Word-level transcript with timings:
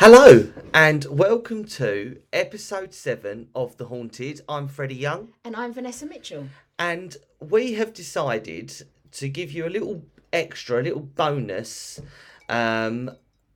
Hello 0.00 0.46
and 0.72 1.04
welcome 1.06 1.64
to 1.64 2.20
episode 2.32 2.94
7 2.94 3.48
of 3.54 3.76
The 3.78 3.86
Haunted. 3.86 4.40
I'm 4.48 4.68
Freddie 4.68 4.94
Young 4.94 5.30
And 5.44 5.56
I'm 5.56 5.72
Vanessa 5.72 6.06
Mitchell. 6.06 6.46
and 6.78 7.16
we 7.40 7.74
have 7.74 7.92
decided 7.92 8.72
to 9.12 9.28
give 9.28 9.50
you 9.50 9.66
a 9.66 9.68
little 9.68 10.04
extra, 10.32 10.80
a 10.80 10.84
little 10.84 11.00
bonus 11.00 12.00
um, 12.48 13.10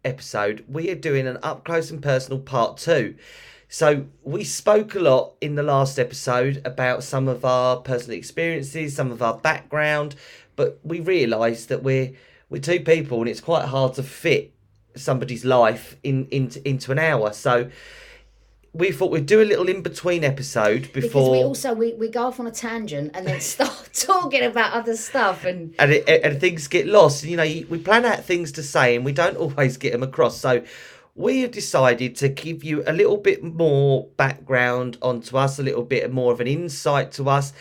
episode. 0.05 0.65
We 0.69 0.91
are 0.91 0.97
doing 0.97 1.29
an 1.29 1.39
up 1.45 1.65
close 1.65 1.91
and 1.93 2.03
personal 2.03 2.41
part 2.41 2.77
2. 2.79 3.15
So 3.69 4.07
we 4.25 4.43
spoke 4.43 4.97
a 4.97 5.01
lot 5.01 5.35
in 5.41 5.55
the 5.55 5.63
last 5.63 5.99
episode 5.99 6.61
about 6.65 7.05
some 7.05 7.29
of 7.29 7.45
our 7.45 7.77
personal 7.77 8.19
experiences, 8.19 8.97
some 8.97 9.13
of 9.13 9.23
our 9.23 9.39
background, 9.39 10.17
but 10.57 10.81
we 10.83 10.99
realised 11.01 11.69
that 11.69 11.83
we're 11.85 12.13
we're 12.51 12.61
two 12.61 12.81
people 12.81 13.21
and 13.21 13.29
it's 13.31 13.41
quite 13.41 13.65
hard 13.65 13.95
to 13.95 14.03
fit 14.03 14.52
somebody's 14.95 15.45
life 15.45 15.97
in 16.03 16.27
into 16.31 16.67
into 16.69 16.93
an 16.93 16.99
hour. 16.99 17.33
So 17.33 17.71
we 18.75 18.91
thought 18.91 19.11
we'd 19.11 19.27
do 19.27 19.43
a 19.43 19.45
little 19.45 19.69
in 19.69 19.83
between 19.83 20.25
episode 20.25 20.83
Because 20.93 21.05
before 21.05 21.31
we 21.31 21.43
also 21.43 21.75
we, 21.75 21.93
we 21.95 22.09
go 22.09 22.25
off 22.25 22.41
on 22.41 22.47
a 22.47 22.51
tangent 22.51 23.11
and 23.15 23.27
then 23.27 23.41
start 23.55 23.91
talking 23.93 24.43
about 24.43 24.73
other 24.73 24.97
stuff 24.97 25.45
and 25.45 25.75
and, 25.79 25.93
it, 25.93 26.09
and 26.09 26.41
things 26.41 26.69
get 26.69 26.87
lost. 26.87 27.25
You 27.25 27.37
know, 27.37 27.45
we 27.45 27.79
plan 27.79 28.05
out 28.05 28.25
things 28.25 28.53
to 28.53 28.63
say 28.63 28.97
and 28.97 29.05
we 29.05 29.13
don't 29.13 29.37
always 29.37 29.77
get 29.77 29.93
them 29.93 30.03
across. 30.03 30.39
So 30.39 30.63
we 31.15 31.43
have 31.43 31.51
decided 31.51 32.17
to 32.17 32.29
give 32.29 32.65
you 32.65 32.83
a 32.87 32.93
little 32.93 33.19
bit 33.19 33.43
more 33.43 34.07
background 34.17 34.97
onto 35.03 35.37
us, 35.37 35.59
a 35.59 35.63
little 35.63 35.85
bit 35.85 36.11
more 36.11 36.33
of 36.33 36.41
an 36.41 36.47
insight 36.47 37.13
to 37.13 37.29
us, 37.29 37.53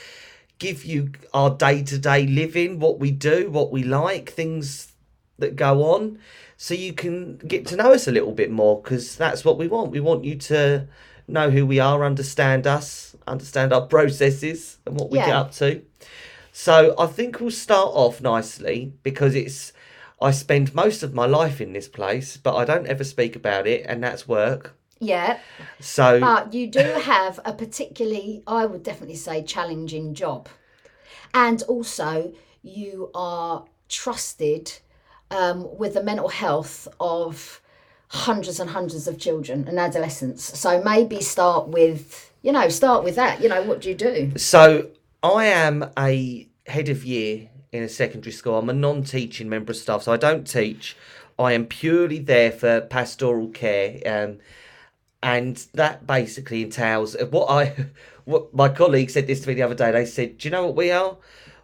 give 0.57 0.85
you 0.85 1.11
our 1.33 1.49
day 1.49 1.83
to 1.83 1.97
day 1.97 2.25
living, 2.25 2.79
what 2.79 2.99
we 2.99 3.11
do, 3.11 3.49
what 3.49 3.71
we 3.71 3.83
like, 3.83 4.29
things 4.29 4.93
that 5.39 5.57
go 5.57 5.83
on, 5.83 6.17
so 6.61 6.75
you 6.75 6.93
can 6.93 7.37
get 7.37 7.65
to 7.65 7.75
know 7.75 7.91
us 7.91 8.07
a 8.07 8.11
little 8.11 8.33
bit 8.33 8.51
more 8.51 8.79
because 8.79 9.15
that's 9.15 9.43
what 9.43 9.57
we 9.57 9.67
want. 9.67 9.89
We 9.89 9.99
want 9.99 10.23
you 10.23 10.35
to 10.35 10.87
know 11.27 11.49
who 11.49 11.65
we 11.65 11.79
are, 11.79 12.05
understand 12.05 12.67
us, 12.67 13.15
understand 13.25 13.73
our 13.73 13.87
processes 13.87 14.77
and 14.85 14.95
what 14.95 15.09
we 15.09 15.17
get 15.17 15.29
up 15.29 15.53
to. 15.53 15.81
So 16.51 16.93
I 16.99 17.07
think 17.07 17.39
we'll 17.39 17.49
start 17.49 17.89
off 17.93 18.21
nicely 18.21 18.93
because 19.01 19.33
it's 19.33 19.73
I 20.21 20.29
spend 20.29 20.75
most 20.75 21.01
of 21.01 21.15
my 21.15 21.25
life 21.25 21.61
in 21.61 21.73
this 21.73 21.87
place, 21.87 22.37
but 22.37 22.55
I 22.55 22.63
don't 22.63 22.85
ever 22.85 23.03
speak 23.03 23.35
about 23.35 23.65
it, 23.65 23.83
and 23.87 24.03
that's 24.03 24.27
work. 24.27 24.75
yeah. 24.99 25.39
So 25.79 26.19
But 26.19 26.53
you 26.53 26.67
do 26.67 26.83
have 26.83 27.39
a 27.43 27.53
particularly 27.53 28.43
I 28.45 28.67
would 28.67 28.83
definitely 28.83 29.15
say 29.15 29.41
challenging 29.41 30.13
job. 30.13 30.47
And 31.33 31.63
also 31.63 32.33
you 32.61 33.09
are 33.15 33.65
trusted 33.89 34.73
um, 35.31 35.77
with 35.77 35.95
the 35.95 36.03
mental 36.03 36.27
health 36.27 36.87
of 36.99 37.61
hundreds 38.09 38.59
and 38.59 38.69
hundreds 38.69 39.07
of 39.07 39.17
children 39.17 39.67
and 39.67 39.79
adolescents. 39.79 40.59
So 40.59 40.83
maybe 40.83 41.21
start 41.21 41.69
with 41.69 42.31
you 42.41 42.51
know, 42.51 42.69
start 42.69 43.03
with 43.03 43.15
that. 43.15 43.41
You 43.41 43.49
know, 43.49 43.61
what 43.63 43.81
do 43.81 43.89
you 43.89 43.95
do? 43.95 44.37
So 44.37 44.89
I 45.23 45.45
am 45.45 45.89
a 45.97 46.47
head 46.67 46.89
of 46.89 47.05
year 47.05 47.49
in 47.71 47.83
a 47.83 47.89
secondary 47.89 48.31
school. 48.31 48.57
I'm 48.57 48.69
a 48.69 48.73
non-teaching 48.73 49.47
member 49.47 49.71
of 49.71 49.77
staff, 49.77 50.03
so 50.03 50.11
I 50.11 50.17
don't 50.17 50.45
teach. 50.45 50.97
I 51.37 51.53
am 51.53 51.65
purely 51.65 52.19
there 52.19 52.51
for 52.51 52.81
pastoral 52.81 53.49
care, 53.49 53.99
um, 54.05 54.39
and 55.23 55.57
that 55.73 56.05
basically 56.05 56.63
entails 56.63 57.15
what 57.29 57.49
I, 57.49 57.87
what 58.25 58.53
my 58.53 58.69
colleague 58.69 59.09
said 59.09 59.27
this 59.27 59.41
to 59.41 59.47
me 59.47 59.53
the 59.53 59.63
other 59.63 59.75
day. 59.75 59.91
They 59.91 60.05
said, 60.05 60.37
"Do 60.37 60.47
you 60.47 60.51
know 60.51 60.65
what 60.65 60.75
we 60.75 60.91
are? 60.91 61.17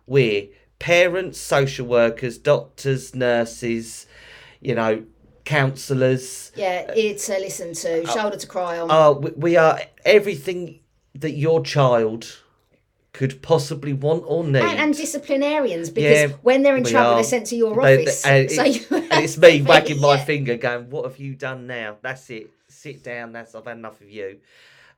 We're 0.05 0.47
parents, 0.79 1.39
social 1.39 1.87
workers, 1.87 2.37
doctors, 2.37 3.15
nurses, 3.15 4.05
you 4.61 4.75
know, 4.75 5.03
counsellors. 5.45 6.51
Yeah, 6.55 6.93
ear 6.95 7.15
to 7.15 7.39
listen 7.39 7.73
to, 7.73 8.05
shoulder 8.07 8.37
to 8.37 8.47
cry 8.47 8.79
on. 8.79 8.89
Uh, 8.91 9.11
we, 9.19 9.31
we 9.31 9.57
are 9.57 9.79
everything 10.05 10.79
that 11.15 11.31
your 11.31 11.63
child 11.63 12.37
could 13.13 13.41
possibly 13.41 13.93
want 13.93 14.23
or 14.27 14.43
need. 14.43 14.61
and, 14.61 14.77
and 14.79 14.93
disciplinarians 14.93 15.89
because 15.89 16.29
Yeah, 16.31 16.37
when 16.43 16.61
they're 16.61 16.77
in 16.77 16.83
trouble 16.83 17.11
are. 17.11 17.15
they're 17.15 17.23
sent 17.23 17.47
to 17.47 17.55
your 17.55 17.73
They- 17.81 18.03
office. 18.03 18.21
they- 18.21 18.41
and, 18.41 18.51
so 18.51 18.63
it- 18.63 18.87
it's 19.13 19.37
me 19.37 19.61
wagging 19.63 19.99
my 19.99 20.15
yeah. 20.15 20.23
finger, 20.25 20.57
going, 20.57 20.89
"What 20.91 21.05
have 21.05 21.17
you 21.17 21.33
done 21.33 21.65
now? 21.65 21.97
That's 22.03 22.29
it. 22.29 22.51
Sit 22.67 23.03
down. 23.03 23.31
That's 23.31 23.55
I've 23.55 23.65
had 23.65 23.77
enough 23.77 23.99
of 24.01 24.09
you." 24.09 24.37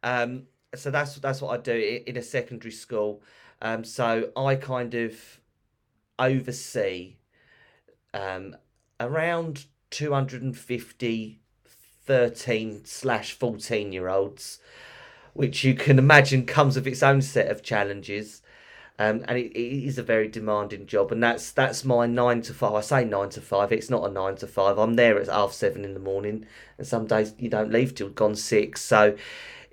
Um, 0.03 0.43
so 0.75 0.91
that's 0.91 1.15
that's 1.15 1.41
what 1.41 1.57
I 1.57 1.61
do 1.61 2.01
in 2.05 2.17
a 2.17 2.21
secondary 2.21 2.71
school. 2.71 3.21
Um, 3.61 3.83
so 3.85 4.29
I 4.35 4.55
kind 4.55 4.93
of 4.95 5.13
oversee 6.19 7.15
um, 8.13 8.55
around 8.99 9.65
250 9.91 11.39
13 12.05 12.85
slash 12.85 13.33
14 13.33 13.91
year 13.91 14.09
olds 14.09 14.59
which 15.33 15.63
you 15.63 15.73
can 15.73 15.99
imagine 15.99 16.45
comes 16.45 16.75
with 16.75 16.87
its 16.87 17.03
own 17.03 17.21
set 17.21 17.49
of 17.49 17.63
challenges. 17.63 18.41
Um, 18.97 19.23
and 19.27 19.37
it, 19.37 19.51
it 19.57 19.85
is 19.85 19.97
a 19.97 20.03
very 20.03 20.27
demanding 20.27 20.85
job 20.85 21.13
and 21.13 21.23
that's 21.23 21.51
that's 21.51 21.85
my 21.85 22.05
nine 22.05 22.41
to 22.41 22.53
five 22.53 22.73
i 22.73 22.81
say 22.81 23.05
nine 23.05 23.29
to 23.29 23.39
five 23.39 23.71
it's 23.71 23.89
not 23.89 24.03
a 24.03 24.11
nine 24.11 24.35
to 24.37 24.47
five. 24.47 24.77
I'm 24.77 24.95
there 24.95 25.17
at 25.17 25.27
half 25.27 25.53
seven 25.53 25.85
in 25.85 25.93
the 25.93 26.01
morning 26.01 26.45
and 26.77 26.85
some 26.85 27.05
days 27.05 27.33
you 27.37 27.47
don't 27.47 27.71
leave 27.71 27.95
till 27.95 28.09
gone 28.09 28.35
six. 28.35 28.81
So 28.81 29.15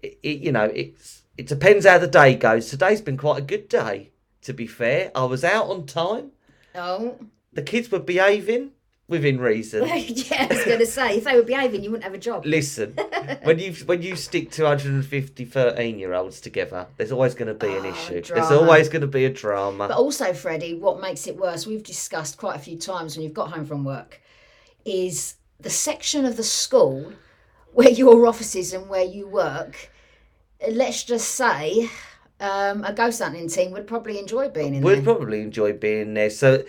it, 0.01 0.19
it, 0.23 0.39
you 0.39 0.53
know 0.53 0.71
it's 0.73 1.25
it 1.37 1.49
depends 1.49 1.85
how 1.85 1.99
the 1.99 2.07
day 2.07 2.37
goes. 2.37 2.71
Today's 2.71 3.01
been 3.01 3.17
quite 3.17 3.39
a 3.39 3.43
good 3.43 3.69
day 3.69 4.11
to 4.43 4.53
be 4.53 4.69
fair. 4.69 5.11
I 5.13 5.25
was 5.25 5.43
out 5.43 5.69
on 5.69 5.87
time 5.87 6.31
Oh, 6.77 7.17
the 7.53 7.63
kids 7.63 7.91
were 7.91 7.99
behaving 7.99 8.73
within 9.09 9.39
reason 9.39 9.83
yeah, 9.87 10.49
I 10.51 10.53
was 10.53 10.65
going 10.65 10.81
to 10.81 10.87
say 10.87 11.19
if 11.19 11.25
they 11.25 11.37
were 11.37 11.43
behaving, 11.43 11.85
you 11.85 11.91
wouldn't 11.91 12.05
have 12.05 12.15
a 12.15 12.19
job. 12.19 12.45
Listen, 12.45 12.93
when 13.45 13.59
you 13.59 13.73
when 13.87 14.03
you 14.03 14.17
stick 14.17 14.51
250 14.51 15.45
13 15.45 15.99
year 15.99 16.13
olds 16.15 16.41
together, 16.41 16.87
there's 16.97 17.13
always 17.13 17.35
going 17.35 17.49
to 17.49 17.55
be 17.55 17.73
an 17.73 17.87
Oh, 17.87 17.91
issue. 17.91 18.23
There's 18.35 18.51
always 18.51 18.89
going 18.89 19.03
to 19.03 19.07
be 19.07 19.25
a 19.25 19.31
drama. 19.33 19.89
But 19.89 19.97
also, 19.97 20.33
Freddie, 20.33 20.75
what 20.75 21.01
makes 21.01 21.27
it 21.27 21.37
worse? 21.37 21.67
We've 21.67 21.83
discussed 21.83 22.37
quite 22.37 22.57
a 22.57 22.61
few 22.61 22.77
times 22.77 23.17
when 23.17 23.25
you've 23.25 23.35
got 23.35 23.53
home 23.53 23.65
from 23.65 23.85
work, 23.85 24.21
is 24.85 25.37
the 25.61 25.71
section 25.71 26.25
of 26.25 26.37
the 26.37 26.43
school 26.45 27.13
where 27.73 27.91
your 27.91 28.27
office 28.27 28.55
is 28.55 28.73
and 28.73 28.89
where 28.89 29.05
you 29.05 29.27
work. 29.29 29.91
Let's 30.69 31.05
just 31.05 31.29
say. 31.35 31.91
Um, 32.39 32.85
a 32.85 32.93
ghost 32.93 33.23
hunting 33.23 33.49
team 33.49 33.71
would 33.73 33.87
probably 33.87 34.19
enjoy 34.19 34.49
being 34.49 34.75
in 34.75 34.83
there. 34.83 34.97
We'd 34.97 35.05
probably 35.05 35.41
enjoy 35.41 35.73
being 35.73 36.15
there. 36.15 36.31
So 36.31 36.65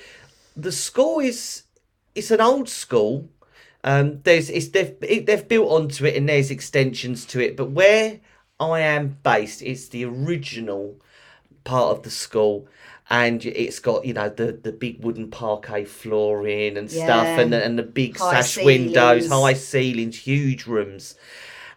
the 0.55 0.71
school 0.71 1.19
is 1.19 1.63
it's 2.15 2.31
an 2.31 2.41
old 2.41 2.69
school. 2.69 3.29
Um, 3.83 4.21
there's 4.23 4.49
it's 4.49 4.69
they've 4.69 4.95
it, 5.01 5.25
they've 5.25 5.47
built 5.47 5.69
onto 5.69 6.05
it 6.05 6.15
and 6.15 6.27
there's 6.27 6.51
extensions 6.51 7.25
to 7.27 7.39
it. 7.39 7.57
But 7.57 7.71
where 7.71 8.19
I 8.59 8.79
am 8.79 9.17
based, 9.23 9.61
it's 9.61 9.87
the 9.89 10.05
original 10.05 10.99
part 11.63 11.97
of 11.97 12.03
the 12.03 12.11
school. 12.11 12.67
And 13.09 13.45
it's 13.45 13.79
got 13.79 14.03
you 14.05 14.13
know 14.13 14.27
the, 14.29 14.51
the 14.51 14.73
big 14.73 15.03
wooden 15.03 15.31
parquet 15.31 15.85
flooring 15.85 16.75
and 16.77 16.91
stuff, 16.91 17.25
and 17.25 17.53
the, 17.53 17.63
and 17.63 17.79
the 17.79 17.83
big 17.83 18.17
High 18.17 18.41
sash 18.41 18.65
windows, 18.65 19.29
high 19.29 19.53
ceilings, 19.53 20.17
huge 20.17 20.65
rooms, 20.65 21.15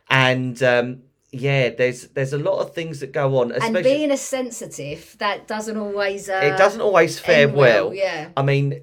and 0.09 0.61
um, 0.61 1.03
yeah, 1.33 1.71
there's 1.71 2.09
there's 2.09 2.33
a 2.33 2.39
lot 2.39 2.59
of 2.59 2.75
things 2.75 3.01
that 3.01 3.13
go 3.13 3.39
on. 3.39 3.53
and 3.53 3.75
being 3.83 4.11
a 4.11 4.17
sensitive, 4.17 5.17
that 5.19 5.47
doesn't 5.47 5.77
always. 5.77 6.29
Uh, 6.29 6.41
it 6.43 6.59
doesn't 6.59 6.81
always 6.81 7.19
fare 7.19 7.49
well, 7.49 7.89
well. 7.89 7.95
yeah. 7.95 8.31
I 8.37 8.43
mean, 8.43 8.83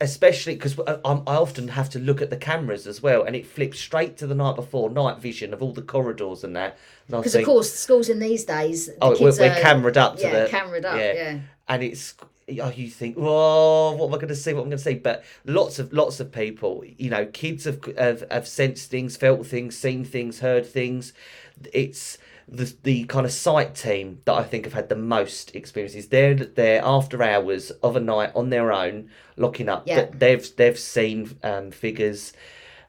especially 0.00 0.54
because 0.54 0.78
I, 0.86 0.98
I'm- 1.04 1.22
often 1.26 1.68
have 1.68 1.90
to 1.90 1.98
look 1.98 2.22
at 2.22 2.30
the 2.30 2.36
cameras 2.36 2.86
as 2.86 3.02
well, 3.02 3.24
and 3.24 3.36
it 3.36 3.46
flips 3.46 3.78
straight 3.80 4.16
to 4.18 4.26
the 4.26 4.34
night 4.34 4.56
before, 4.56 4.88
night 4.88 5.18
vision 5.18 5.52
of 5.52 5.62
all 5.62 5.72
the 5.72 5.82
corridors 5.82 6.42
and 6.42 6.56
that. 6.56 6.78
Because 7.06 7.34
of 7.34 7.44
course, 7.44 7.72
schools 7.72 8.08
in 8.08 8.18
these 8.18 8.44
days, 8.44 8.86
the 8.86 8.96
oh, 9.02 9.10
we're, 9.20 9.36
we're 9.38 9.52
are, 9.52 9.60
cameraed 9.60 9.98
up 9.98 10.16
to 10.16 10.22
yeah, 10.22 10.44
the 10.44 10.48
cameraed 10.48 10.86
up, 10.86 10.96
yeah. 10.96 11.40
and 11.68 11.82
it's 11.82 12.14
oh, 12.48 12.70
you 12.70 12.88
think, 12.88 13.16
oh, 13.18 13.92
what 13.92 14.06
am 14.08 14.14
I 14.14 14.16
going 14.16 14.28
to 14.28 14.36
say? 14.36 14.52
What 14.52 14.62
am 14.62 14.68
I 14.68 14.70
going 14.70 14.78
to 14.78 14.84
say? 14.84 14.94
But 14.94 15.24
lots 15.44 15.78
of 15.78 15.92
lots 15.92 16.20
of 16.20 16.32
people, 16.32 16.84
you 16.98 17.10
know, 17.10 17.26
kids 17.26 17.64
have 17.64 17.80
have, 17.98 18.24
have 18.30 18.46
sensed 18.48 18.90
things, 18.90 19.16
felt 19.16 19.46
things, 19.46 19.76
seen 19.76 20.04
things, 20.04 20.40
heard 20.40 20.66
things. 20.66 21.12
It's 21.72 22.18
the 22.46 22.74
the 22.82 23.04
kind 23.04 23.24
of 23.24 23.32
sight 23.32 23.74
team 23.74 24.20
that 24.26 24.34
I 24.34 24.42
think 24.42 24.64
have 24.64 24.74
had 24.74 24.88
the 24.88 24.96
most 24.96 25.54
experiences. 25.56 26.08
They're 26.08 26.34
there 26.34 26.82
after 26.84 27.22
hours 27.22 27.70
of 27.82 27.96
a 27.96 28.00
night 28.00 28.32
on 28.34 28.50
their 28.50 28.72
own, 28.72 29.08
locking 29.36 29.68
up. 29.68 29.84
Yeah. 29.86 30.06
They've 30.12 30.56
they've 30.56 30.78
seen 30.78 31.36
um, 31.42 31.70
figures. 31.70 32.32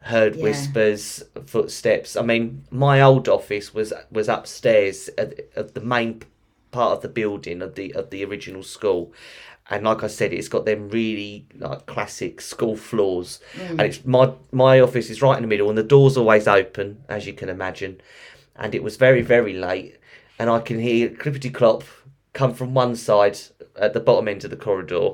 Heard 0.02 0.36
Yeah. 0.36 0.44
whispers, 0.44 1.24
footsteps. 1.48 2.16
I 2.16 2.22
mean, 2.22 2.64
my 2.70 3.02
old 3.02 3.28
office 3.28 3.74
was 3.74 3.92
was 4.12 4.30
upstairs 4.30 5.10
at, 5.18 5.40
at 5.56 5.74
the 5.74 5.82
main 5.82 6.22
part 6.76 6.92
of 6.92 7.02
the 7.02 7.08
building 7.22 7.62
of 7.62 7.76
the 7.76 7.94
of 7.96 8.10
the 8.10 8.24
original 8.26 8.64
school. 8.64 9.14
And 9.70 9.84
like 9.84 10.04
I 10.04 10.08
said 10.08 10.34
it's 10.34 10.48
got 10.48 10.66
them 10.66 10.90
really 10.90 11.48
like 11.58 11.86
classic 11.86 12.42
school 12.42 12.76
floors. 12.76 13.40
Mm. 13.56 13.70
And 13.70 13.82
it's 13.82 14.06
my 14.06 14.34
my 14.52 14.80
office 14.80 15.10
is 15.10 15.22
right 15.22 15.38
in 15.38 15.42
the 15.42 15.48
middle 15.48 15.70
and 15.70 15.78
the 15.78 15.84
door's 15.84 16.18
always 16.18 16.48
open 16.48 17.04
as 17.08 17.26
you 17.26 17.34
can 17.34 17.50
imagine. 17.50 18.02
And 18.56 18.76
it 18.76 18.84
was 18.84 18.98
very 18.98 19.22
very 19.22 19.54
late. 19.54 19.98
And 20.38 20.50
I 20.50 20.60
can 20.60 20.80
hear 20.80 21.10
clippity 21.10 21.54
clop 21.54 21.84
come 22.34 22.54
from 22.54 22.74
one 22.74 22.96
side 22.96 23.38
at 23.78 23.94
the 23.94 24.02
bottom 24.02 24.28
end 24.28 24.44
of 24.44 24.50
the 24.50 24.58
corridor 24.58 25.12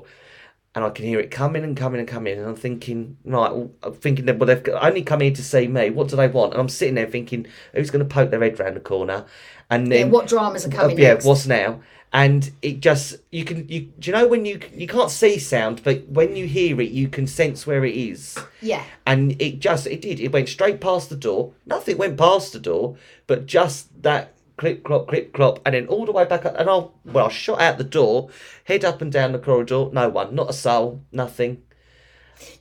and 0.74 0.86
I 0.86 0.90
can 0.90 1.06
hear 1.06 1.20
it 1.20 1.32
coming 1.32 1.64
and 1.64 1.76
coming 1.76 2.00
and 2.00 2.08
coming, 2.08 2.38
and 2.38 2.48
I'm 2.48 2.56
thinking, 2.56 3.18
right, 3.26 3.54
well, 3.54 3.72
I'm 3.84 3.94
thinking 3.94 4.26
that 4.26 4.38
well 4.38 4.48
they've 4.48 4.76
only 4.82 5.04
come 5.04 5.20
here 5.22 5.32
to 5.32 5.44
see 5.44 5.68
me. 5.68 5.90
What 5.90 6.08
do 6.08 6.16
they 6.16 6.28
want? 6.28 6.54
And 6.54 6.62
I'm 6.62 6.70
sitting 6.70 6.96
there 6.96 7.08
thinking, 7.08 7.46
who's 7.74 7.90
going 7.92 8.08
to 8.08 8.14
poke 8.14 8.32
their 8.32 8.42
head 8.42 8.60
round 8.60 8.76
the 8.76 8.80
corner? 8.82 9.26
And 9.70 9.92
Yeah, 9.92 10.06
what 10.06 10.28
dramas 10.28 10.66
are 10.66 10.70
uh, 10.70 10.76
coming 10.76 10.98
yeah, 10.98 11.14
next? 11.14 11.26
what's 11.26 11.46
now? 11.48 11.82
And 12.14 12.52
it 12.62 12.82
just 12.82 13.16
you 13.32 13.46
can 13.46 13.70
you 13.70 13.82
do 13.98 14.12
you 14.12 14.12
know 14.12 14.28
when 14.28 14.44
you 14.46 14.60
you 14.74 14.86
can't 14.86 15.10
see 15.10 15.40
sound, 15.40 15.82
but 15.84 16.06
when 16.10 16.36
you 16.36 16.46
hear 16.46 16.82
it, 16.82 16.92
you 16.92 17.08
can 17.08 17.26
sense 17.26 17.66
where 17.66 17.86
it 17.86 17.96
is. 17.96 18.38
Yeah. 18.62 18.84
And 19.06 19.42
it 19.42 19.60
just 19.60 19.88
it 19.88 20.02
did. 20.02 20.20
It 20.20 20.34
went 20.34 20.50
straight 20.50 20.82
past 20.82 21.10
the 21.10 21.16
door. 21.16 21.54
Nothing 21.66 21.98
went 21.98 22.18
past 22.18 22.52
the 22.52 22.60
door, 22.60 22.98
but 23.28 23.46
just 23.46 24.04
that 24.04 24.34
clip 24.62 24.84
clop 24.84 25.08
clip 25.08 25.34
clop, 25.34 25.60
and 25.66 25.74
then 25.74 25.88
all 25.88 26.06
the 26.06 26.12
way 26.12 26.24
back 26.24 26.46
up. 26.46 26.56
And 26.56 26.70
I'll 26.70 26.94
well, 27.04 27.26
I 27.26 27.30
shot 27.30 27.60
out 27.60 27.80
the 27.80 27.84
door, 27.84 28.30
head 28.66 28.86
up 28.86 29.02
and 29.02 29.12
down 29.12 29.32
the 29.32 29.40
corridor. 29.40 29.90
No 29.92 30.08
one, 30.08 30.36
not 30.36 30.52
a 30.52 30.54
soul, 30.54 31.02
nothing. 31.12 31.64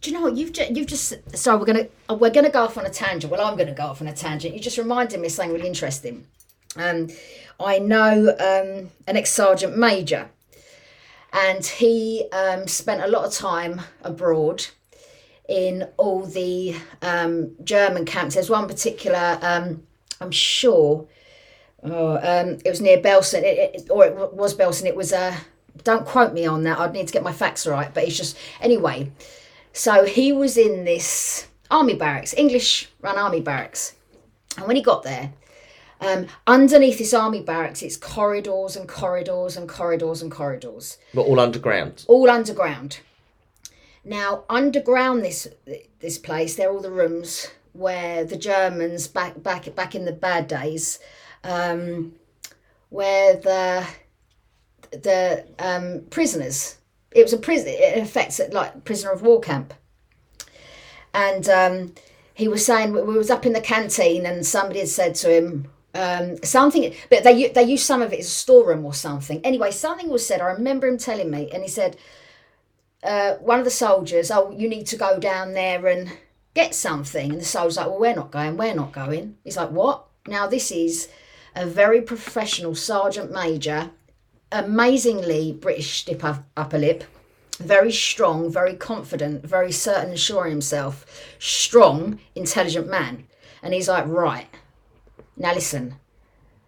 Do 0.00 0.10
you 0.10 0.16
know 0.16 0.22
what 0.22 0.34
you've 0.34 0.52
just, 0.52 0.70
you've 0.74 0.86
just 0.86 1.14
sorry 1.36 1.58
we're 1.58 1.66
gonna 1.66 1.88
uh, 2.08 2.14
we're 2.14 2.30
gonna 2.30 2.50
go 2.50 2.62
off 2.64 2.78
on 2.78 2.86
a 2.86 2.90
tangent. 2.90 3.30
Well, 3.30 3.46
I'm 3.46 3.56
gonna 3.58 3.74
go 3.74 3.84
off 3.84 4.00
on 4.00 4.08
a 4.08 4.14
tangent. 4.14 4.54
You 4.54 4.60
just 4.60 4.78
reminded 4.78 5.20
me 5.20 5.26
of 5.26 5.32
something 5.32 5.54
really 5.54 5.68
interesting. 5.68 6.26
Um, 6.76 7.08
I 7.60 7.78
know 7.78 8.30
um, 8.30 8.90
an 9.06 9.16
ex 9.18 9.30
sergeant 9.30 9.76
major, 9.76 10.30
and 11.34 11.64
he 11.64 12.26
um, 12.32 12.66
spent 12.66 13.02
a 13.02 13.08
lot 13.08 13.26
of 13.26 13.32
time 13.34 13.82
abroad 14.02 14.66
in 15.50 15.86
all 15.98 16.24
the 16.24 16.76
um, 17.02 17.56
German 17.62 18.06
camps. 18.06 18.36
There's 18.36 18.48
one 18.48 18.68
particular, 18.68 19.38
um, 19.42 19.82
I'm 20.20 20.30
sure, 20.30 21.06
oh, 21.84 22.16
um, 22.16 22.58
it 22.64 22.68
was 22.70 22.80
near 22.80 22.98
Belsen, 22.98 23.42
it, 23.42 23.74
it, 23.74 23.90
or 23.90 24.04
it 24.06 24.32
was 24.34 24.56
Belsen. 24.56 24.86
It 24.86 24.96
was 24.96 25.12
Uh, 25.12 25.36
don't 25.82 26.06
quote 26.06 26.32
me 26.34 26.46
on 26.46 26.62
that. 26.64 26.78
I'd 26.78 26.92
need 26.92 27.06
to 27.06 27.12
get 27.12 27.22
my 27.22 27.32
facts 27.32 27.66
right. 27.66 27.92
But 27.92 28.04
it's 28.04 28.16
just 28.16 28.36
anyway. 28.60 29.10
So 29.72 30.04
he 30.04 30.32
was 30.32 30.56
in 30.56 30.84
this 30.84 31.46
army 31.70 31.94
barracks, 31.94 32.34
English 32.34 32.88
run 33.00 33.16
army 33.16 33.40
barracks. 33.40 33.94
And 34.56 34.66
when 34.66 34.76
he 34.76 34.82
got 34.82 35.04
there, 35.04 35.32
um, 36.00 36.26
underneath 36.46 36.98
this 36.98 37.14
army 37.14 37.40
barracks, 37.42 37.82
it's 37.82 37.96
corridors 37.96 38.74
and 38.76 38.88
corridors 38.88 39.56
and 39.56 39.68
corridors 39.68 40.22
and 40.22 40.30
corridors, 40.32 40.98
But 41.14 41.22
all 41.22 41.38
underground. 41.38 42.04
all 42.08 42.28
underground. 42.28 43.00
Now, 44.04 44.44
underground 44.48 45.22
this 45.22 45.46
this 46.00 46.18
place, 46.18 46.56
there 46.56 46.68
are 46.68 46.72
all 46.72 46.80
the 46.80 46.90
rooms 46.90 47.48
where 47.72 48.24
the 48.24 48.36
Germans 48.36 49.06
back 49.08 49.42
back 49.42 49.72
back 49.74 49.94
in 49.94 50.04
the 50.04 50.12
bad 50.12 50.48
days, 50.48 50.98
um, 51.44 52.12
where 52.88 53.36
the 53.36 53.86
the 54.90 55.46
um, 55.58 56.02
prisoners. 56.10 56.76
It 57.12 57.22
was 57.22 57.32
a 57.32 57.38
prison. 57.38 57.68
It 57.68 57.98
affects 57.98 58.38
it 58.38 58.52
like 58.52 58.84
prisoner 58.84 59.10
of 59.10 59.22
war 59.22 59.40
camp. 59.40 59.74
And 61.12 61.48
um, 61.48 61.94
he 62.34 62.46
was 62.46 62.64
saying 62.64 62.92
we 62.92 63.02
was 63.02 63.30
up 63.30 63.46
in 63.46 63.52
the 63.52 63.60
canteen, 63.60 64.26
and 64.26 64.46
somebody 64.46 64.80
had 64.80 64.88
said 64.88 65.14
to 65.16 65.34
him 65.34 65.68
um, 65.94 66.42
something, 66.42 66.94
but 67.10 67.24
they 67.24 67.48
they 67.48 67.64
used 67.64 67.84
some 67.84 68.02
of 68.02 68.12
it 68.12 68.20
as 68.20 68.26
a 68.26 68.30
storeroom 68.30 68.84
or 68.84 68.94
something. 68.94 69.44
Anyway, 69.44 69.70
something 69.70 70.08
was 70.08 70.26
said. 70.26 70.40
I 70.40 70.46
remember 70.46 70.86
him 70.86 70.98
telling 70.98 71.30
me, 71.30 71.50
and 71.52 71.62
he 71.62 71.68
said 71.68 71.96
uh, 73.02 73.34
one 73.34 73.58
of 73.58 73.64
the 73.64 73.70
soldiers, 73.70 74.30
"Oh, 74.30 74.50
you 74.52 74.68
need 74.68 74.86
to 74.86 74.96
go 74.96 75.18
down 75.18 75.52
there 75.52 75.86
and 75.86 76.12
get 76.54 76.74
something." 76.74 77.32
And 77.32 77.40
the 77.40 77.44
soldier's 77.44 77.76
like, 77.76 77.86
"Well, 77.86 77.98
we're 77.98 78.14
not 78.14 78.30
going. 78.30 78.56
We're 78.56 78.74
not 78.74 78.92
going." 78.92 79.36
He's 79.42 79.56
like, 79.56 79.70
"What?" 79.70 80.06
Now 80.26 80.46
this 80.46 80.70
is 80.70 81.08
a 81.54 81.66
very 81.66 82.00
professional 82.00 82.74
sergeant 82.74 83.30
major 83.30 83.90
amazingly 84.52 85.52
British 85.52 86.08
upper 86.56 86.78
lip, 86.78 87.04
very 87.58 87.92
strong, 87.92 88.50
very 88.50 88.74
confident, 88.74 89.44
very 89.44 89.70
certain 89.70 90.10
and 90.10 90.18
sure 90.18 90.46
in 90.46 90.50
himself, 90.50 91.06
strong, 91.38 92.18
intelligent 92.34 92.88
man. 92.88 93.26
And 93.62 93.74
he's 93.74 93.88
like, 93.88 94.06
right, 94.06 94.48
now 95.36 95.54
listen, 95.54 95.96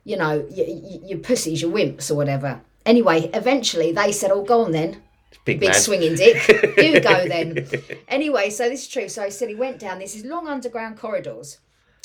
you 0.05 0.17
know, 0.17 0.47
you, 0.51 0.65
you, 0.65 1.01
you 1.05 1.19
pussies, 1.19 1.63
you 1.63 1.71
wimps 1.71 2.11
or 2.11 2.15
whatever. 2.15 2.61
Anyway, 2.85 3.31
eventually 3.33 3.93
they 3.93 4.13
said, 4.13 4.31
oh, 4.31 4.43
go 4.43 4.65
on 4.65 4.73
then, 4.73 5.03
Big, 5.45 5.59
big 5.59 5.75
swinging 5.75 6.15
dick. 6.15 6.47
you 6.77 7.01
go 7.01 7.27
then. 7.27 7.67
Anyway, 8.07 8.49
so 8.51 8.69
this 8.69 8.83
is 8.83 8.89
true. 8.89 9.09
So 9.09 9.25
he 9.25 9.31
said 9.31 9.49
he 9.49 9.57
went 9.57 9.81
down 9.81 9.99
This 9.99 10.15
is 10.15 10.25
long 10.25 10.47
underground 10.47 10.99
corridors. 10.99 11.59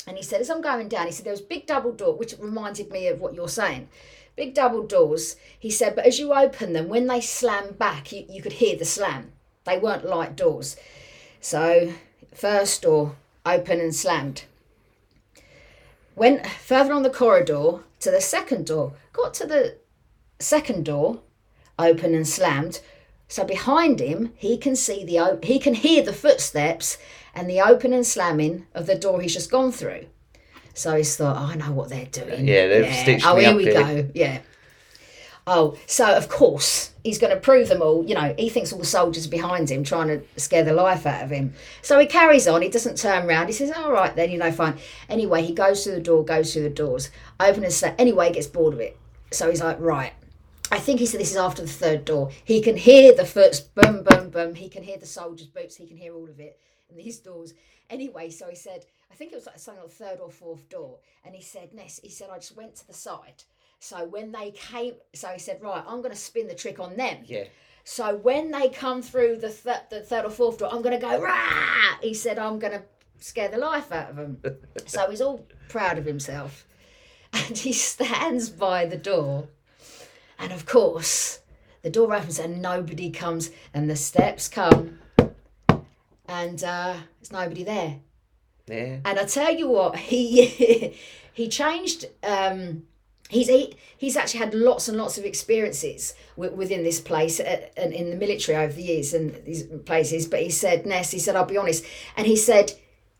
And 0.06 0.16
he 0.16 0.22
said, 0.22 0.40
as 0.40 0.48
I'm 0.48 0.62
going 0.62 0.88
down, 0.88 1.06
he 1.06 1.12
said 1.12 1.26
there 1.26 1.32
was 1.32 1.40
big 1.40 1.66
double 1.66 1.92
door, 1.92 2.14
which 2.14 2.34
reminded 2.38 2.90
me 2.90 3.08
of 3.08 3.20
what 3.20 3.34
you're 3.34 3.48
saying. 3.48 3.88
Big 4.36 4.54
double 4.54 4.86
doors. 4.86 5.36
He 5.58 5.70
said, 5.70 5.94
but 5.94 6.06
as 6.06 6.18
you 6.18 6.32
open 6.32 6.72
them, 6.72 6.88
when 6.88 7.06
they 7.06 7.20
slam 7.20 7.72
back, 7.72 8.12
you, 8.12 8.24
you 8.28 8.40
could 8.40 8.54
hear 8.54 8.76
the 8.76 8.84
slam. 8.84 9.32
They 9.64 9.78
weren't 9.78 10.06
light 10.06 10.36
doors. 10.36 10.76
So 11.40 11.92
first 12.32 12.82
door 12.82 13.16
open 13.44 13.80
and 13.80 13.94
slammed. 13.94 14.44
Went 16.14 16.46
further 16.46 16.92
on 16.92 17.02
the 17.02 17.10
corridor 17.10 17.80
to 18.00 18.10
the 18.10 18.20
second 18.20 18.66
door. 18.66 18.94
Got 19.12 19.34
to 19.34 19.46
the 19.46 19.76
second 20.38 20.84
door, 20.84 21.20
open 21.78 22.14
and 22.14 22.26
slammed. 22.26 22.80
So 23.28 23.44
behind 23.44 24.00
him, 24.00 24.32
he 24.36 24.56
can 24.56 24.74
see 24.74 25.04
the 25.04 25.38
he 25.42 25.58
can 25.58 25.74
hear 25.74 26.02
the 26.02 26.12
footsteps 26.12 26.98
and 27.38 27.48
the 27.48 27.60
open 27.60 27.92
and 27.92 28.04
slamming 28.04 28.66
of 28.74 28.86
the 28.86 28.96
door 28.96 29.20
he's 29.20 29.32
just 29.34 29.50
gone 29.50 29.70
through. 29.70 30.06
So 30.74 30.96
he's 30.96 31.16
thought, 31.16 31.36
oh, 31.36 31.52
I 31.52 31.54
know 31.54 31.72
what 31.72 31.88
they're 31.88 32.06
doing. 32.06 32.46
Yeah, 32.46 32.66
they've 32.66 32.94
stitched 32.94 33.26
Oh, 33.26 33.36
me 33.36 33.42
here 33.42 33.50
up 33.50 33.56
we 33.56 33.64
here. 33.64 33.74
go. 33.74 34.10
Yeah. 34.14 34.40
Oh, 35.46 35.78
so 35.86 36.14
of 36.16 36.28
course 36.28 36.92
he's 37.04 37.18
going 37.18 37.32
to 37.32 37.40
prove 37.40 37.68
them 37.68 37.80
all. 37.80 38.04
You 38.04 38.14
know, 38.16 38.34
he 38.36 38.48
thinks 38.48 38.72
all 38.72 38.78
the 38.80 38.84
soldiers 38.84 39.26
are 39.26 39.30
behind 39.30 39.70
him 39.70 39.82
trying 39.82 40.08
to 40.08 40.22
scare 40.36 40.64
the 40.64 40.72
life 40.74 41.06
out 41.06 41.22
of 41.24 41.30
him. 41.30 41.54
So 41.80 41.98
he 41.98 42.06
carries 42.06 42.46
on. 42.48 42.60
He 42.62 42.68
doesn't 42.68 42.98
turn 42.98 43.26
around. 43.26 43.46
He 43.46 43.52
says, 43.52 43.70
"All 43.72 43.90
right, 43.90 44.14
then, 44.14 44.30
you 44.30 44.36
know, 44.38 44.52
fine." 44.52 44.76
Anyway, 45.08 45.42
he 45.42 45.54
goes 45.54 45.84
through 45.84 45.94
the 45.94 46.00
door, 46.00 46.24
goes 46.24 46.52
through 46.52 46.64
the 46.64 46.70
doors, 46.70 47.10
open 47.40 47.64
and 47.64 47.72
slam. 47.72 47.94
Anyway, 47.98 48.26
he 48.28 48.34
gets 48.34 48.46
bored 48.46 48.74
of 48.74 48.80
it. 48.80 48.98
So 49.30 49.48
he's 49.48 49.62
like, 49.62 49.80
"Right." 49.80 50.12
I 50.70 50.78
think 50.78 51.00
he 51.00 51.06
said 51.06 51.18
this 51.20 51.30
is 51.30 51.36
after 51.38 51.62
the 51.62 51.68
third 51.68 52.04
door. 52.04 52.30
He 52.44 52.60
can 52.60 52.76
hear 52.76 53.14
the 53.14 53.24
foots, 53.24 53.58
boom, 53.58 54.02
boom, 54.02 54.28
boom. 54.28 54.54
He 54.54 54.68
can 54.68 54.82
hear 54.82 54.98
the 54.98 55.06
soldiers' 55.06 55.46
boots. 55.46 55.76
He 55.76 55.86
can 55.86 55.96
hear 55.96 56.14
all 56.14 56.28
of 56.28 56.38
it 56.38 56.58
in 56.90 56.96
these 56.96 57.18
doors. 57.18 57.54
Anyway, 57.90 58.30
so 58.30 58.48
he 58.48 58.56
said, 58.56 58.84
I 59.10 59.14
think 59.14 59.32
it 59.32 59.36
was 59.36 59.46
like 59.46 59.58
something 59.58 59.82
on 59.82 59.88
the 59.88 59.94
third 59.94 60.20
or 60.20 60.30
fourth 60.30 60.68
door. 60.68 60.98
And 61.24 61.34
he 61.34 61.42
said, 61.42 61.72
Ness, 61.72 62.00
he 62.02 62.10
said, 62.10 62.28
I 62.30 62.36
just 62.36 62.56
went 62.56 62.76
to 62.76 62.86
the 62.86 62.92
side. 62.92 63.44
So 63.80 64.04
when 64.04 64.32
they 64.32 64.50
came, 64.50 64.94
so 65.14 65.28
he 65.28 65.38
said, 65.38 65.62
right, 65.62 65.84
I'm 65.86 65.98
going 65.98 66.10
to 66.10 66.16
spin 66.16 66.48
the 66.48 66.54
trick 66.54 66.80
on 66.80 66.96
them. 66.96 67.18
Yeah. 67.24 67.44
So 67.84 68.16
when 68.16 68.50
they 68.50 68.68
come 68.68 69.00
through 69.00 69.36
the, 69.38 69.48
th- 69.50 69.88
the 69.90 70.00
third 70.00 70.26
or 70.26 70.30
fourth 70.30 70.58
door, 70.58 70.68
I'm 70.70 70.82
going 70.82 70.98
to 70.98 71.00
go, 71.00 71.20
rah! 71.20 71.96
He 72.02 72.12
said, 72.12 72.38
I'm 72.38 72.58
going 72.58 72.74
to 72.74 72.82
scare 73.18 73.48
the 73.48 73.58
life 73.58 73.90
out 73.92 74.10
of 74.10 74.16
them. 74.16 74.38
so 74.86 75.08
he's 75.08 75.20
all 75.20 75.46
proud 75.68 75.96
of 75.96 76.04
himself. 76.04 76.66
And 77.32 77.56
he 77.56 77.72
stands 77.72 78.50
by 78.50 78.84
the 78.86 78.96
door. 78.96 79.48
And 80.38 80.52
of 80.52 80.66
course, 80.66 81.40
the 81.82 81.90
door 81.90 82.14
opens 82.14 82.38
and 82.38 82.60
nobody 82.60 83.10
comes, 83.10 83.50
and 83.72 83.88
the 83.88 83.96
steps 83.96 84.48
come, 84.48 84.98
and 86.28 86.62
uh, 86.62 86.94
there's 87.18 87.32
nobody 87.32 87.64
there. 87.64 87.96
Yeah. 88.68 88.98
And 89.04 89.18
I 89.18 89.24
tell 89.24 89.54
you 89.54 89.68
what, 89.68 89.96
he 90.12 90.94
he 91.32 91.48
changed. 91.48 92.06
Um, 92.22 92.84
he's 93.28 93.48
he, 93.48 93.74
he's 93.96 94.16
actually 94.16 94.40
had 94.40 94.54
lots 94.54 94.88
and 94.88 94.98
lots 94.98 95.18
of 95.18 95.24
experiences 95.24 96.14
wi- 96.36 96.54
within 96.54 96.84
this 96.84 97.00
place 97.00 97.40
uh, 97.40 97.66
and 97.76 97.92
in 97.92 98.10
the 98.10 98.16
military 98.16 98.56
over 98.56 98.72
the 98.72 98.82
years 98.82 99.14
and 99.14 99.34
these 99.44 99.64
places. 99.86 100.26
But 100.26 100.42
he 100.42 100.50
said, 100.50 100.86
Ness, 100.86 101.10
he 101.10 101.18
said, 101.18 101.34
I'll 101.34 101.46
be 101.46 101.56
honest, 101.56 101.84
and 102.16 102.26
he 102.26 102.36
said, 102.36 102.72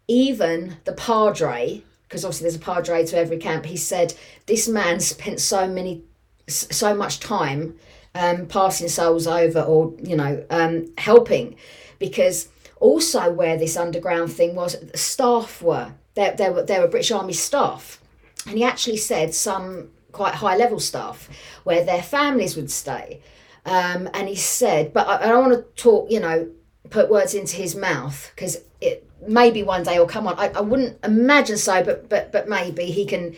even 0.06 0.76
the 0.84 0.92
padre, 0.92 1.82
because 2.02 2.24
obviously 2.24 2.44
there's 2.44 2.56
a 2.56 2.60
padre 2.60 3.04
to 3.06 3.18
every 3.18 3.38
camp. 3.38 3.66
He 3.66 3.76
said 3.76 4.14
this 4.46 4.68
man 4.68 5.00
spent 5.00 5.40
so 5.40 5.66
many, 5.66 6.02
so 6.46 6.94
much 6.94 7.20
time 7.20 7.78
um, 8.14 8.46
passing 8.46 8.88
souls 8.88 9.26
over 9.26 9.60
or 9.60 9.94
you 10.02 10.16
know 10.16 10.44
um, 10.50 10.92
helping 10.96 11.56
because 11.98 12.48
also 12.80 13.30
where 13.30 13.56
this 13.56 13.76
underground 13.76 14.32
thing 14.32 14.54
was 14.54 14.78
the 14.78 14.98
staff 14.98 15.62
were. 15.62 15.92
There, 16.14 16.34
there 16.34 16.52
were 16.52 16.62
there 16.62 16.80
were 16.80 16.88
british 16.88 17.10
army 17.10 17.32
staff. 17.32 18.00
And 18.46 18.56
he 18.56 18.64
actually 18.64 18.96
said 18.96 19.34
some 19.34 19.90
quite 20.12 20.34
high 20.34 20.56
level 20.56 20.80
staff 20.80 21.28
where 21.64 21.84
their 21.84 22.02
families 22.02 22.56
would 22.56 22.70
stay. 22.70 23.20
Um, 23.64 24.08
and 24.14 24.28
he 24.28 24.34
said 24.34 24.92
but 24.92 25.06
I, 25.06 25.24
I 25.24 25.28
don't 25.28 25.50
want 25.50 25.76
to 25.76 25.82
talk 25.82 26.10
you 26.10 26.20
know 26.20 26.50
put 26.90 27.10
words 27.10 27.34
into 27.34 27.56
his 27.56 27.74
mouth 27.76 28.32
because 28.34 28.58
it 28.80 29.08
maybe 29.26 29.62
one 29.62 29.82
day 29.82 29.98
will 29.98 30.06
come 30.06 30.26
on. 30.26 30.38
I, 30.38 30.48
I 30.48 30.60
wouldn't 30.60 31.04
imagine 31.04 31.56
so 31.56 31.82
but 31.82 32.08
but 32.08 32.32
but 32.32 32.48
maybe 32.48 32.86
he 32.86 33.04
can 33.04 33.36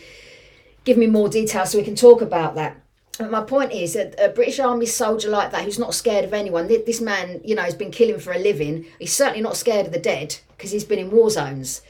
give 0.83 0.97
me 0.97 1.07
more 1.07 1.29
details 1.29 1.71
so 1.71 1.77
we 1.77 1.83
can 1.83 1.95
talk 1.95 2.21
about 2.21 2.55
that. 2.55 2.77
But 3.19 3.29
my 3.29 3.41
point 3.41 3.71
is 3.71 3.93
that 3.93 4.15
a 4.17 4.29
British 4.29 4.59
Army 4.59 4.85
soldier 4.85 5.29
like 5.29 5.51
that, 5.51 5.63
who's 5.63 5.77
not 5.77 5.93
scared 5.93 6.25
of 6.25 6.33
anyone, 6.33 6.67
this 6.67 7.01
man, 7.01 7.41
you 7.43 7.55
know, 7.55 7.61
has 7.63 7.75
been 7.75 7.91
killing 7.91 8.19
for 8.19 8.31
a 8.33 8.39
living. 8.39 8.85
He's 8.99 9.13
certainly 9.13 9.41
not 9.41 9.57
scared 9.57 9.85
of 9.87 9.91
the 9.91 9.99
dead 9.99 10.37
because 10.57 10.71
he's 10.71 10.85
been 10.85 10.97
in 10.99 11.11
war 11.11 11.29
zones. 11.29 11.81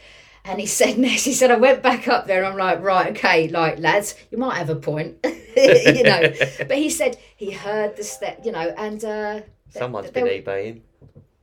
And 0.44 0.60
he 0.60 0.66
said, 0.80 0.98
Ness, 0.98 1.24
he 1.24 1.34
said, 1.34 1.52
I 1.52 1.58
went 1.58 1.84
back 1.84 2.08
up 2.08 2.26
there 2.28 2.44
and 2.44 2.48
I'm 2.54 2.58
like, 2.58 2.82
right, 2.82 3.12
okay, 3.12 3.48
like, 3.48 3.80
lads, 3.80 4.16
you 4.32 4.38
might 4.40 4.58
have 4.58 4.70
a 4.70 4.76
point, 4.76 5.18
you 5.56 6.04
know. 6.04 6.34
But 6.68 6.78
he 6.78 6.90
said 6.90 7.18
he 7.38 7.52
heard 7.52 7.96
the 7.96 8.04
step, 8.04 8.42
you 8.44 8.52
know, 8.52 8.74
and 8.78 9.04
uh, 9.06 9.34
th- 9.36 9.46
Someone's 9.70 10.12
there- 10.12 10.26
been 10.26 10.44
eBaying. 10.44 10.82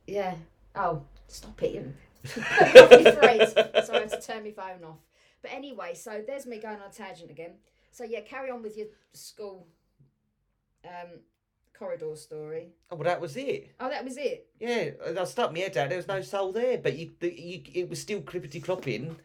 Yeah. 0.05 0.35
Oh, 0.75 1.03
stop 1.27 1.61
it. 1.63 1.73
You 1.75 1.93
Lovely 2.75 3.11
phrase. 3.11 3.53
So 3.85 3.93
I 3.93 3.99
have 4.01 4.11
to 4.11 4.21
turn 4.21 4.43
my 4.43 4.51
phone 4.51 4.83
off. 4.83 4.97
But 5.41 5.51
anyway, 5.53 5.93
so 5.93 6.21
there's 6.25 6.45
me 6.45 6.59
going 6.59 6.75
on 6.77 6.89
a 6.89 6.93
tangent 6.93 7.31
again. 7.31 7.51
So 7.91 8.03
yeah, 8.03 8.21
carry 8.21 8.49
on 8.49 8.61
with 8.61 8.77
your 8.77 8.87
school 9.13 9.67
um, 10.85 11.19
corridor 11.77 12.15
story. 12.15 12.67
Oh, 12.91 12.95
well, 12.95 13.05
that 13.05 13.21
was 13.21 13.37
it. 13.37 13.71
Oh, 13.79 13.89
that 13.89 14.03
was 14.03 14.17
it. 14.17 14.47
Yeah, 14.59 14.91
I 15.17 15.23
stuck 15.23 15.53
my 15.53 15.59
head 15.59 15.77
out. 15.77 15.89
There 15.89 15.97
was 15.97 16.07
no 16.07 16.21
soul 16.21 16.51
there, 16.51 16.77
but 16.77 16.97
you, 16.97 17.11
the, 17.19 17.33
you 17.33 17.61
it 17.73 17.89
was 17.89 18.01
still 18.01 18.21
clippity 18.21 18.63
clopping 18.63 19.15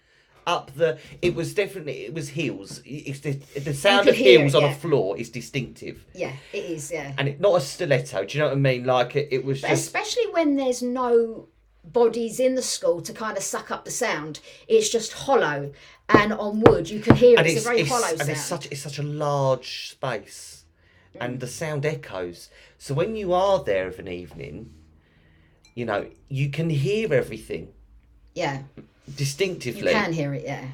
up 0.47 0.75
the. 0.75 0.99
It 1.21 1.35
was 1.35 1.55
definitely 1.55 2.07
it 2.07 2.15
was 2.15 2.29
heels. 2.29 2.81
It's 2.85 3.21
the 3.21 3.33
the 3.59 3.75
sound 3.75 4.09
of 4.09 4.15
heels 4.15 4.55
it, 4.55 4.57
on 4.57 4.63
yeah. 4.63 4.73
a 4.73 4.75
floor 4.75 5.17
is 5.17 5.31
distinctive, 5.31 6.05
Yeah, 6.15 6.33
it 6.53 6.65
is. 6.65 6.91
Yeah. 6.91 7.13
and 7.19 7.29
it 7.29 7.41
not 7.41 7.57
a 7.57 7.61
stiletto. 7.61 8.25
Do 8.25 8.39
you 8.39 8.45
know 8.45 8.51
what 8.51 8.57
I 8.57 8.61
mean? 8.61 8.85
Like 8.85 9.17
it, 9.17 9.29
it 9.31 9.45
was 9.45 9.61
just. 9.61 9.73
especially 9.73 10.31
when 10.33 10.57
there's 10.57 10.83
no 10.83 11.49
bodies 11.85 12.41
in 12.41 12.55
the 12.55 12.63
school 12.63 13.01
to 13.03 13.13
kind 13.13 13.37
of 13.37 13.43
suck 13.43 13.71
up 13.71 13.85
the 13.85 13.91
sound, 13.91 14.41
it's 14.69 14.89
just 14.89 15.13
hollow. 15.13 15.73
And 16.09 16.33
on 16.33 16.61
wood, 16.61 16.91
you 16.91 17.01
can 17.01 17.17
hear 17.17 17.39
and 17.39 17.47
it's, 17.47 17.57
it's, 17.57 17.65
a 17.65 17.69
very 17.69 17.81
it's, 17.81 17.91
hollow 17.91 18.09
and 18.09 18.19
sound. 18.19 18.31
it's 18.31 18.45
such 18.45 18.67
it's 18.67 18.83
such 18.83 18.99
a 18.99 19.03
large 19.03 19.91
space, 19.91 20.65
Mm. 21.15 21.25
and 21.25 21.41
the 21.41 21.47
sound 21.47 21.87
echoes. 21.87 22.51
So 22.77 22.93
when 22.93 23.15
you 23.15 23.33
are 23.33 23.63
there 23.63 23.87
of 23.87 23.99
an 24.01 24.09
evening, 24.09 24.71
you 25.75 25.85
know 25.85 26.07
you 26.29 26.51
can 26.51 26.69
hear 26.71 27.15
everything 27.15 27.69
yeah, 28.35 28.63
distinctively. 29.17 29.93
you 29.93 29.97
can 29.97 30.13
hear 30.13 30.35
it. 30.35 30.45
Yeah. 30.45 30.65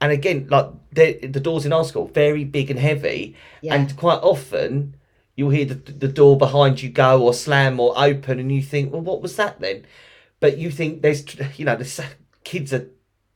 and 0.00 0.12
again, 0.12 0.46
like 0.50 0.66
the 0.92 1.26
the 1.26 1.40
doors 1.40 1.64
in 1.64 1.72
our 1.72 1.84
school, 1.84 2.08
very 2.08 2.44
big 2.44 2.70
and 2.70 2.78
heavy, 2.80 3.36
Yeah. 3.62 3.74
and 3.74 3.96
quite 3.96 4.20
often 4.22 4.96
you'll 5.36 5.50
hear 5.50 5.64
the 5.66 5.74
the 5.74 6.08
door 6.08 6.36
behind 6.36 6.82
you 6.82 6.88
go 6.90 7.22
or 7.22 7.32
slam 7.32 7.78
or 7.80 7.94
open, 7.96 8.38
and 8.38 8.50
you 8.52 8.62
think, 8.62 8.92
well, 8.92 9.02
what 9.02 9.22
was 9.22 9.36
that 9.36 9.60
then? 9.60 9.84
But 10.40 10.58
you 10.58 10.70
think 10.70 11.02
there's, 11.02 11.24
you 11.58 11.64
know, 11.64 11.76
the 11.76 12.04
kids 12.44 12.72
are 12.72 12.88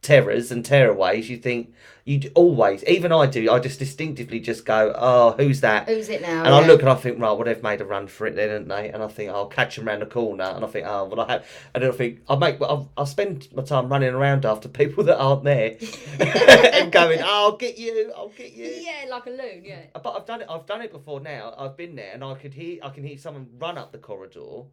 terrors 0.03 0.51
and 0.51 0.65
tearaways. 0.65 1.29
You 1.29 1.37
think 1.37 1.73
you 2.05 2.31
always, 2.35 2.83
even 2.85 3.13
I 3.13 3.27
do, 3.27 3.51
I 3.51 3.59
just 3.59 3.79
distinctively 3.79 4.41
just 4.41 4.65
go, 4.65 4.93
oh, 4.97 5.33
who's 5.37 5.61
that? 5.61 5.89
Who's 5.89 6.09
it 6.09 6.23
now? 6.23 6.45
And 6.45 6.55
I 6.55 6.67
look 6.67 6.81
and 6.81 6.89
I 6.89 6.95
think, 6.95 7.21
right, 7.21 7.33
well, 7.33 7.45
they've 7.45 7.63
made 7.63 7.81
a 7.81 7.85
run 7.85 8.07
for 8.07 8.27
it 8.27 8.35
then, 8.37 8.49
haven't 8.49 8.69
they? 8.69 8.91
And 8.91 9.03
I 9.03 9.09
think, 9.09 9.31
I'll 9.31 9.47
catch 9.47 9.77
them 9.77 9.87
round 9.87 10.03
the 10.03 10.07
corner. 10.07 10.45
And 10.45 10.65
I 10.65 10.69
think, 10.69 10.87
oh, 10.87 11.05
well, 11.05 11.21
I 11.21 11.33
have. 11.33 11.47
And 11.75 11.85
I 11.85 11.91
think, 11.93 12.21
I'll 12.29 12.39
make, 12.39 12.61
I'll, 12.61 12.91
I'll 12.97 13.07
spend 13.07 13.49
my 13.55 13.63
time 13.63 13.89
running 13.89 14.15
around 14.15 14.45
after 14.45 14.69
people 14.69 15.05
that 15.11 15.19
aren't 15.19 15.45
there 15.45 15.77
and 16.21 16.91
going, 16.91 17.21
oh, 17.21 17.51
I'll 17.51 17.57
get 17.57 17.79
you, 17.79 18.13
I'll 18.17 18.29
get 18.31 18.53
you. 18.53 18.67
Yeah, 18.67 19.09
like 19.09 19.27
a 19.27 19.31
loon. 19.31 19.63
Yeah. 19.65 19.83
But 19.93 20.11
I've 20.11 20.27
done 20.27 20.43
it. 20.43 20.47
I've 20.51 20.67
done 20.67 20.83
it 20.83 20.93
before. 20.93 21.21
Now 21.21 21.55
I've 21.57 21.77
been 21.77 21.97
there, 21.97 22.13
and 22.13 22.25
I 22.25 22.35
could 22.35 22.55
hear. 22.55 22.81
I 22.83 22.91
can 22.91 23.05
hear 23.05 23.19
someone 23.19 23.49
run 23.59 23.79
up 23.79 23.93
the 23.93 23.99
corridor, 23.99 24.65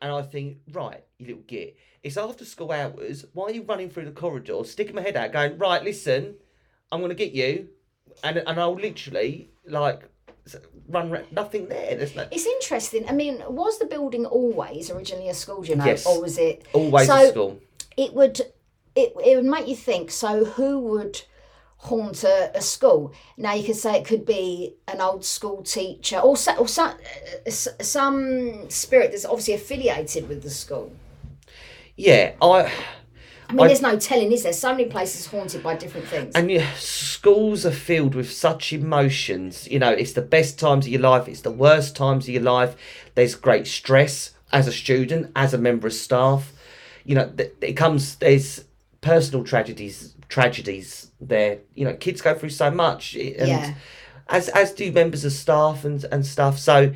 and 0.00 0.12
I 0.12 0.22
think, 0.22 0.58
right, 0.72 1.02
you 1.18 1.26
little 1.26 1.42
git. 1.42 1.76
It's 2.02 2.16
after 2.16 2.44
school 2.44 2.72
hours. 2.72 3.24
Why 3.32 3.46
are 3.46 3.50
you 3.52 3.62
running 3.62 3.90
through 3.90 4.04
the 4.04 4.12
corridor, 4.12 4.62
sticking 4.64 4.94
my 4.94 5.02
head 5.02 5.16
out, 5.16 5.32
going, 5.32 5.58
right, 5.58 5.82
listen, 5.82 6.36
I'm 6.92 7.00
gonna 7.00 7.14
get 7.14 7.32
you, 7.32 7.68
and 8.22 8.38
and 8.38 8.60
I'll 8.60 8.74
literally 8.74 9.50
like 9.66 10.08
run. 10.88 11.10
ra- 11.10 11.20
Nothing 11.30 11.68
there. 11.68 11.96
There's 11.96 12.14
no 12.16 12.26
It's 12.30 12.46
interesting. 12.46 13.08
I 13.08 13.12
mean, 13.12 13.42
was 13.48 13.78
the 13.78 13.86
building 13.86 14.24
always 14.26 14.90
originally 14.90 15.28
a 15.28 15.34
school, 15.34 15.62
do 15.62 15.70
you 15.70 15.76
know? 15.76 15.84
Yes. 15.84 16.06
Or 16.06 16.22
was 16.22 16.38
it? 16.38 16.64
always 16.72 17.06
So- 17.08 17.16
a 17.16 17.28
school. 17.28 17.60
It 17.96 18.14
would, 18.14 18.40
it, 18.94 19.12
it 19.24 19.36
would 19.36 19.44
make 19.44 19.66
you 19.66 19.74
think. 19.76 20.10
So 20.12 20.44
who 20.44 20.78
would 20.78 21.20
haunt 21.78 22.24
a, 22.24 22.50
a 22.56 22.60
school? 22.60 23.12
Now 23.36 23.54
you 23.54 23.64
could 23.64 23.76
say 23.76 23.96
it 23.96 24.04
could 24.04 24.26
be 24.26 24.74
an 24.86 25.00
old 25.00 25.24
school 25.24 25.62
teacher 25.62 26.18
or, 26.18 26.36
so, 26.36 26.56
or 26.56 26.68
some, 26.68 26.94
uh, 27.46 27.50
some 27.50 28.68
spirit 28.70 29.10
that's 29.12 29.24
obviously 29.24 29.54
affiliated 29.54 30.28
with 30.28 30.42
the 30.42 30.50
school. 30.50 30.92
Yeah, 31.96 32.34
I. 32.40 32.70
I 33.50 33.54
mean, 33.54 33.60
I- 33.64 33.68
there's 33.68 33.80
no 33.80 33.98
telling, 33.98 34.30
is 34.30 34.42
there? 34.42 34.52
So 34.52 34.72
many 34.72 34.84
places 34.86 35.26
haunted 35.26 35.62
by 35.62 35.74
different 35.74 36.06
things. 36.06 36.34
And 36.34 36.50
yeah, 36.50 36.70
schools 36.76 37.64
are 37.64 37.72
filled 37.72 38.14
with 38.14 38.30
such 38.30 38.72
emotions. 38.72 39.66
You 39.70 39.78
know, 39.78 39.90
it's 39.90 40.12
the 40.12 40.22
best 40.22 40.58
times 40.58 40.84
of 40.86 40.92
your 40.92 41.00
life, 41.00 41.28
it's 41.28 41.40
the 41.40 41.50
worst 41.50 41.96
times 41.96 42.26
of 42.28 42.34
your 42.34 42.42
life. 42.42 42.76
There's 43.14 43.34
great 43.34 43.66
stress 43.66 44.32
as 44.52 44.66
a 44.68 44.72
student, 44.72 45.32
as 45.34 45.54
a 45.54 45.58
member 45.58 45.86
of 45.86 45.94
staff. 45.94 46.52
You 47.04 47.14
know, 47.14 47.30
th- 47.30 47.52
it 47.62 47.72
comes, 47.72 48.16
there's 48.16 48.64
personal 49.00 49.44
tragedies 49.44 50.14
tragedies 50.28 51.10
there. 51.20 51.58
You 51.74 51.84
know, 51.84 51.94
kids 51.94 52.20
go 52.20 52.34
through 52.34 52.50
so 52.50 52.70
much. 52.70 53.14
And 53.14 53.48
Yeah. 53.48 53.74
As, 54.28 54.50
as 54.50 54.72
do 54.72 54.92
members 54.92 55.24
of 55.24 55.32
staff 55.32 55.84
and, 55.84 56.04
and 56.12 56.26
stuff. 56.26 56.58
So, 56.58 56.92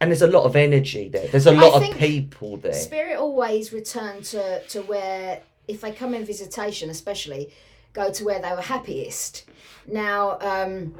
and 0.00 0.10
there's 0.10 0.22
a 0.22 0.26
lot 0.26 0.42
of 0.42 0.56
energy 0.56 1.08
there. 1.08 1.28
There's 1.28 1.46
a 1.46 1.52
lot 1.52 1.80
of 1.80 1.96
people 1.96 2.56
there. 2.56 2.72
Spirit 2.72 3.16
always 3.16 3.72
return 3.72 4.22
to, 4.22 4.60
to 4.64 4.82
where, 4.82 5.42
if 5.68 5.80
they 5.82 5.92
come 5.92 6.14
in 6.14 6.24
visitation, 6.24 6.90
especially, 6.90 7.52
go 7.92 8.10
to 8.10 8.24
where 8.24 8.42
they 8.42 8.50
were 8.50 8.62
happiest. 8.62 9.44
Now, 9.86 10.38
um, 10.40 10.98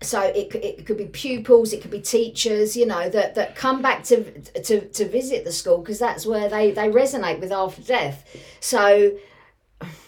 so 0.00 0.20
it, 0.20 0.54
it 0.54 0.86
could 0.86 0.98
be 0.98 1.06
pupils, 1.06 1.72
it 1.72 1.82
could 1.82 1.90
be 1.90 2.00
teachers, 2.00 2.76
you 2.76 2.86
know, 2.86 3.08
that, 3.08 3.34
that 3.34 3.56
come 3.56 3.82
back 3.82 4.04
to, 4.04 4.40
to, 4.40 4.88
to 4.88 5.08
visit 5.08 5.44
the 5.44 5.52
school 5.52 5.78
because 5.78 5.98
that's 5.98 6.24
where 6.24 6.48
they, 6.48 6.70
they 6.70 6.88
resonate 6.88 7.40
with 7.40 7.50
after 7.50 7.82
death. 7.82 8.24
So, 8.60 9.16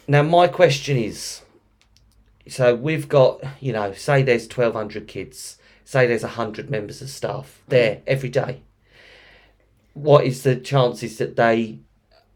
Now, 0.07 0.23
my 0.23 0.49
question 0.49 0.97
is 0.97 1.43
so 2.47 2.75
we've 2.75 3.09
got, 3.09 3.43
you 3.61 3.73
know, 3.73 3.93
say 3.93 4.23
there's 4.23 4.47
1,200 4.47 5.09
kids, 5.09 5.59
say 5.85 6.07
there's 6.07 6.23
100 6.23 6.71
members 6.71 7.01
of 7.01 7.09
staff 7.09 7.63
there 7.69 8.03
every 8.07 8.29
day. 8.29 8.63
What 9.95 10.25
is 10.25 10.43
the 10.43 10.57
chances 10.57 11.19
that 11.19 11.37
they, 11.37 11.79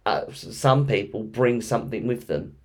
uh, 0.06 0.32
some 0.32 0.86
people, 0.86 1.24
bring 1.24 1.60
something 1.60 2.06
with 2.06 2.26
them? 2.26 2.56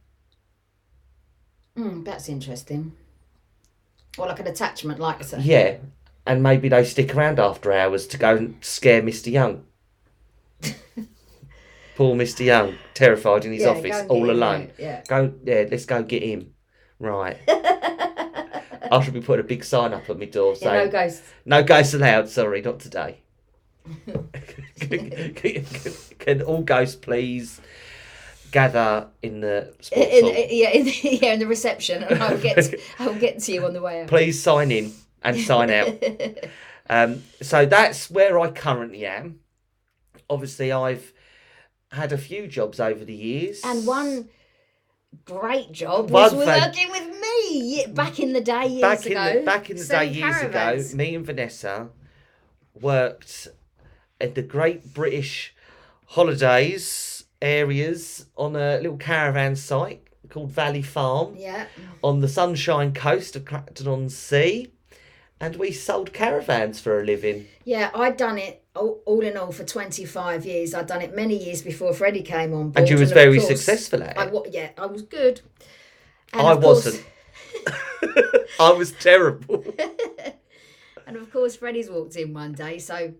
mm, 1.77 2.05
that's 2.05 2.29
interesting. 2.29 2.93
Or 4.17 4.27
like 4.27 4.39
an 4.39 4.47
attachment, 4.47 4.99
like 4.99 5.19
I 5.19 5.23
said. 5.23 5.41
Yeah, 5.41 5.77
and 6.25 6.43
maybe 6.43 6.69
they 6.69 6.85
stick 6.85 7.15
around 7.15 7.39
after 7.39 7.73
hours 7.73 8.05
to 8.07 8.17
go 8.17 8.35
and 8.35 8.63
scare 8.63 9.01
Mr. 9.01 9.31
Young. 9.31 9.65
Poor 11.95 12.15
Mr. 12.15 12.43
Young, 12.45 12.75
terrified 12.93 13.45
in 13.45 13.53
his 13.53 13.63
Yeah, 13.63 13.69
office, 13.69 14.03
all 14.09 14.23
him, 14.23 14.29
alone. 14.31 14.71
Yeah. 14.79 15.03
Go, 15.07 15.33
yeah, 15.43 15.65
let's 15.69 15.85
go 15.85 16.01
get 16.03 16.23
him. 16.23 16.53
Right. 16.99 17.37
I 17.47 19.01
should 19.03 19.13
be 19.13 19.21
putting 19.21 19.45
a 19.45 19.47
big 19.47 19.63
sign 19.63 19.93
up 19.93 20.09
at 20.09 20.17
my 20.17 20.25
door. 20.25 20.53
Yeah, 20.53 20.59
saying, 20.59 20.85
no 20.85 20.91
ghosts. 20.91 21.33
No 21.45 21.63
ghosts 21.63 21.93
allowed. 21.93 22.29
Sorry, 22.29 22.61
not 22.61 22.79
today. 22.79 23.19
can, 24.79 25.33
can- 25.35 25.65
can 26.19 26.41
all 26.41 26.61
ghosts 26.61 26.95
please 26.95 27.59
gather 28.51 29.07
in 29.21 29.41
the 29.41 29.73
In, 29.91 30.25
in, 30.27 30.47
yeah, 30.51 30.69
in, 30.69 30.85
yeah, 31.21 31.33
in 31.33 31.39
the 31.39 31.47
reception, 31.47 32.03
and 32.03 32.21
I'll 32.23 32.37
get 32.37 32.55
to, 32.63 32.79
I'll 32.99 33.15
get 33.15 33.39
to 33.39 33.51
you 33.51 33.65
on 33.65 33.73
the 33.73 33.81
way 33.81 34.01
out. 34.03 34.07
Please 34.07 34.41
sign 34.41 34.71
in 34.71 34.93
and 35.23 35.39
sign 35.39 35.69
out. 35.69 35.89
Um, 36.89 37.23
so 37.41 37.65
that's 37.65 38.09
where 38.11 38.39
I 38.39 38.51
currently 38.51 39.05
am. 39.05 39.39
Obviously, 40.29 40.71
I've 40.71 41.11
had 41.93 42.11
a 42.11 42.17
few 42.17 42.47
jobs 42.47 42.79
over 42.79 43.05
the 43.05 43.13
years, 43.13 43.61
And 43.63 43.85
one 43.87 44.29
great 45.25 45.71
job 45.71 46.09
One 46.09 46.35
was 46.35 46.45
fan- 46.45 46.61
working 46.69 46.89
with 46.91 47.07
me 47.21 47.85
back 47.93 48.19
in 48.19 48.33
the 48.33 48.41
day, 48.41 48.65
years 48.67 48.81
back 48.81 49.05
in 49.05 49.11
ago. 49.13 49.39
the 49.39 49.45
back 49.45 49.69
in 49.69 49.77
the 49.77 49.83
day 49.83 49.87
selling 49.87 50.13
years 50.13 50.35
caravans. 50.37 50.87
ago, 50.93 50.97
me 50.97 51.15
and 51.15 51.25
Vanessa 51.25 51.89
worked 52.79 53.47
at 54.19 54.35
the 54.35 54.41
Great 54.41 54.93
British 54.93 55.53
Holidays 56.07 57.25
areas 57.41 58.25
on 58.37 58.55
a 58.55 58.77
little 58.77 58.97
caravan 58.97 59.55
site 59.55 60.01
called 60.29 60.49
Valley 60.51 60.81
Farm 60.81 61.35
Yeah, 61.37 61.65
on 62.03 62.21
the 62.21 62.27
Sunshine 62.27 62.93
Coast 62.93 63.35
of 63.35 63.45
Clacton 63.45 63.87
on 63.87 64.09
Sea, 64.09 64.71
and 65.39 65.57
we 65.57 65.71
sold 65.71 66.13
caravans 66.13 66.79
for 66.79 66.99
a 66.99 67.03
living. 67.05 67.45
yeah, 67.65 67.91
I'd 67.93 68.17
done 68.17 68.37
it 68.37 68.62
all, 68.75 69.01
all 69.05 69.21
in 69.21 69.37
all 69.37 69.51
for 69.51 69.63
25 69.63 70.45
years. 70.45 70.73
I'd 70.73 70.87
done 70.87 71.01
it 71.01 71.15
many 71.15 71.35
years 71.43 71.61
before 71.61 71.93
Freddie 71.93 72.23
came 72.23 72.53
on 72.53 72.69
board. 72.71 72.77
And 72.77 72.89
you 72.89 72.97
was 72.97 73.11
of 73.11 73.15
very 73.15 73.37
course, 73.37 73.47
successful 73.47 74.03
at 74.03 74.17
I, 74.17 74.25
it. 74.25 74.31
wa- 74.31 74.43
yeah, 74.49 74.69
I 74.77 74.85
was 74.87 75.03
good. 75.03 75.41
And 76.31 76.41
I 76.41 76.53
wasn't. 76.55 77.05
I 78.59 78.71
was 78.71 78.91
terrible. 78.93 79.63
And 81.05 81.17
of 81.17 81.31
course, 81.31 81.55
Freddie's 81.57 81.89
walked 81.89 82.15
in 82.15 82.33
one 82.33 82.53
day. 82.53 82.79
So 82.79 83.13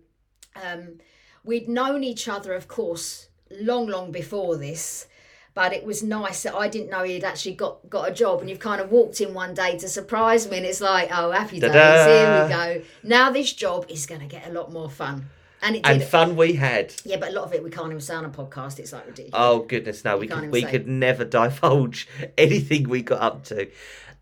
um, 0.56 0.98
we'd 1.44 1.68
known 1.68 2.02
each 2.02 2.28
other, 2.28 2.54
of 2.54 2.66
course, 2.66 3.28
long, 3.50 3.86
long 3.86 4.10
before 4.10 4.56
this. 4.56 5.06
But 5.54 5.72
it 5.72 5.84
was 5.84 6.02
nice 6.02 6.42
that 6.42 6.54
I 6.54 6.66
didn't 6.68 6.90
know 6.90 7.04
he'd 7.04 7.22
actually 7.22 7.54
got, 7.54 7.88
got 7.88 8.10
a 8.10 8.12
job. 8.12 8.40
And 8.40 8.50
you've 8.50 8.58
kind 8.58 8.80
of 8.80 8.90
walked 8.90 9.20
in 9.20 9.34
one 9.34 9.54
day 9.54 9.78
to 9.78 9.88
surprise 9.88 10.50
me. 10.50 10.56
And 10.56 10.66
it's 10.66 10.80
like, 10.80 11.10
oh, 11.12 11.30
happy 11.30 11.60
days. 11.60 11.70
Ta-da. 11.72 12.06
Here 12.06 12.42
we 12.44 12.80
go. 12.80 12.86
Now 13.04 13.30
this 13.30 13.52
job 13.52 13.86
is 13.88 14.06
going 14.06 14.22
to 14.22 14.26
get 14.26 14.48
a 14.48 14.52
lot 14.52 14.72
more 14.72 14.90
fun. 14.90 15.28
And 15.64 16.00
did. 16.00 16.08
fun 16.08 16.36
we 16.36 16.52
had. 16.54 16.94
yeah, 17.04 17.16
but 17.16 17.30
a 17.30 17.32
lot 17.32 17.44
of 17.44 17.52
it 17.54 17.62
we 17.64 17.70
can't 17.70 17.88
even 17.88 18.00
say 18.00 18.14
on 18.14 18.24
a 18.24 18.30
podcast. 18.30 18.78
It's 18.78 18.92
like 18.92 19.06
ridiculous. 19.06 19.32
Oh 19.34 19.60
goodness, 19.60 20.04
no, 20.04 20.16
we 20.18 20.26
can't 20.28 20.42
could 20.42 20.50
we 20.52 20.62
say. 20.62 20.70
could 20.70 20.86
never 20.88 21.24
divulge 21.38 22.06
anything 22.36 22.88
we 22.88 23.02
got 23.02 23.20
up 23.22 23.44
to. 23.44 23.68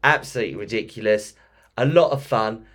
Absolutely 0.04 0.56
ridiculous. 0.56 1.34
A 1.76 1.84
lot 1.86 2.10
of 2.12 2.22
fun. 2.22 2.66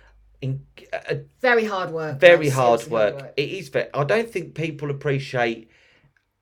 in, 0.42 0.64
uh, 0.92 1.14
Very 1.40 1.64
hard 1.64 1.90
work. 1.92 2.18
very 2.20 2.48
though, 2.48 2.54
hard 2.56 2.86
work. 2.88 3.32
It 3.36 3.48
is 3.50 3.68
very. 3.68 3.88
I 3.94 4.04
don't 4.04 4.30
think 4.30 4.54
people 4.54 4.90
appreciate 4.90 5.70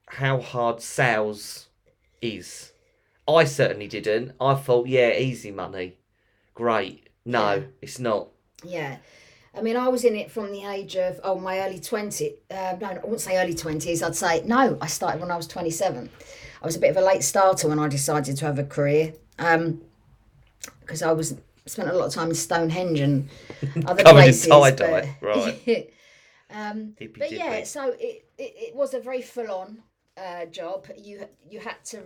how 0.08 0.40
hard 0.40 0.80
sales 0.80 1.68
is. 2.22 2.72
I 3.28 3.44
certainly 3.44 3.88
didn't. 3.88 4.32
I 4.40 4.54
thought, 4.54 4.86
yeah, 4.86 5.10
easy 5.18 5.50
money, 5.50 5.96
great. 6.54 7.08
No, 7.24 7.54
Yeah. 7.54 7.62
it's 7.82 7.98
not. 7.98 8.28
Yeah. 8.64 8.98
I 9.56 9.62
mean, 9.62 9.76
I 9.76 9.88
was 9.88 10.04
in 10.04 10.14
it 10.14 10.30
from 10.30 10.52
the 10.52 10.64
age 10.64 10.96
of, 10.96 11.18
oh, 11.24 11.38
my 11.38 11.60
early 11.60 11.78
20s. 11.78 12.34
Uh, 12.50 12.76
no, 12.80 12.88
I 12.88 12.94
wouldn't 12.94 13.20
say 13.20 13.38
early 13.42 13.54
20s. 13.54 14.02
I'd 14.02 14.14
say, 14.14 14.42
no, 14.44 14.76
I 14.80 14.86
started 14.86 15.20
when 15.20 15.30
I 15.30 15.36
was 15.36 15.46
27. 15.46 16.10
I 16.62 16.66
was 16.66 16.76
a 16.76 16.78
bit 16.78 16.90
of 16.90 16.96
a 16.98 17.00
late 17.00 17.22
starter 17.22 17.68
when 17.68 17.78
I 17.78 17.88
decided 17.88 18.36
to 18.36 18.44
have 18.44 18.58
a 18.58 18.64
career. 18.64 19.14
Because 19.38 21.02
I 21.02 21.12
was 21.12 21.36
spent 21.64 21.88
a 21.88 21.92
lot 21.92 22.06
of 22.06 22.14
time 22.14 22.28
in 22.28 22.34
Stonehenge 22.34 23.00
and 23.00 23.28
other 23.86 24.02
Covered 24.04 24.20
in 24.20 24.24
places. 24.24 24.44
but- 24.90 25.04
right. 25.22 25.92
um, 26.50 26.94
but 26.98 27.32
yeah, 27.32 27.64
so 27.64 27.88
it, 27.98 28.24
it, 28.38 28.54
it 28.68 28.76
was 28.76 28.94
a 28.94 29.00
very 29.00 29.22
full 29.22 29.50
on 29.50 29.82
uh, 30.16 30.46
job. 30.46 30.86
You 30.96 31.26
you 31.48 31.60
had 31.60 31.82
to 31.86 32.02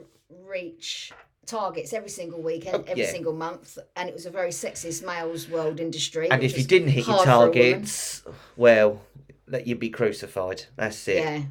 reach 0.49 1.13
targets 1.47 1.93
every 1.93 2.09
single 2.09 2.41
week 2.43 2.67
and 2.67 2.77
every 2.89 3.03
Oh, 3.03 3.07
yeah. 3.07 3.11
single 3.13 3.33
month, 3.33 3.79
and 3.97 4.09
it 4.09 4.15
was 4.15 4.27
a 4.27 4.31
very 4.31 4.51
sexist 4.51 5.05
males 5.05 5.49
world 5.49 5.81
industry. 5.81 6.31
And 6.31 6.43
if 6.43 6.57
you 6.57 6.65
didn't 6.65 6.89
hit 6.89 7.07
your 7.07 7.17
hard 7.17 7.27
for 7.27 7.31
a 7.33 7.37
woman. 7.49 7.53
targets, 7.53 8.23
well, 8.57 9.01
that 9.49 9.67
you'd 9.67 9.81
be 9.81 9.91
crucified. 9.91 10.65
That's 10.77 11.09
it. 11.09 11.17
yeah, 11.25 11.43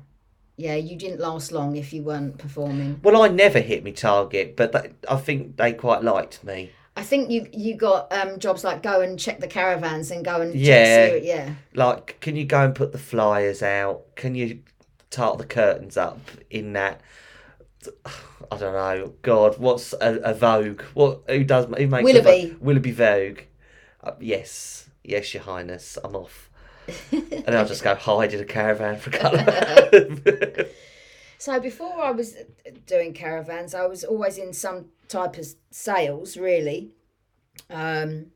yeah, 0.55 0.75
you 0.75 0.95
didn't 0.95 1.19
last 1.19 1.51
long 1.51 1.75
if 1.75 1.91
you 1.93 2.01
weren't 2.03 2.37
performing. 2.37 2.99
Well, 3.03 3.21
I 3.21 3.27
never 3.27 3.59
hit 3.59 3.83
my 3.83 3.91
target, 3.91 4.55
but 4.55 4.71
that, 4.71 4.91
I 5.09 5.17
think 5.17 5.57
they 5.57 5.73
quite 5.73 6.03
liked 6.03 6.43
me. 6.43 6.71
I 6.95 7.03
think 7.03 7.29
you 7.29 7.47
you 7.53 7.75
got 7.75 8.11
um, 8.13 8.39
jobs 8.39 8.63
like 8.63 8.83
go 8.83 8.99
and 9.01 9.17
check 9.19 9.39
the 9.39 9.47
caravans 9.47 10.11
and 10.11 10.23
go 10.23 10.41
and 10.41 10.53
Yeah. 10.53 11.09
check, 11.09 11.21
yeah, 11.23 11.53
Like, 11.73 12.17
can 12.19 12.35
you 12.35 12.45
go 12.45 12.63
and 12.65 12.75
put 12.75 12.91
the 12.91 12.97
flyers 12.97 13.61
out? 13.63 14.03
Can 14.15 14.35
you 14.35 14.59
tart 15.09 15.37
the 15.37 15.45
curtains 15.45 15.97
up 15.97 16.19
in 16.49 16.73
that? 16.73 17.01
I 18.51 18.57
don't 18.57 18.73
know. 18.73 19.13
God, 19.21 19.57
what's 19.57 19.93
a, 19.93 20.19
a 20.23 20.33
Vogue? 20.33 20.81
What? 20.93 21.23
Who 21.27 21.43
does? 21.43 21.65
Who 21.65 21.87
makes 21.87 22.09
a 22.09 22.13
Willerby. 22.13 22.51
Vogue? 22.51 22.61
Willerby 22.61 22.93
Vogue. 22.93 23.39
Uh, 24.03 24.11
yes, 24.19 24.89
yes, 25.03 25.33
Your 25.33 25.43
Highness, 25.43 25.97
I'm 26.03 26.15
off. 26.15 26.49
and 27.11 27.55
I'll 27.55 27.67
just 27.67 27.83
go 27.83 27.93
hide 27.95 28.33
in 28.33 28.39
a 28.39 28.45
caravan 28.45 28.97
for 28.97 29.11
a 29.11 29.13
colour. 29.13 30.65
So 31.39 31.57
before 31.57 32.03
I 32.03 32.11
was 32.11 32.35
doing 32.85 33.13
caravans, 33.13 33.73
I 33.73 33.85
was 33.85 34.03
always 34.03 34.37
in 34.37 34.51
some 34.51 34.87
type 35.07 35.37
of 35.37 35.47
sales. 35.71 36.35
Really, 36.35 36.91
um, 37.69 38.27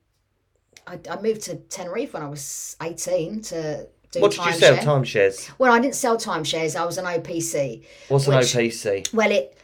I, 0.87 0.97
I 1.11 1.21
moved 1.21 1.41
to 1.41 1.57
Tenerife 1.57 2.13
when 2.13 2.23
I 2.23 2.29
was 2.29 2.77
eighteen 2.81 3.41
to 3.41 3.89
what 4.21 4.31
did 4.31 4.45
you 4.45 4.53
sell? 4.53 4.75
timeshare. 4.77 4.83
Timeshares. 4.83 5.49
Well, 5.57 5.71
I 5.71 5.79
didn't 5.79 5.95
sell 5.95 6.17
timeshares. 6.17 6.75
I 6.79 6.85
was 6.85 6.97
an 6.97 7.05
OPC. 7.05 7.83
What's 8.09 8.27
an 8.27 8.35
Which- 8.35 8.53
OPC? 8.53 9.13
Well, 9.13 9.31
it 9.31 9.57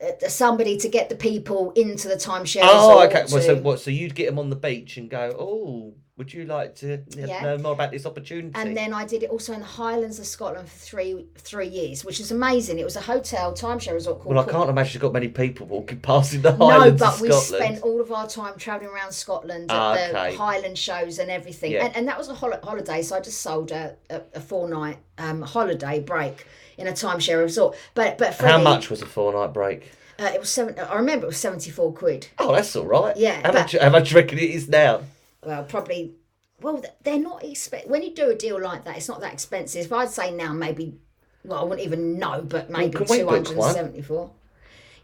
uh, 0.00 0.28
somebody 0.28 0.76
to 0.76 0.88
get 0.88 1.08
the 1.08 1.16
people 1.16 1.70
into 1.72 2.08
the 2.08 2.16
timeshare. 2.16 2.60
Oh, 2.64 3.04
okay. 3.06 3.24
Well, 3.30 3.42
so 3.42 3.54
to- 3.54 3.62
what? 3.62 3.80
So 3.80 3.90
you'd 3.90 4.14
get 4.14 4.26
them 4.26 4.38
on 4.38 4.50
the 4.50 4.56
beach 4.56 4.96
and 4.96 5.08
go, 5.08 5.34
"Oh, 5.38 5.94
would 6.18 6.32
you 6.32 6.46
like 6.46 6.74
to 6.76 7.02
Yeah. 7.14 7.42
know 7.42 7.58
more 7.58 7.72
about 7.72 7.90
this 7.90 8.06
opportunity?" 8.06 8.52
And 8.54 8.74
then 8.76 8.94
I 8.94 9.04
did 9.04 9.22
it 9.22 9.30
also 9.30 9.52
in 9.52 9.60
the 9.60 9.66
Highlands 9.66 10.18
of 10.18 10.26
Scotland 10.26 10.68
for 10.68 10.78
three 10.78 11.26
three 11.36 11.66
years, 11.68 12.04
which 12.04 12.20
is 12.20 12.30
amazing. 12.32 12.78
It 12.78 12.84
was 12.84 12.96
a 12.96 13.00
hotel 13.02 13.52
timeshare 13.52 13.92
resort 13.94 14.20
called. 14.20 14.34
well, 14.34 14.48
I 14.48 14.50
can't 14.50 14.70
imagine 14.70 14.94
you've 14.94 15.02
got 15.02 15.12
many 15.12 15.28
people 15.28 15.66
walking 15.66 16.00
past 16.00 16.32
in 16.34 16.42
the 16.42 16.52
Highlands. 16.52 17.00
No, 17.00 17.06
but 17.10 17.20
we 17.20 17.30
spent 17.32 17.82
all 17.82 18.00
of 18.00 18.10
our 18.12 18.26
time 18.26 18.54
travelling 18.56 18.90
around 18.90 19.12
Scotland 19.12 19.70
at 19.70 19.76
Ah, 19.76 19.94
the. 20.30 20.36
Highland 20.36 20.78
shows 20.78 21.18
and 21.18 21.30
everything. 21.30 21.72
Yeah. 21.72 21.84
And, 21.86 21.96
and 21.96 22.08
that 22.08 22.16
was 22.18 22.28
a 22.28 22.34
hol- 22.34 22.58
holiday, 22.62 23.02
so 23.02 23.16
I 23.16 23.20
just 23.20 23.40
sold 23.42 23.70
a, 23.70 23.96
a, 24.10 24.22
a 24.34 24.40
four 24.40 24.68
night 24.68 24.98
um, 25.18 25.42
holiday 25.42 26.00
break 26.00 26.46
in 26.78 26.86
a 26.86 26.92
timeshare 26.92 27.42
resort. 27.42 27.76
But 27.94 28.16
but 28.18 28.34
How 28.36 28.58
much 28.60 28.88
was 28.90 29.02
a 29.02 29.06
four 29.06 29.32
night 29.34 29.52
break? 29.52 29.92
Uh, 30.18 30.30
it 30.32 30.40
was 30.40 30.48
seven. 30.48 30.78
I 30.78 30.94
remember 30.96 31.26
it 31.26 31.28
was 31.28 31.36
seventy 31.36 31.70
four 31.70 31.92
quid. 31.92 32.28
Oh, 32.38 32.54
that's 32.54 32.74
all 32.74 32.86
right. 32.86 33.14
Yeah, 33.18 33.34
How 33.42 33.52
but- 33.52 33.54
much? 33.54 33.76
How 33.76 33.90
much 33.90 34.08
do 34.08 34.14
you 34.14 34.20
reckon 34.22 34.38
it 34.38 34.44
is 34.50 34.66
now? 34.66 35.02
Well, 35.46 35.62
probably. 35.64 36.14
Well, 36.60 36.82
they're 37.04 37.18
not 37.18 37.44
expensive. 37.44 37.88
When 37.88 38.02
you 38.02 38.14
do 38.14 38.30
a 38.30 38.34
deal 38.34 38.60
like 38.60 38.84
that, 38.84 38.96
it's 38.96 39.08
not 39.08 39.20
that 39.20 39.32
expensive. 39.32 39.92
I'd 39.92 40.10
say 40.10 40.32
now, 40.32 40.52
maybe. 40.52 40.98
Well, 41.44 41.60
I 41.60 41.62
wouldn't 41.62 41.86
even 41.86 42.18
know, 42.18 42.42
but 42.42 42.68
maybe 42.68 42.96
can 42.96 43.06
we 43.08 43.18
two 43.18 43.28
hundred 43.28 43.56
and 43.56 43.64
seventy-four. 43.64 44.30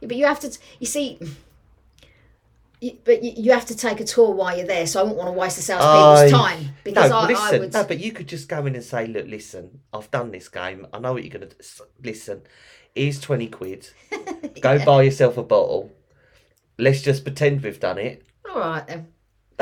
Yeah, 0.01 0.09
but 0.09 0.17
you 0.17 0.27
have 0.27 0.41
to. 0.41 0.59
You 0.81 0.87
see. 0.87 1.19
You, 2.81 2.99
but 3.05 3.23
you, 3.23 3.33
you 3.37 3.53
have 3.53 3.67
to 3.67 3.77
take 3.77 4.01
a 4.01 4.05
tour 4.05 4.33
while 4.33 4.57
you're 4.57 4.67
there, 4.67 4.89
so 4.89 4.99
I 4.99 5.03
wouldn't 5.05 5.19
want 5.19 5.29
to 5.29 5.39
waste 5.39 5.55
the 5.55 5.63
salespeople's 5.63 6.33
I- 6.33 6.37
time 6.37 6.69
because 6.83 7.11
no, 7.11 7.19
I, 7.19 7.27
listen. 7.29 7.55
I 7.55 7.59
would. 7.61 7.73
No, 7.73 7.85
but 7.85 8.01
you 8.01 8.11
could 8.11 8.27
just 8.27 8.49
go 8.49 8.67
in 8.67 8.75
and 8.75 8.83
say, 8.83 9.07
"Look, 9.07 9.29
listen, 9.29 9.81
I've 9.93 10.11
done 10.11 10.33
this 10.33 10.49
game. 10.49 10.89
I 10.93 10.99
know 10.99 11.13
what 11.13 11.23
you're 11.23 11.33
gonna 11.33 11.47
do. 11.47 11.57
Listen. 12.03 12.43
Here's 12.95 13.21
twenty 13.21 13.47
quid. 13.47 13.89
Go 14.61 14.85
buy 14.85 15.03
yourself 15.03 15.39
a 15.39 15.43
bottle. 15.43 15.93
Let's 16.77 17.01
just 17.03 17.23
pretend 17.23 17.63
we've 17.63 17.79
done 17.81 17.99
it. 17.99 18.25
All 18.51 18.59
right 18.59 18.87
then. 18.87 19.07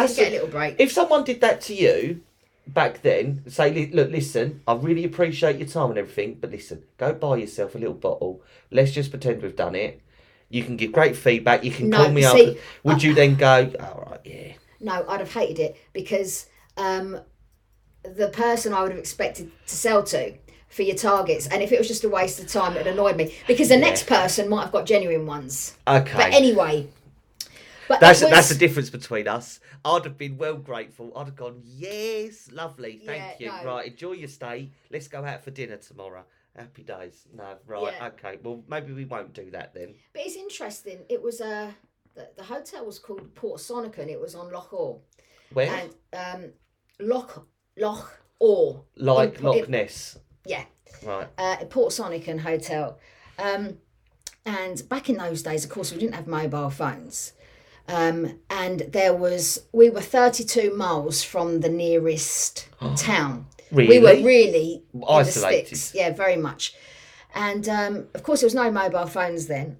That's 0.03 0.17
get 0.17 0.25
a 0.25 0.27
it. 0.29 0.33
little 0.35 0.49
break. 0.49 0.77
If 0.79 0.93
someone 0.93 1.25
did 1.25 1.41
that 1.41 1.61
to 1.63 1.75
you 1.75 2.23
back 2.67 3.03
then, 3.03 3.43
say, 3.49 3.91
look, 3.93 4.11
listen, 4.11 4.61
I 4.67 4.75
really 4.75 5.05
appreciate 5.05 5.59
your 5.59 5.69
time 5.69 5.91
and 5.91 5.99
everything, 5.99 6.39
but 6.41 6.51
listen, 6.51 6.83
go 6.99 7.13
buy 7.13 7.37
yourself 7.37 7.75
a 7.75 7.79
little 7.79 7.95
bottle. 7.95 8.43
Let's 8.71 8.93
just 8.93 9.11
pretend 9.11 9.43
we've 9.43 9.57
done 9.57 9.75
it. 9.75 10.01
You 10.49 10.65
can 10.65 10.77
give 10.77 10.93
great 10.93 11.17
feedback. 11.17 11.65
You 11.65 11.71
can 11.71 11.89
No, 11.91 11.99
call 11.99 12.13
me 12.13 12.23
see, 12.23 12.51
up. 12.51 12.57
Would 12.85 13.03
you 13.03 13.15
then 13.15 13.37
go, 13.37 13.73
all 13.81 14.09
right, 14.11 14.21
yeah. 14.25 14.53
No, 14.81 15.05
I'd 15.09 15.21
have 15.21 15.33
hated 15.33 15.59
it 15.59 15.77
because 15.93 16.47
um, 16.77 17.21
the 18.03 18.29
person 18.29 18.73
I 18.73 18.83
would 18.83 18.91
have 18.91 18.99
expected 18.99 19.51
to 19.67 19.77
sell 19.77 20.03
to 20.05 20.35
for 20.69 20.83
your 20.83 20.97
targets, 20.97 21.49
and 21.49 21.63
if 21.63 21.73
it 21.73 21.79
was 21.79 21.89
just 21.89 22.05
a 22.05 22.09
waste 22.09 22.41
of 22.41 22.47
time, 22.47 22.77
it 22.77 22.87
annoyed 22.87 23.17
me 23.17 23.35
because 23.47 23.69
the 23.69 23.77
next 23.77 24.07
person 24.07 24.49
might 24.49 24.63
have 24.63 24.73
got 24.73 24.87
genuine 24.87 25.27
ones. 25.27 25.77
Okay. 25.87 26.13
But 26.17 26.33
anyway, 26.33 26.89
but 27.91 27.99
That's 27.99 28.21
was, 28.23 28.31
that's 28.31 28.49
the 28.51 28.55
difference 28.55 28.89
between 28.89 29.27
us. 29.27 29.59
I'd 29.85 30.05
have 30.05 30.17
been 30.17 30.39
well 30.39 30.55
grateful. 30.55 31.13
I'd 31.17 31.27
have 31.27 31.35
gone, 31.35 31.61
yes, 31.65 32.49
lovely, 32.53 33.03
thank 33.05 33.41
Yeah, 33.41 33.57
you. 33.59 33.65
no. 33.65 33.73
Right, 33.75 33.89
enjoy 33.89 34.13
your 34.13 34.29
stay. 34.29 34.71
Let's 34.93 35.09
go 35.09 35.25
out 35.25 35.43
for 35.43 35.51
dinner 35.51 35.77
tomorrow. 35.77 36.23
Happy 36.55 36.85
days. 36.85 37.27
No, 37.35 37.57
right, 37.67 37.93
Yeah. 37.99 38.07
okay. 38.07 38.39
Well, 38.45 38.63
maybe 38.69 38.93
we 38.93 39.07
won't 39.07 39.33
do 39.35 39.51
that 39.51 39.75
then. 39.75 39.95
But 40.13 40.23
it's 40.25 40.37
interesting. 40.37 41.01
It 41.09 41.21
was 41.21 41.41
a 41.41 41.75
the, 42.15 42.29
the 42.37 42.45
hotel 42.45 42.87
was 42.87 43.01
called 43.01 43.35
Port 43.35 43.59
Sonachan. 43.61 44.09
It 44.09 44.21
was 44.21 44.37
on 44.37 44.53
Loch 44.53 44.73
Awe, 44.73 44.99
Where? 45.53 45.73
and 45.75 45.95
um, 46.45 46.53
Loch 47.01 47.45
Loch 47.77 48.21
Awe, 48.39 48.81
like 48.99 49.39
in- 49.39 49.45
Loch 49.45 49.69
Ness. 49.69 50.17
yeah, 50.47 50.65
Right. 51.05 51.27
uh, 51.39 51.57
Port 51.69 51.91
Sonachan 51.93 52.39
Hotel. 52.39 53.01
Um, 53.37 53.79
and 54.47 54.89
back 54.89 55.09
in 55.11 55.17
those 55.17 55.43
days, 55.43 55.65
of 55.65 55.71
course, 55.71 55.93
we 55.93 55.99
didn't 55.99 56.15
have 56.15 56.29
mobile 56.29 56.71
phones. 56.71 57.33
Um, 57.91 58.39
and 58.49 58.81
there 58.93 59.13
was, 59.13 59.65
we 59.73 59.91
were 59.91 60.01
32 60.01 60.75
miles 60.77 61.25
from 61.25 61.61
the 61.61 61.69
nearest 61.69 62.69
town. 62.97 63.47
Really? 63.73 63.99
We 63.99 64.05
were 64.05 64.25
really 64.25 64.85
Isolated. 65.09 65.77
sticks. 65.77 65.95
Yeah, 65.95 66.13
very 66.13 66.37
much. 66.37 66.75
And 67.35 67.69
um, 67.69 68.07
of 68.15 68.23
course, 68.23 68.41
there 68.41 68.47
was 68.47 68.55
no 68.55 68.71
mobile 68.71 69.07
phones 69.07 69.47
then. 69.47 69.77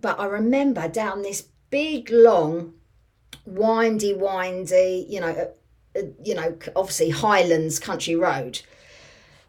But 0.00 0.18
I 0.18 0.26
remember 0.26 0.88
down 0.88 1.22
this 1.22 1.46
big, 1.70 2.10
long, 2.10 2.74
windy, 3.46 4.14
windy, 4.14 5.06
you 5.08 5.20
know, 5.20 5.28
uh, 5.28 5.98
uh, 5.98 6.02
you 6.24 6.34
know, 6.34 6.56
obviously 6.74 7.10
Highlands 7.10 7.78
country 7.78 8.16
road. 8.16 8.60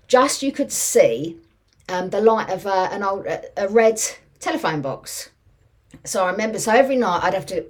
Just 0.07 0.43
you 0.43 0.51
could 0.51 0.71
see 0.71 1.37
um, 1.89 2.09
the 2.09 2.21
light 2.21 2.49
of 2.49 2.67
uh, 2.67 2.89
an 2.91 3.03
old, 3.03 3.25
a, 3.25 3.41
a 3.57 3.69
red 3.69 3.99
telephone 4.39 4.81
box. 4.81 5.29
So 6.03 6.25
I 6.25 6.31
remember. 6.31 6.59
So 6.59 6.71
every 6.71 6.95
night 6.95 7.21
I'd 7.23 7.33
have 7.33 7.45
to 7.47 7.65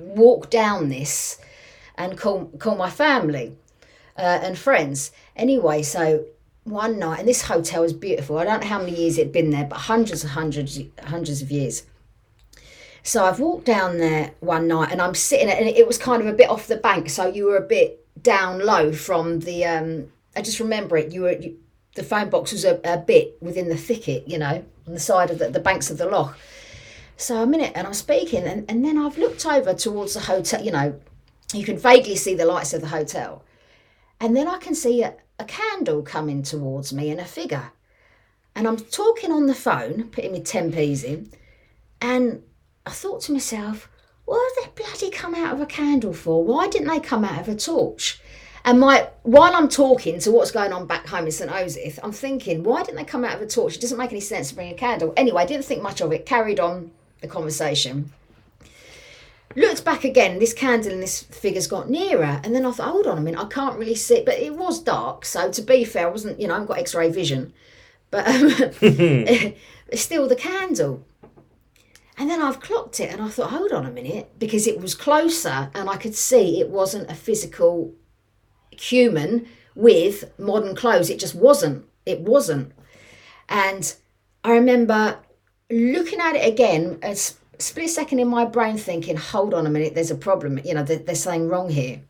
walk 0.00 0.50
down 0.50 0.88
this 0.88 1.38
and 1.96 2.16
call 2.16 2.46
call 2.58 2.76
my 2.76 2.90
family 2.90 3.56
uh, 4.16 4.40
and 4.42 4.58
friends. 4.58 5.12
Anyway, 5.36 5.82
so 5.82 6.24
one 6.64 6.98
night, 6.98 7.20
and 7.20 7.28
this 7.28 7.42
hotel 7.42 7.82
is 7.82 7.92
beautiful. 7.92 8.38
I 8.38 8.44
don't 8.44 8.60
know 8.60 8.66
how 8.66 8.78
many 8.78 8.96
years 8.96 9.18
it'd 9.18 9.32
been 9.32 9.50
there, 9.50 9.64
but 9.64 9.76
hundreds 9.76 10.22
and 10.22 10.32
hundreds, 10.32 10.78
hundreds 11.04 11.42
of 11.42 11.50
years. 11.50 11.84
So 13.02 13.24
I've 13.24 13.40
walked 13.40 13.64
down 13.64 13.98
there 13.98 14.32
one 14.40 14.68
night, 14.68 14.92
and 14.92 15.00
I'm 15.00 15.14
sitting, 15.14 15.48
and 15.48 15.66
it 15.66 15.86
was 15.86 15.98
kind 15.98 16.20
of 16.20 16.28
a 16.28 16.34
bit 16.34 16.50
off 16.50 16.66
the 16.66 16.76
bank, 16.76 17.08
so 17.08 17.26
you 17.26 17.46
were 17.46 17.56
a 17.56 17.66
bit 17.66 18.06
down 18.22 18.60
low 18.60 18.92
from 18.92 19.40
the. 19.40 19.64
Um, 19.64 20.12
I 20.36 20.42
just 20.42 20.60
remember 20.60 20.96
it. 20.96 21.12
You 21.12 21.22
were 21.22 21.32
you, 21.32 21.58
the 21.94 22.02
phone 22.02 22.30
box 22.30 22.52
was 22.52 22.64
a, 22.64 22.80
a 22.84 22.98
bit 22.98 23.36
within 23.40 23.68
the 23.68 23.76
thicket, 23.76 24.28
you 24.28 24.38
know, 24.38 24.64
on 24.86 24.94
the 24.94 25.00
side 25.00 25.30
of 25.30 25.38
the, 25.38 25.50
the 25.50 25.60
banks 25.60 25.90
of 25.90 25.98
the 25.98 26.06
loch. 26.06 26.38
So 27.20 27.42
I'm 27.42 27.52
in 27.52 27.60
it, 27.60 27.72
and 27.74 27.86
I'm 27.86 27.94
speaking, 27.94 28.44
and, 28.44 28.64
and 28.70 28.82
then 28.82 28.96
I've 28.96 29.18
looked 29.18 29.44
over 29.44 29.74
towards 29.74 30.14
the 30.14 30.20
hotel. 30.20 30.64
You 30.64 30.70
know, 30.70 31.00
you 31.52 31.64
can 31.64 31.76
vaguely 31.76 32.16
see 32.16 32.34
the 32.34 32.46
lights 32.46 32.72
of 32.72 32.80
the 32.80 32.88
hotel. 32.88 33.44
And 34.20 34.34
then 34.34 34.48
I 34.48 34.56
can 34.56 34.74
see 34.74 35.02
a, 35.02 35.14
a 35.38 35.44
candle 35.44 36.02
coming 36.02 36.42
towards 36.42 36.94
me 36.94 37.10
and 37.10 37.20
a 37.20 37.26
figure. 37.26 37.72
And 38.54 38.66
I'm 38.66 38.78
talking 38.78 39.32
on 39.32 39.46
the 39.46 39.54
phone, 39.54 40.04
putting 40.04 40.32
my 40.32 40.40
10p's 40.40 41.04
in. 41.04 41.30
And 42.00 42.42
I 42.86 42.90
thought 42.90 43.20
to 43.22 43.32
myself, 43.32 43.90
what 44.24 44.40
have 44.56 44.74
they 44.74 44.82
bloody 44.82 45.10
come 45.10 45.34
out 45.34 45.54
of 45.54 45.60
a 45.60 45.66
candle 45.66 46.14
for? 46.14 46.42
Why 46.42 46.68
didn't 46.68 46.88
they 46.88 47.00
come 47.00 47.24
out 47.24 47.40
of 47.40 47.48
a 47.48 47.54
torch? 47.54 48.20
And 48.64 48.80
my 48.80 49.08
while 49.22 49.54
I'm 49.54 49.68
talking 49.68 50.20
to 50.20 50.30
what's 50.30 50.50
going 50.50 50.72
on 50.72 50.86
back 50.86 51.06
home 51.06 51.26
in 51.26 51.32
St. 51.32 51.50
Osyth, 51.50 51.98
I'm 52.02 52.12
thinking, 52.12 52.62
why 52.62 52.82
didn't 52.82 52.96
they 52.96 53.04
come 53.04 53.24
out 53.24 53.36
of 53.36 53.42
a 53.42 53.46
torch? 53.46 53.76
It 53.76 53.80
doesn't 53.80 53.96
make 53.98 54.10
any 54.10 54.20
sense 54.20 54.50
to 54.50 54.54
bring 54.54 54.70
a 54.70 54.74
candle. 54.74 55.12
Anyway, 55.16 55.42
I 55.42 55.46
didn't 55.46 55.64
think 55.64 55.82
much 55.82 56.00
of 56.00 56.12
it. 56.12 56.26
Carried 56.26 56.60
on 56.60 56.90
the 57.20 57.28
conversation. 57.28 58.12
Looked 59.56 59.84
back 59.84 60.04
again, 60.04 60.38
this 60.38 60.52
candle 60.52 60.92
and 60.92 61.02
this 61.02 61.22
figure's 61.24 61.66
got 61.66 61.90
nearer. 61.90 62.40
And 62.44 62.54
then 62.54 62.64
I 62.64 62.70
thought, 62.70 62.90
hold 62.90 63.06
on 63.06 63.18
a 63.18 63.20
minute, 63.20 63.40
I 63.40 63.46
can't 63.46 63.78
really 63.78 63.96
see. 63.96 64.22
But 64.24 64.38
it 64.38 64.54
was 64.54 64.80
dark. 64.80 65.24
So 65.24 65.50
to 65.50 65.62
be 65.62 65.84
fair, 65.84 66.06
I 66.06 66.10
wasn't, 66.10 66.40
you 66.40 66.46
know, 66.46 66.54
I 66.54 66.56
haven't 66.58 66.68
got 66.68 66.78
x 66.78 66.94
ray 66.94 67.10
vision. 67.10 67.52
But 68.10 68.28
um, 68.28 68.50
still 69.94 70.28
the 70.28 70.36
candle. 70.36 71.04
And 72.16 72.28
then 72.28 72.42
I've 72.42 72.60
clocked 72.60 73.00
it 73.00 73.10
and 73.10 73.22
I 73.22 73.28
thought, 73.28 73.50
hold 73.50 73.72
on 73.72 73.86
a 73.86 73.90
minute, 73.90 74.38
because 74.38 74.66
it 74.66 74.78
was 74.78 74.94
closer 74.94 75.70
and 75.74 75.88
I 75.88 75.96
could 75.96 76.14
see 76.14 76.60
it 76.60 76.68
wasn't 76.68 77.10
a 77.10 77.14
physical 77.14 77.94
human 78.70 79.46
with 79.74 80.30
modern 80.38 80.76
clothes. 80.76 81.10
It 81.10 81.18
just 81.18 81.34
wasn't. 81.34 81.86
It 82.04 82.20
wasn't. 82.20 82.72
And 83.48 83.94
I 84.44 84.52
remember 84.52 85.18
looking 85.70 86.20
at 86.20 86.34
it 86.36 86.46
again, 86.46 86.98
a 87.02 87.14
split 87.14 87.90
second 87.90 88.18
in 88.18 88.28
my 88.28 88.44
brain 88.44 88.76
thinking, 88.76 89.16
hold 89.16 89.54
on 89.54 89.66
a 89.66 89.70
minute, 89.70 89.94
there's 89.94 90.10
a 90.10 90.14
problem. 90.16 90.58
You 90.64 90.74
know, 90.74 90.82
there- 90.82 90.98
there's 90.98 91.22
something 91.22 91.48
wrong 91.48 91.70
here. 91.70 92.00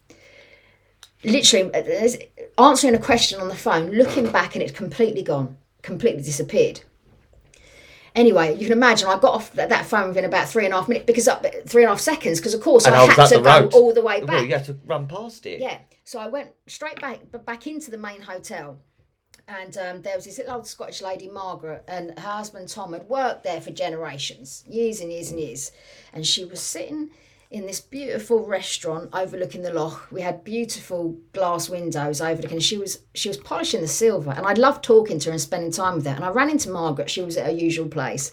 Literally, 1.23 1.71
uh, 1.75 2.63
answering 2.63 2.95
a 2.95 2.99
question 2.99 3.41
on 3.41 3.49
the 3.49 3.55
phone, 3.55 3.91
looking 3.91 4.31
back 4.31 4.55
and 4.55 4.63
it's 4.63 4.73
completely 4.73 5.23
gone, 5.23 5.59
completely 5.83 6.23
disappeared. 6.23 6.81
Anyway, 8.15 8.55
you 8.57 8.65
can 8.65 8.73
imagine 8.73 9.07
I 9.09 9.19
got 9.19 9.35
off 9.35 9.53
that, 9.53 9.87
phone 9.87 10.09
within 10.09 10.25
about 10.25 10.49
three 10.49 10.65
and 10.65 10.75
a 10.75 10.79
half 10.79 10.89
minutes 10.89 11.07
because 11.07 11.29
up 11.29 11.45
three 11.67 11.83
and 11.85 11.89
a 11.91 11.93
half 11.93 12.01
seconds 12.01 12.41
because 12.41 12.55
of 12.55 12.61
course 12.61 12.87
And 12.87 12.95
I 12.95 13.03
I 13.05 13.07
had 13.13 13.27
to 13.29 13.41
go 13.41 13.61
road. 13.61 13.75
all 13.75 13.93
the 13.95 14.01
way 14.03 14.21
back. 14.21 14.29
Well, 14.29 14.45
you 14.45 14.53
have 14.55 14.67
to 14.67 14.77
run 14.85 15.07
past 15.07 15.47
it. 15.47 15.61
Yeah. 15.61 15.79
So 16.05 16.19
I 16.19 16.27
went 16.27 16.49
straight 16.67 17.01
back 17.01 17.21
back 17.45 17.67
into 17.69 17.91
the 17.91 17.99
main 17.99 18.23
hotel. 18.23 18.79
And 19.59 19.77
um, 19.79 20.03
there 20.03 20.15
was 20.15 20.27
this 20.27 20.39
little 20.39 20.55
old 20.55 20.67
Scottish 20.67 21.03
lady, 21.03 21.29
Margaret, 21.29 21.83
and 21.89 22.17
her 22.17 22.31
husband 22.31 22.69
Tom 22.69 22.93
had 22.93 23.09
worked 23.09 23.43
there 23.43 23.61
for 23.61 23.73
generations, 23.73 24.63
years 24.69 25.01
and 25.01 25.11
years 25.11 25.33
and 25.33 25.41
years. 25.41 25.73
And 26.13 26.25
she 26.25 26.45
was 26.45 26.61
sitting 26.61 27.11
in 27.51 27.67
this 27.67 27.81
beautiful 27.81 28.47
restaurant 28.47 29.11
overlooking 29.13 29.63
the 29.63 29.73
loch. 29.73 30.07
We 30.13 30.21
had 30.21 30.45
beautiful 30.45 31.19
glass 31.33 31.69
windows 31.69 32.21
overlooking. 32.21 32.59
And 32.59 32.63
she 32.63 32.79
was 32.79 33.01
she 33.15 33.29
was 33.29 33.39
polishing 33.39 33.81
the 33.81 33.89
silver, 33.89 34.31
and 34.31 34.47
I 34.47 34.53
loved 34.53 34.85
talking 34.85 35.19
to 35.19 35.31
her 35.31 35.33
and 35.33 35.41
spending 35.41 35.73
time 35.73 35.97
with 35.97 36.07
her. 36.07 36.15
And 36.15 36.25
I 36.25 36.31
ran 36.31 36.51
into 36.51 36.71
Margaret. 36.71 37.11
She 37.11 37.23
was 37.23 37.37
at 37.37 37.47
her 37.47 37.53
usual 37.53 37.89
place. 37.89 38.33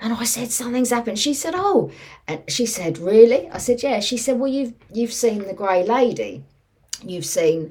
And 0.00 0.12
I 0.12 0.24
said, 0.24 0.50
something's 0.50 0.90
happened. 0.90 1.20
She 1.20 1.32
said, 1.32 1.54
oh. 1.56 1.92
And 2.26 2.42
she 2.48 2.66
said, 2.66 2.98
really? 2.98 3.48
I 3.50 3.58
said, 3.58 3.84
yeah. 3.84 4.00
She 4.00 4.16
said, 4.16 4.40
well, 4.40 4.50
you've, 4.50 4.74
you've 4.92 5.12
seen 5.12 5.46
the 5.46 5.54
grey 5.54 5.84
lady. 5.84 6.42
You've 7.04 7.24
seen. 7.24 7.70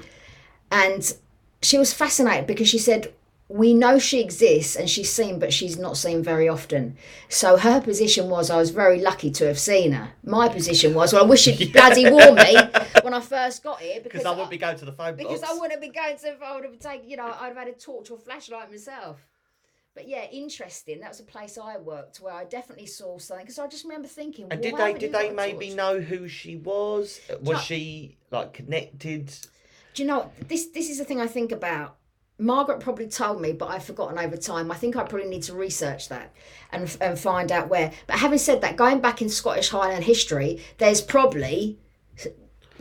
And 0.71 1.13
she 1.61 1.77
was 1.77 1.93
fascinated 1.93 2.47
because 2.47 2.67
she 2.67 2.77
said, 2.77 3.13
we 3.47 3.73
know 3.73 3.99
she 3.99 4.21
exists 4.21 4.75
and 4.75 4.89
she's 4.89 5.11
seen, 5.11 5.37
but 5.37 5.51
she's 5.51 5.77
not 5.77 5.97
seen 5.97 6.23
very 6.23 6.47
often. 6.47 6.95
So 7.27 7.57
her 7.57 7.81
position 7.81 8.29
was, 8.29 8.49
I 8.49 8.57
was 8.57 8.69
very 8.69 9.01
lucky 9.01 9.29
to 9.31 9.45
have 9.47 9.59
seen 9.59 9.91
her. 9.91 10.13
My 10.23 10.47
position 10.47 10.93
was, 10.93 11.11
well, 11.11 11.23
I 11.23 11.27
wish 11.27 11.41
she'd 11.41 11.73
bloody 11.73 12.09
warned 12.09 12.37
me 12.37 12.57
when 13.03 13.13
I 13.13 13.19
first 13.19 13.61
got 13.63 13.81
here 13.81 13.99
because 14.03 14.25
I 14.25 14.31
wouldn't 14.31 14.49
be 14.49 14.57
going 14.57 14.77
to 14.77 14.85
the 14.85 14.93
phone 14.93 15.15
because 15.15 15.41
box. 15.41 15.51
I 15.51 15.59
wouldn't 15.59 15.81
be 15.81 15.89
going 15.89 16.17
to. 16.17 16.37
I 16.43 16.55
would 16.55 16.63
have 16.63 16.79
taken. 16.79 17.09
You 17.09 17.17
know, 17.17 17.25
I'd 17.25 17.47
have 17.47 17.57
had 17.57 17.67
a 17.67 17.73
torch 17.73 18.09
or 18.09 18.17
flashlight 18.17 18.71
myself. 18.71 19.27
But 19.93 20.07
yeah, 20.07 20.23
interesting. 20.31 21.01
That 21.01 21.09
was 21.09 21.19
a 21.19 21.23
place 21.23 21.57
I 21.57 21.77
worked 21.77 22.21
where 22.21 22.33
I 22.33 22.45
definitely 22.45 22.85
saw 22.85 23.17
something 23.17 23.45
because 23.45 23.59
I 23.59 23.67
just 23.67 23.83
remember 23.83 24.07
thinking. 24.07 24.47
And 24.49 24.61
did 24.61 24.77
they 24.77 24.93
did 24.93 25.11
they 25.11 25.31
maybe 25.31 25.67
torch? 25.67 25.77
know 25.77 25.99
who 25.99 26.29
she 26.29 26.55
was? 26.55 27.19
Was 27.41 27.61
she 27.61 28.15
like 28.31 28.53
connected? 28.53 29.33
Do 29.93 30.03
you 30.03 30.07
know 30.07 30.31
this? 30.47 30.67
This 30.67 30.89
is 30.89 30.97
the 30.97 31.05
thing 31.05 31.19
I 31.19 31.27
think 31.27 31.51
about. 31.51 31.97
Margaret 32.37 32.79
probably 32.79 33.07
told 33.07 33.39
me, 33.39 33.51
but 33.51 33.67
I've 33.67 33.83
forgotten 33.83 34.17
over 34.17 34.35
time. 34.35 34.71
I 34.71 34.75
think 34.75 34.95
I 34.95 35.03
probably 35.03 35.29
need 35.29 35.43
to 35.43 35.53
research 35.53 36.09
that 36.09 36.33
and 36.71 36.95
and 36.99 37.19
find 37.19 37.51
out 37.51 37.69
where. 37.69 37.91
But 38.07 38.19
having 38.19 38.39
said 38.39 38.61
that, 38.61 38.77
going 38.77 38.99
back 38.99 39.21
in 39.21 39.29
Scottish 39.29 39.69
Highland 39.69 40.05
history, 40.05 40.59
there's 40.79 41.01
probably 41.01 41.77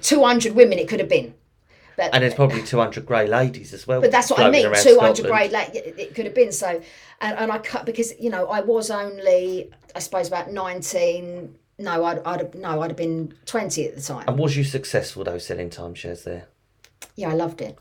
two 0.01 0.25
hundred 0.25 0.55
women 0.55 0.79
it 0.79 0.88
could 0.88 1.01
have 1.01 1.09
been. 1.09 1.35
But 1.96 2.14
And 2.14 2.23
there's 2.23 2.33
probably 2.33 2.62
200 2.62 3.05
grey 3.05 3.27
ladies 3.27 3.75
as 3.75 3.87
well. 3.87 4.01
But 4.01 4.11
that's 4.11 4.31
what 4.31 4.40
I 4.40 4.49
mean. 4.49 4.73
Two 4.83 4.99
hundred 4.99 5.27
grey 5.27 5.51
ladies, 5.51 5.83
it 5.99 6.14
could 6.14 6.25
have 6.25 6.35
been 6.35 6.53
so, 6.53 6.81
and, 7.20 7.38
and 7.38 7.53
I 7.53 7.59
cut 7.59 7.85
because 7.85 8.18
you 8.18 8.31
know 8.31 8.46
I 8.46 8.61
was 8.61 8.90
only 8.90 9.70
I 9.94 9.99
suppose 9.99 10.29
about 10.29 10.51
nineteen. 10.51 11.57
No, 11.79 12.05
I'd, 12.05 12.18
I'd 12.20 12.40
have, 12.40 12.55
no, 12.55 12.81
I'd 12.81 12.90
have 12.90 12.96
been 12.96 13.35
twenty 13.44 13.87
at 13.87 13.94
the 13.94 14.01
time. 14.01 14.25
And 14.29 14.38
was 14.38 14.57
you 14.57 14.64
successful 14.64 15.25
though 15.25 15.38
selling 15.38 15.68
timeshares 15.68 16.25
there? 16.25 16.49
Yeah, 17.16 17.31
I 17.31 17.35
loved 17.35 17.61
it. 17.61 17.79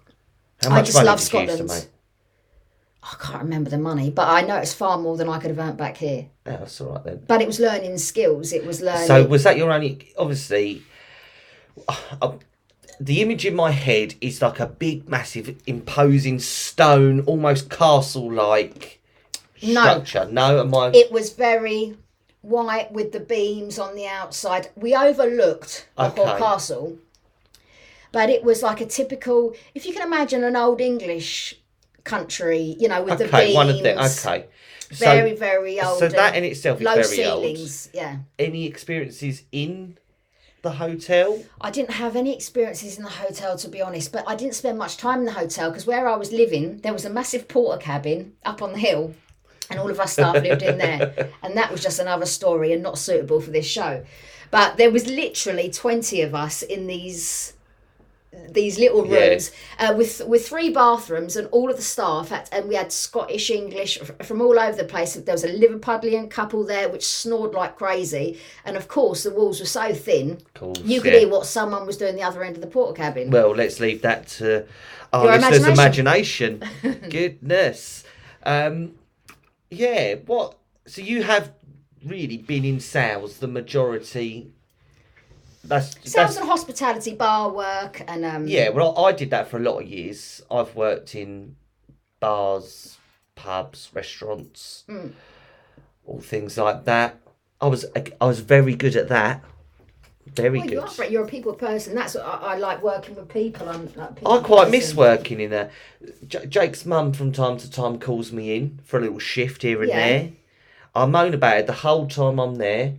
How 0.62 0.72
I 0.72 0.82
just 0.82 0.96
money 0.96 1.08
love 1.08 1.20
did 1.20 1.34
you 1.34 1.40
used 1.40 1.58
to 1.58 1.68
Scotland. 1.68 1.88
I 3.02 3.16
can't 3.22 3.44
remember 3.44 3.70
the 3.70 3.78
money, 3.78 4.10
but 4.10 4.28
I 4.28 4.42
know 4.42 4.58
it's 4.58 4.74
far 4.74 4.98
more 4.98 5.16
than 5.16 5.30
I 5.30 5.40
could 5.40 5.50
have 5.50 5.60
earned 5.60 5.78
back 5.78 5.98
here. 5.98 6.28
Yeah, 6.46 6.58
that's 6.58 6.82
all 6.82 6.94
right 6.94 7.04
then. 7.04 7.24
But 7.28 7.42
it 7.42 7.48
was 7.48 7.60
learning 7.60 7.98
skills. 7.98 8.52
It 8.52 8.66
was 8.66 8.82
learning. 8.82 9.08
So 9.08 9.26
was 9.26 9.44
that 9.44 9.58
your 9.58 9.72
only? 9.72 10.12
Obviously, 10.18 10.84
uh, 11.88 12.34
the 13.00 13.22
image 13.22 13.46
in 13.46 13.56
my 13.56 13.72
head 13.72 14.16
is 14.20 14.42
like 14.42 14.60
a 14.60 14.68
big, 14.68 15.08
massive, 15.08 15.56
imposing 15.66 16.40
stone, 16.40 17.22
almost 17.22 17.70
castle-like 17.70 19.00
No. 19.64 19.82
structure. 19.82 20.28
No, 20.30 20.60
am 20.60 20.76
I? 20.76 20.92
it 20.94 21.12
was 21.12 21.32
very 21.32 21.98
white 22.42 22.92
with 22.92 23.14
the 23.14 23.20
beams 23.22 23.80
on 23.80 23.96
the 23.96 24.08
outside. 24.08 24.70
We 24.76 24.94
overlooked 24.94 25.88
the 25.96 26.10
whole 26.10 26.38
castle, 26.38 26.98
but 28.12 28.30
it 28.30 28.44
was 28.44 28.64
like 28.64 28.82
a 28.82 28.86
typical. 28.86 29.54
If 29.76 29.86
you 29.86 29.94
can 29.94 30.02
imagine 30.02 30.44
an 30.44 30.56
old 30.56 30.82
English 30.82 31.56
country, 32.04 32.76
you 32.80 32.88
know, 32.88 33.04
with 33.04 33.20
the 33.20 33.26
okay, 33.26 33.48
beams. 33.48 33.56
one 33.56 33.70
of 33.70 33.84
them. 33.84 33.98
Okay. 33.98 34.48
So, 34.92 35.06
Very, 35.06 35.36
very 35.36 35.80
old. 35.80 36.00
so 36.00 36.08
that 36.08 36.36
in 36.36 36.44
itself 36.44 36.80
is 36.80 36.86
low 36.86 36.96
very 36.96 37.04
ceilings. 37.06 37.90
Yeah. 37.94 38.18
Any 38.40 38.66
experiences 38.66 39.44
in 39.52 40.00
the 40.64 40.72
hotel? 40.72 41.44
I 41.62 41.70
didn't 41.70 41.92
have 41.92 42.16
any 42.16 42.34
experiences 42.34 42.98
in 42.98 43.04
the 43.04 43.10
hotel, 43.12 43.56
to 43.58 43.68
be 43.68 43.82
honest, 43.82 44.12
but 44.12 44.24
I 44.28 44.36
didn't 44.36 44.56
spend 44.56 44.80
much 44.80 44.98
time 44.98 45.20
in 45.20 45.26
the 45.26 45.34
hotel 45.34 45.70
because 45.70 45.86
where 45.86 46.08
I 46.08 46.16
was 46.16 46.32
living, 46.32 46.80
there 46.80 46.94
was 46.94 47.06
a 47.06 47.10
massive 47.10 47.48
porter 47.48 47.80
cabin 47.80 48.34
up 48.44 48.64
on 48.64 48.72
the 48.72 48.80
hill, 48.80 49.14
and 49.70 49.80
all 49.80 49.92
of 49.92 50.00
our 50.00 50.08
staff 50.08 50.34
lived 50.42 50.64
in 50.64 50.80
there. 50.80 51.30
And 51.44 51.56
that 51.56 51.72
was 51.72 51.84
just 51.84 52.00
another 52.00 52.26
story 52.26 52.74
and 52.74 52.82
not 52.82 52.98
suitable 52.98 53.42
for 53.42 53.52
this 53.52 53.68
show. 53.68 54.04
But 54.52 54.78
there 54.78 54.92
was 54.92 55.06
literally 55.08 55.70
20 55.70 56.22
of 56.22 56.34
us 56.34 56.64
in 56.64 56.88
these 56.88 57.54
these 58.52 58.78
little 58.78 59.06
Yeah. 59.08 59.30
rooms 59.30 59.52
uh, 59.80 59.94
with 59.98 60.22
with 60.28 60.48
three 60.48 60.70
bathrooms 60.70 61.36
and 61.36 61.48
all 61.52 61.70
of 61.70 61.78
the 61.78 61.82
staff 61.82 62.30
had, 62.30 62.48
and 62.52 62.68
we 62.70 62.76
had 62.76 62.92
Scottish 62.92 63.50
English 63.50 63.98
from 64.24 64.40
all 64.42 64.60
over 64.60 64.78
the 64.78 64.84
place 64.84 65.14
there 65.16 65.34
was 65.34 65.44
a 65.44 65.48
Liverpudlian 65.50 66.30
couple 66.30 66.64
there 66.64 66.90
which 66.90 67.06
snored 67.06 67.54
like 67.54 67.76
crazy 67.76 68.40
and 68.66 68.78
of 68.78 68.88
course 68.88 69.24
the 69.24 69.32
walls 69.32 69.60
were 69.60 69.66
so 69.66 69.94
thin 69.94 70.38
Cool. 70.54 70.76
you 70.84 71.02
could 71.02 71.14
yeah. 71.14 71.20
hear 71.22 71.30
what 71.30 71.48
someone 71.48 71.88
was 71.88 71.98
doing 71.98 72.16
the 72.16 72.22
other 72.22 72.44
end 72.44 72.56
of 72.56 72.62
the 72.62 72.68
porter 72.68 72.94
cabin. 72.94 73.32
Well, 73.32 73.50
let's 73.56 73.80
leave 73.80 74.04
that 74.04 74.28
to 74.38 74.68
our 75.12 75.26
Your 75.26 75.38
listeners' 75.40 75.68
imagination. 75.68 76.64
Goodness. 77.10 78.04
Um, 78.44 78.94
yeah. 79.72 80.16
What? 80.26 80.56
So 80.86 81.02
you 81.02 81.24
have 81.24 81.52
really 82.06 82.38
been 82.38 82.64
in 82.64 82.80
sales 82.80 83.38
the 83.38 83.48
majority. 83.48 84.52
That's 85.64 85.92
Sales 85.96 86.14
that's 86.14 86.38
and 86.38 86.48
hospitality, 86.48 87.14
bar 87.16 87.50
work, 87.52 88.02
and 88.08 88.24
um, 88.26 88.48
yeah. 88.48 88.70
Well, 88.70 88.98
I 88.98 89.12
did 89.12 89.30
that 89.32 89.50
for 89.50 89.58
a 89.58 89.60
lot 89.62 89.82
of 89.82 89.88
years. 89.88 90.42
I've 90.50 90.76
worked 90.76 91.16
in 91.16 91.56
bars, 92.20 92.98
pubs, 93.36 93.90
restaurants, 93.94 94.84
Hmm. 94.88 95.08
all 96.06 96.22
things 96.22 96.58
like 96.58 96.86
that. 96.86 97.20
I 97.62 97.68
was 97.68 97.86
I 97.96 98.26
was 98.26 98.40
very 98.40 98.74
good 98.76 98.96
at 98.96 99.10
that. 99.10 99.44
Very 100.28 100.60
Well, 100.60 100.68
good. 100.68 100.74
you 100.74 101.04
are, 101.04 101.06
you're 101.06 101.24
a 101.24 101.28
people 101.28 101.54
person. 101.54 101.96
That's 101.96 102.14
what 102.16 102.24
I, 102.24 102.54
I 102.54 102.58
like 102.58 102.82
working 102.84 103.16
with 103.16 103.28
people. 103.30 103.68
I'm 103.68 103.92
like 103.96 104.16
people 104.16 104.32
I 104.32 104.40
quite 104.42 104.70
miss 104.70 104.94
working 104.94 105.40
in 105.40 105.50
there. 105.50 105.72
J- 106.28 106.46
Jake's 106.46 106.86
mum 106.86 107.14
from 107.14 107.32
time 107.32 107.58
to 107.58 107.70
time 107.70 108.00
calls 108.00 108.32
me 108.32 108.56
in 108.56 108.80
for 108.86 108.98
a 109.00 109.02
little 109.02 109.20
shift 109.20 109.64
here 109.64 109.80
and 109.82 109.90
Yeah. 109.90 109.96
there. 110.08 110.32
I 110.96 111.06
moan 111.06 111.34
about 111.34 111.58
it 111.58 111.68
the 111.68 111.74
whole 111.74 112.08
time 112.08 112.40
I'm 112.40 112.56
there 112.56 112.94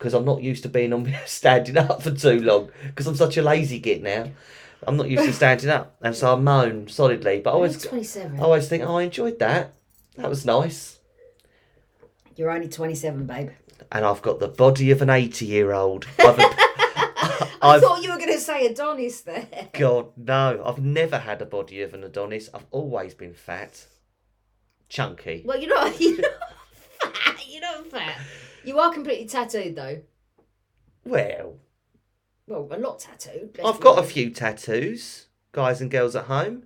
because 0.00 0.14
I'm 0.14 0.24
not 0.24 0.42
used 0.42 0.62
to 0.62 0.70
being 0.70 0.94
on 0.94 1.14
standing 1.26 1.76
up 1.76 2.02
for 2.02 2.10
too 2.10 2.40
long 2.40 2.70
because 2.86 3.06
I'm 3.06 3.14
such 3.16 3.36
a 3.36 3.42
lazy 3.42 3.78
git 3.78 4.02
now. 4.02 4.30
I'm 4.86 4.96
not 4.96 5.10
used 5.10 5.24
to 5.24 5.32
standing 5.34 5.68
up, 5.68 5.94
and 6.00 6.16
so 6.16 6.32
I 6.32 6.36
moan 6.40 6.88
solidly. 6.88 7.40
But 7.40 7.50
I 7.50 7.52
always, 7.52 7.82
27. 7.84 8.40
I 8.40 8.42
always 8.42 8.66
think, 8.66 8.82
oh, 8.82 8.96
I 8.96 9.02
enjoyed 9.02 9.38
that. 9.38 9.74
That 10.16 10.30
was 10.30 10.46
nice. 10.46 10.98
You're 12.34 12.50
only 12.50 12.68
27, 12.68 13.26
babe. 13.26 13.50
And 13.92 14.06
I've 14.06 14.22
got 14.22 14.40
the 14.40 14.48
body 14.48 14.90
of 14.90 15.02
an 15.02 15.10
eighty-year-old. 15.10 16.06
I've, 16.18 16.38
I 16.38 17.48
I've 17.60 17.82
thought 17.82 18.02
you 18.02 18.10
were 18.10 18.16
going 18.16 18.32
to 18.32 18.40
say 18.40 18.66
Adonis 18.66 19.20
there. 19.20 19.68
God 19.74 20.12
no, 20.16 20.62
I've 20.64 20.78
never 20.78 21.18
had 21.18 21.42
a 21.42 21.46
body 21.46 21.82
of 21.82 21.92
an 21.92 22.02
Adonis. 22.02 22.48
I've 22.54 22.66
always 22.70 23.12
been 23.12 23.34
fat, 23.34 23.84
chunky. 24.88 25.42
Well, 25.44 25.60
you're 25.60 25.74
not. 25.74 26.00
You're 26.00 26.22
not 26.22 26.32
fat. 27.02 27.46
You're 27.46 27.60
not 27.60 27.86
fat. 27.86 28.16
You 28.64 28.78
are 28.78 28.92
completely 28.92 29.26
tattooed, 29.26 29.76
though. 29.76 30.02
Well, 31.04 31.54
Well, 32.46 32.68
a 32.70 32.78
lot 32.78 32.98
tattooed. 33.00 33.56
let's 33.58 33.68
I've 33.68 33.78
be 33.78 33.82
got 33.82 33.94
a 33.94 33.98
honest. 34.00 34.12
few 34.12 34.30
tattoos. 34.30 35.26
guys 35.52 35.80
and 35.80 35.90
girls 35.90 36.14
at 36.14 36.26
home. 36.26 36.64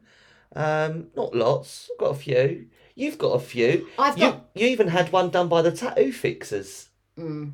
Um, 0.54 1.08
not 1.16 1.34
lots. 1.34 1.90
I've 1.92 1.98
got 1.98 2.10
a 2.10 2.18
few. 2.18 2.66
You've 2.94 3.18
got 3.18 3.32
a 3.32 3.40
few. 3.40 3.88
I've 3.98 4.18
You 4.18 4.24
got. 4.32 4.44
you 4.54 4.66
even 4.68 4.88
had 4.88 5.10
one 5.10 5.30
done 5.30 5.48
by 5.48 5.62
the 5.62 5.72
tattoo 5.72 6.12
fixers. 6.12 6.90
Mm, 7.18 7.52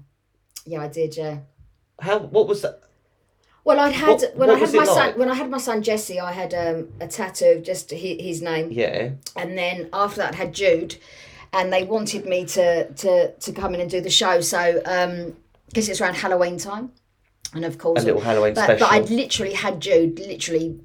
yeah, 0.66 0.82
I 0.82 0.88
did. 0.88 1.16
Yeah. 1.16 1.38
How? 2.00 2.18
What 2.18 2.48
was 2.48 2.62
that? 2.62 2.82
Well, 3.64 3.78
I'd 3.78 3.92
had 3.92 4.08
What- 4.08 4.36
when 4.36 4.48
what 4.48 4.58
I 4.58 4.60
was 4.60 4.70
had 4.72 4.76
my 4.78 4.82
it 4.82 4.86
son 4.86 5.18
when 5.18 5.30
I 5.30 5.34
had 5.34 5.50
my 5.50 5.58
son 5.58 5.82
Jesse, 5.82 6.18
I 6.18 6.32
had 6.32 6.52
um, 6.54 6.92
a 7.00 7.06
tattoo 7.06 7.54
of 7.58 7.62
just 7.62 7.90
his, 7.90 8.20
his 8.20 8.42
name, 8.42 8.70
Yeah. 8.72 9.12
and 9.36 9.56
then 9.56 9.88
after 9.92 10.16
that, 10.22 10.32
I 10.34 10.36
had 10.36 10.52
Jude, 10.54 10.96
and 11.52 11.72
they 11.72 11.84
wanted 11.84 12.26
me 12.26 12.44
to 12.46 12.92
to 12.92 13.32
to 13.32 13.52
come 13.52 13.74
in 13.74 13.80
and 13.80 13.90
do 13.90 14.00
the 14.00 14.10
show. 14.10 14.40
So 14.40 14.80
um, 14.84 15.36
because 15.66 15.88
it's 15.88 16.00
around 16.00 16.14
Halloween 16.14 16.58
time, 16.58 16.92
and 17.54 17.64
of 17.64 17.78
course, 17.78 18.02
A 18.02 18.06
little 18.06 18.20
Halloween 18.20 18.54
but, 18.54 18.64
special. 18.64 18.86
but 18.86 18.92
I'd 18.94 19.10
literally 19.10 19.54
had 19.54 19.80
Jude 19.80 20.18
literally 20.18 20.80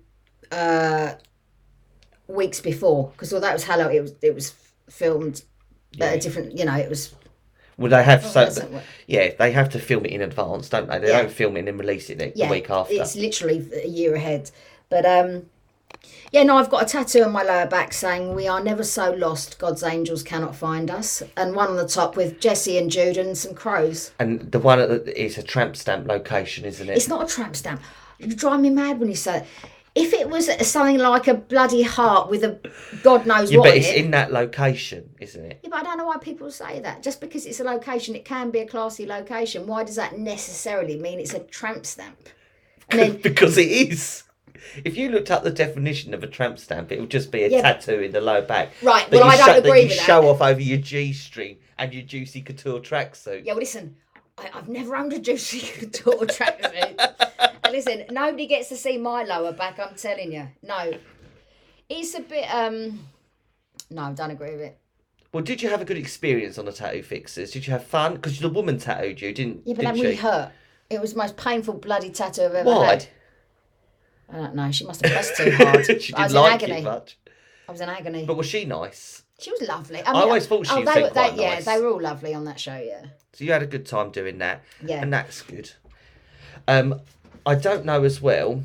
uh, 0.52 1.14
weeks 2.28 2.60
before 2.62 3.10
because 3.12 3.34
although 3.34 3.50
it 3.50 3.54
was 3.54 3.64
Halloween, 3.64 3.98
it 3.98 4.02
was 4.02 4.16
it 4.22 4.36
was 4.36 4.54
filmed 4.90 5.44
at 6.00 6.16
a 6.16 6.20
different. 6.20 6.58
You 6.58 6.66
know, 6.66 6.76
it 6.76 6.90
was. 6.90 7.14
Would 7.78 7.92
they 7.92 8.04
have 8.04 8.26
so? 8.26 8.82
Yeah, 9.06 9.34
they 9.38 9.52
have 9.52 9.70
to 9.72 9.80
film 9.80 10.06
it 10.06 10.12
in 10.12 10.22
advance, 10.22 10.70
don't 10.70 10.88
they? 10.88 10.98
They 11.00 11.10
Yeah. 11.10 11.24
don't 11.24 11.32
film 11.32 11.58
it 11.58 11.60
and 11.60 11.68
then 11.68 11.78
release 11.78 12.10
it 12.10 12.18
the 12.20 12.32
yeah, 12.34 12.50
week 12.50 12.70
after. 12.70 12.94
It's 12.94 13.18
literally 13.18 13.70
a 13.84 13.88
year 13.88 14.16
ahead. 14.16 14.50
But 14.90 15.06
um, 15.06 15.48
yeah, 16.36 16.44
no, 16.44 16.58
I've 16.58 16.70
got 16.70 16.84
a 16.84 16.86
tattoo 16.86 17.24
on 17.24 17.32
my 17.32 17.44
lower 17.44 17.66
back 17.66 17.94
saying 17.94 18.36
"We 18.36 18.46
are 18.46 18.62
never 18.62 18.84
so 18.84 19.12
lost. 19.12 19.58
God's 19.58 19.84
angels 19.84 20.22
cannot 20.22 20.54
find 20.54 20.92
us," 20.92 21.24
and 21.38 21.56
one 21.56 21.70
on 21.70 21.78
the 21.78 21.88
top 21.88 22.18
with 22.18 22.42
Jesse 22.42 22.78
and 22.78 22.92
Jude 22.92 23.16
and 23.16 23.38
some 23.38 23.54
crows. 23.54 24.12
And 24.20 24.52
the 24.52 24.60
one 24.60 24.80
at 24.80 24.90
the, 24.90 25.24
it's 25.24 25.38
a 25.38 25.44
tramp 25.44 25.78
stamp 25.78 26.08
location, 26.08 26.66
isn't 26.66 26.90
it? 26.90 26.98
It's 26.98 27.08
not 27.08 27.24
a 27.24 27.34
tramp 27.34 27.56
stamp. 27.56 27.80
You 28.20 28.36
drive 28.36 28.60
me 28.60 28.70
mad 28.70 29.00
when 29.00 29.08
you 29.08 29.16
say. 29.16 29.38
It. 29.38 29.46
If 29.96 30.12
it 30.12 30.30
was 30.30 30.50
something 30.68 30.98
like 30.98 31.30
a 31.30 31.36
bloody 31.36 31.84
heart 31.84 32.30
with 32.30 32.44
a 32.44 32.60
God 33.02 33.26
knows 33.26 33.50
yeah, 33.50 33.60
what 33.60 33.68
but 33.68 33.76
in 33.76 33.80
it's 33.80 33.92
it, 33.92 34.04
in 34.04 34.12
that 34.12 34.34
location, 34.34 35.10
isn't 35.22 35.46
it? 35.46 35.62
Yeah, 35.64 35.70
but 35.70 35.80
I 35.80 35.84
don't 35.84 35.98
know 36.00 36.06
why 36.06 36.18
people 36.18 36.52
say 36.52 36.82
that. 36.82 37.02
Just 37.02 37.22
because 37.22 37.46
it's 37.46 37.62
a 37.62 37.64
location, 37.64 38.14
it 38.14 38.26
can 38.26 38.52
be 38.52 38.60
a 38.60 38.68
classy 38.68 39.06
location. 39.06 39.68
Why 39.68 39.86
does 39.86 39.96
that 39.96 40.20
necessarily 40.20 41.00
mean 41.00 41.22
it's 41.22 41.34
a 41.34 41.40
tramp 41.40 41.86
stamp? 41.86 42.28
Then, 42.90 43.16
because 43.24 43.58
it 43.58 43.72
is. 43.72 44.25
If 44.84 44.98
you 44.98 45.10
looked 45.10 45.32
up 45.32 45.44
the 45.44 45.52
definition 45.52 46.14
of 46.14 46.24
a 46.24 46.28
tramp 46.28 46.60
stamp, 46.60 46.92
it 46.92 47.00
would 47.00 47.12
just 47.12 47.32
be 47.32 47.44
a 47.44 47.50
Yeah, 47.50 47.62
tattoo 47.62 48.00
in 48.00 48.12
the 48.12 48.22
lower 48.22 48.42
back. 48.42 48.70
right, 48.82 49.10
well, 49.12 49.24
I 49.24 49.38
don't 49.38 49.46
show, 49.46 49.54
that 49.54 49.66
agree 49.66 49.82
you 49.84 49.88
with 49.90 49.98
that. 49.98 50.06
show 50.06 50.28
off 50.28 50.42
over 50.42 50.60
your 50.60 50.78
G 50.80 51.14
string 51.14 51.58
and 51.78 51.94
your 51.94 52.04
juicy 52.04 52.42
couture 52.42 52.80
tracksuit. 52.80 53.46
Yeah, 53.46 53.54
well, 53.54 53.60
listen, 53.60 53.96
I, 54.38 54.50
I've 54.54 54.68
never 54.70 54.96
owned 54.96 55.14
a 55.14 55.20
juicy 55.20 55.60
couture 55.80 56.26
tracksuit. 56.26 57.00
Listen, 57.72 58.06
nobody 58.12 58.48
gets 58.48 58.70
to 58.70 58.78
see 58.78 58.98
my 58.98 59.24
lower 59.24 59.52
back. 59.52 59.80
I'm 59.80 59.96
telling 59.96 60.32
you, 60.32 60.48
no. 60.64 60.94
It's 61.90 62.16
a 62.16 62.22
bit. 62.22 62.46
um 62.54 63.00
No, 63.90 64.04
I 64.04 64.14
don't 64.14 64.32
agree 64.32 64.52
with 64.52 64.62
it. 64.62 64.78
Well, 65.34 65.44
did 65.44 65.62
you 65.62 65.70
have 65.70 65.82
a 65.82 65.86
good 65.86 65.98
experience 65.98 66.58
on 66.58 66.66
the 66.66 66.72
tattoo 66.72 67.04
fixers? 67.04 67.52
Did 67.52 67.68
you 67.68 67.74
have 67.74 67.84
fun? 67.84 68.14
Because 68.16 68.40
the 68.40 68.48
woman 68.50 68.78
tattooed 68.80 69.20
you, 69.22 69.34
didn't? 69.34 69.64
Yeah, 69.66 69.74
but 69.74 69.82
didn't 69.82 69.96
that 69.98 70.02
really 70.04 70.16
she? 70.16 70.22
hurt. 70.22 70.52
It 70.90 71.02
was 71.02 71.12
the 71.14 71.18
most 71.18 71.36
painful 71.36 71.74
bloody 71.76 72.10
tattoo 72.10 72.44
I've 72.44 72.56
ever 72.56 72.70
Why? 72.70 72.86
had. 72.86 73.08
I 74.30 74.38
don't 74.38 74.56
know. 74.56 74.72
She 74.72 74.86
must 74.86 75.04
have 75.06 75.12
pressed 75.12 75.38
too 75.38 75.52
hard. 75.52 75.86
she 76.02 76.14
I 76.14 76.24
was 76.24 76.32
didn't 76.34 76.38
in 76.38 76.42
like 76.52 76.64
agony. 76.64 76.80
it 76.80 76.84
much. 76.84 77.18
I 77.68 77.72
was 77.72 77.82
in 77.82 77.90
agony. 77.90 78.26
But 78.26 78.38
was 78.38 78.48
she 78.48 78.66
nice? 78.66 79.24
She 79.40 79.52
was 79.52 79.62
lovely. 79.68 80.02
I 80.02 80.12
always 80.14 80.48
thought 80.48 80.66
she 80.66 80.74
oh, 80.74 80.82
was 80.82 80.94
they, 80.94 81.02
were- 81.02 81.08
they, 81.10 81.14
quite 81.14 81.36
Yeah, 81.36 81.54
nice. 81.56 81.66
they 81.66 81.82
were 81.82 81.90
all 81.90 82.02
lovely 82.02 82.34
on 82.34 82.46
that 82.46 82.60
show. 82.60 82.78
Yeah, 82.78 83.06
So 83.34 83.44
you 83.44 83.52
had 83.52 83.62
a 83.64 83.68
good 83.68 83.86
time 83.86 84.12
doing 84.12 84.38
that, 84.38 84.64
yeah. 84.84 85.02
and 85.02 85.12
that's 85.12 85.42
good. 85.42 85.72
Um, 86.68 87.02
I 87.46 87.56
don't 87.56 87.86
know 87.86 88.04
as 88.04 88.22
well 88.22 88.64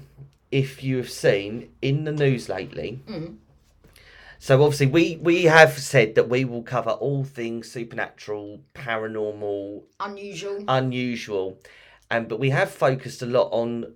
if 0.52 0.82
you 0.84 0.96
have 0.98 1.10
seen 1.10 1.70
in 1.82 2.04
the 2.04 2.12
news 2.12 2.48
lately. 2.48 3.00
Mm. 3.08 3.36
So 4.38 4.62
obviously 4.62 4.86
we 4.86 5.16
we 5.16 5.44
have 5.44 5.78
said 5.78 6.14
that 6.14 6.28
we 6.30 6.44
will 6.46 6.62
cover 6.62 6.90
all 6.90 7.24
things 7.24 7.70
supernatural, 7.70 8.60
paranormal, 8.74 9.82
Unusual. 10.00 10.64
unusual, 10.68 11.58
and 12.10 12.28
but 12.28 12.38
we 12.40 12.50
have 12.50 12.70
focused 12.70 13.20
a 13.22 13.26
lot 13.26 13.48
on 13.50 13.92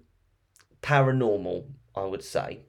paranormal, 0.85 1.65
I 1.97 2.05
would 2.05 2.23
say. 2.23 2.61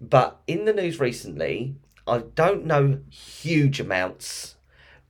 But 0.00 0.40
in 0.46 0.64
the 0.64 0.72
news 0.72 1.00
recently, 1.00 1.76
I 2.06 2.18
don't 2.34 2.66
know 2.66 2.98
huge 3.10 3.80
amounts, 3.80 4.56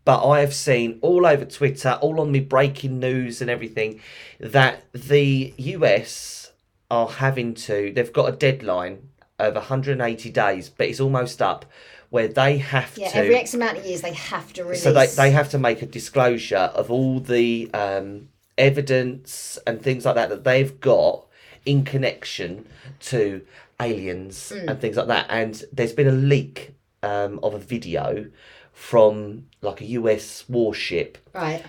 but 0.05 0.27
I 0.27 0.41
have 0.41 0.55
seen 0.55 0.99
all 1.01 1.27
over 1.27 1.45
Twitter, 1.45 1.99
all 2.01 2.21
on 2.21 2.31
me 2.31 2.41
breaking 2.41 2.99
news 2.99 3.41
and 3.41 3.51
everything, 3.51 4.01
that 4.41 4.85
the 4.93 5.55
US 5.57 6.53
are 6.91 7.09
having 7.09 7.55
to. 7.55 7.93
They've 7.93 8.13
got 8.13 8.29
a 8.29 8.37
deadline 8.37 9.09
of 9.39 9.55
180 9.55 10.31
days, 10.31 10.69
but 10.69 10.89
it's 10.89 11.01
almost 11.01 11.41
up, 11.41 11.65
where 12.11 12.29
they 12.29 12.59
have 12.59 12.97
yeah, 12.97 13.11
to. 13.11 13.17
Yeah, 13.17 13.23
every 13.23 13.37
X 13.37 13.55
amount 13.55 13.79
of 13.79 13.87
years 13.87 14.01
they 14.01 14.15
have 14.15 14.53
to 14.55 14.65
release. 14.65 14.83
So 14.83 14.93
they, 14.93 15.07
they 15.07 15.31
have 15.31 15.51
to 15.51 15.59
make 15.59 15.83
a 15.83 15.87
disclosure 15.87 16.57
of 16.57 16.91
all 16.91 17.21
the 17.21 17.71
um, 17.75 18.29
evidence 18.57 19.59
and 19.67 19.81
things 19.81 20.05
like 20.05 20.17
that 20.17 20.31
that 20.31 20.45
they've 20.45 20.81
got 20.81 21.28
in 21.65 21.85
connection 21.85 22.67
to 23.01 23.43
aliens 23.81 24.53
Mm. 24.55 24.69
and 24.71 24.81
things 24.81 24.97
like 24.97 25.07
that. 25.09 25.27
And 25.29 25.63
there's 25.73 25.93
been 25.93 26.09
a 26.09 26.13
leak 26.13 26.75
um, 27.03 27.39
of 27.43 27.55
a 27.55 27.59
video 27.59 28.27
from 28.73 29.47
like 29.61 29.81
a 29.81 29.85
US 29.87 30.45
warship. 30.49 31.19
right. 31.35 31.65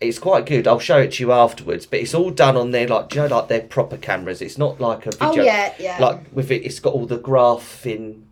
It's 0.00 0.18
quite 0.18 0.46
good. 0.46 0.66
I'll 0.66 0.80
show 0.80 0.98
it 0.98 1.12
to 1.12 1.22
you 1.22 1.30
afterwards. 1.30 1.86
But 1.86 2.00
it's 2.00 2.12
all 2.12 2.30
done 2.30 2.56
on 2.56 2.72
their 2.72 2.88
like, 2.88 3.08
do 3.08 3.20
you 3.22 3.28
know, 3.28 3.36
like 3.36 3.46
their 3.46 3.60
proper 3.60 3.96
cameras. 3.96 4.42
It's 4.42 4.58
not 4.58 4.80
like 4.80 5.06
a 5.06 5.10
Oh 5.20 5.28
video. 5.28 5.44
yeah, 5.44 5.74
yeah, 5.78 5.98
Like 6.00 6.18
with 6.32 6.50
it, 6.50 6.64
it's 6.64 6.80
got 6.80 6.92
all 6.94 7.06
the 7.06 7.20
graphing, 7.20 8.22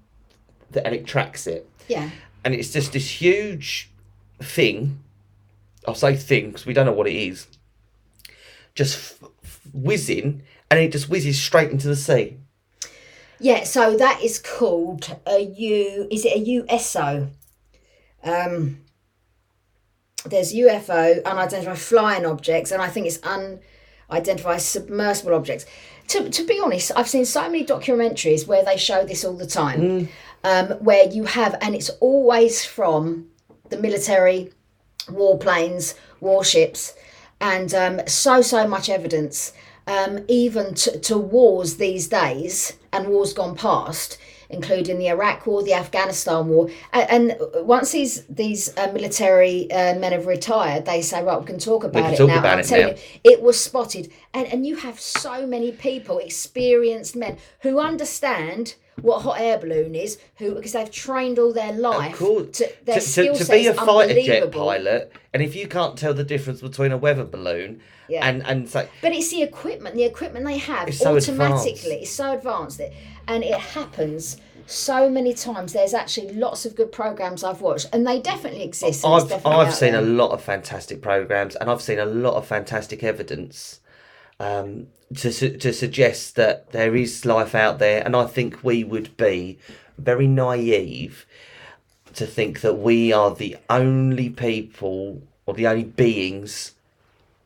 that, 0.73 0.85
and 0.85 0.97
it 0.97 1.07
tracks 1.07 1.47
it 1.47 1.69
yeah. 1.87 2.11
and 2.45 2.55
it's 2.55 2.73
just 2.73 2.93
this 2.93 3.21
huge 3.21 3.89
thing. 4.41 4.99
I'll 5.87 5.95
say 5.95 6.17
thing 6.17 6.49
because 6.49 6.67
we 6.67 6.73
don't 6.75 6.87
know 6.87 6.93
what 6.93 7.07
it 7.07 7.15
is. 7.15 7.47
Just 8.75 8.97
f- 9.23 9.29
f- 9.45 9.61
whizzing, 9.73 10.43
and 10.71 10.79
it 10.79 10.93
just 10.93 11.09
whizzes 11.09 11.41
straight 11.41 11.71
into 11.71 11.89
the 11.89 11.97
sea. 11.97 12.39
Yeah, 13.41 13.65
so 13.65 13.97
that 13.97 14.23
is 14.23 14.39
called 14.39 15.17
a 15.27 15.41
U. 15.41 16.09
Is 16.11 16.25
it 16.25 16.37
a 16.37 16.39
USO? 16.39 17.31
Um, 18.23 18.81
there's 20.27 20.53
UFO, 20.55 21.25
unidentified 21.25 21.79
flying 21.79 22.27
objects, 22.27 22.71
and 22.71 22.83
I 22.83 22.89
think 22.89 23.07
it's 23.07 23.19
unidentified 23.23 24.61
submersible 24.61 25.35
objects. 25.35 25.65
To, 26.09 26.29
to 26.29 26.47
be 26.47 26.61
honest, 26.63 26.93
I've 26.95 27.09
seen 27.09 27.25
so 27.25 27.43
many 27.43 27.65
documentaries 27.65 28.47
where 28.47 28.65
they 28.65 28.77
show 28.77 29.05
this 29.05 29.25
all 29.25 29.37
the 29.37 29.47
time, 29.47 30.09
um, 30.45 30.69
where 30.81 31.09
you 31.09 31.25
have, 31.25 31.57
and 31.63 31.75
it's 31.75 31.89
always 32.01 32.65
from 32.65 33.29
the 33.71 33.79
military, 33.79 34.53
warplanes, 35.07 35.95
warships, 36.21 36.95
and 37.41 37.73
um, 37.73 38.01
so 38.07 38.43
so 38.43 38.67
much 38.67 38.91
evidence, 38.91 39.53
um, 39.91 40.25
even 40.29 40.75
to, 40.75 40.99
to 41.01 41.19
wars 41.19 41.77
these 41.77 42.07
days 42.07 42.75
and 42.93 43.09
wars 43.09 43.33
gone 43.33 43.57
past, 43.57 44.19
including 44.49 44.99
the 44.99 45.09
Iraq 45.09 45.47
War, 45.47 45.63
the 45.63 45.75
Afghanistan 45.75 46.49
War, 46.49 46.71
and, 46.93 47.11
and 47.11 47.67
once 47.67 47.91
these 47.91 48.25
these 48.27 48.77
uh, 48.79 48.93
military 48.93 49.71
uh, 49.73 49.95
men 49.99 50.13
have 50.13 50.27
retired, 50.27 50.85
they 50.87 51.03
say, 51.03 51.23
right, 51.25 51.41
we 51.41 51.47
can 51.47 51.59
talk 51.59 51.83
about 51.85 52.05
can 52.05 52.15
it 52.15 52.17
talk 52.19 52.29
now. 52.29 52.39
about 52.39 52.55
I'm 52.55 52.61
it 52.61 52.67
telling 52.67 52.87
now. 52.87 52.93
you, 52.93 53.33
it 53.33 53.43
was 53.43 53.59
spotted, 53.59 54.13
and 54.33 54.47
and 54.53 54.65
you 54.65 54.77
have 54.77 55.01
so 55.01 55.47
many 55.47 55.73
people, 55.73 56.19
experienced 56.19 57.17
men 57.17 57.37
who 57.63 57.79
understand. 57.81 58.77
What 59.01 59.23
hot 59.23 59.41
air 59.41 59.57
balloon 59.57 59.95
is, 59.95 60.19
who 60.37 60.55
because 60.55 60.73
they've 60.73 60.91
trained 60.91 61.39
all 61.39 61.55
their 61.55 61.73
life 61.73 62.13
Of 62.13 62.19
course, 62.19 62.59
to 62.59 62.71
their 62.85 63.01
to, 63.01 63.35
to, 63.35 63.45
to 63.45 63.51
be 63.51 63.67
a 63.67 63.73
fighter 63.73 64.21
jet 64.21 64.53
pilot, 64.53 65.11
and 65.33 65.43
if 65.43 65.57
you 65.57 65.67
can't 65.69 65.97
tell 65.97 66.13
the 66.13 66.25
difference 66.25 66.61
between 66.61 66.93
a 66.93 66.99
weather 66.99 67.25
balloon 67.25 67.81
Yeah. 68.11 68.27
and 68.29 68.45
and 68.47 68.69
so 68.69 68.87
But 69.03 69.13
it's 69.13 69.31
the 69.31 69.43
equipment, 69.43 69.95
the 69.95 70.05
equipment 70.05 70.45
they 70.47 70.59
have 70.59 70.89
It's 70.89 70.99
so 70.99 71.17
automatically. 71.17 71.71
advanced. 71.73 71.87
It's 72.03 72.11
so 72.11 72.33
advanced, 72.33 72.79
that, 72.79 72.93
and 73.29 73.45
it 73.45 73.55
happens 73.55 74.37
so 74.67 75.09
many 75.11 75.33
times. 75.35 75.73
There's 75.73 75.95
actually 75.95 76.33
lots 76.35 76.65
of 76.67 76.75
good 76.77 76.93
programs 76.93 77.43
I've 77.45 77.61
watched, 77.61 77.89
and 77.93 78.07
they 78.07 78.21
definitely 78.21 78.63
exist. 78.65 79.05
I've 79.05 79.29
definitely 79.29 79.61
I've 79.67 79.75
seen 79.75 79.93
there. 79.93 80.03
a 80.03 80.05
lot 80.05 80.31
of 80.33 80.43
fantastic 80.43 81.01
programs, 81.03 81.57
and 81.57 81.71
I've 81.71 81.83
seen 81.83 81.99
a 81.99 82.07
lot 82.07 82.35
of 82.35 82.47
fantastic 82.47 83.03
evidence 83.03 83.81
um, 84.39 84.87
to 85.17 85.33
su- 85.33 85.57
to 85.59 85.73
suggest 85.73 86.37
that 86.37 86.71
there 86.73 86.95
is 86.97 87.25
life 87.25 87.55
out 87.55 87.79
there, 87.79 88.03
and 88.05 88.15
I 88.17 88.27
think 88.27 88.63
we 88.65 88.85
would 88.85 89.17
be 89.17 89.59
very 89.99 90.27
naive 90.27 91.27
to 92.15 92.27
think 92.27 92.61
that 92.63 92.75
we 92.79 93.13
are 93.13 93.35
the 93.35 93.57
only 93.69 94.31
people 94.31 95.23
or 95.47 95.55
the 95.55 95.67
only 95.67 95.85
beings 95.85 96.73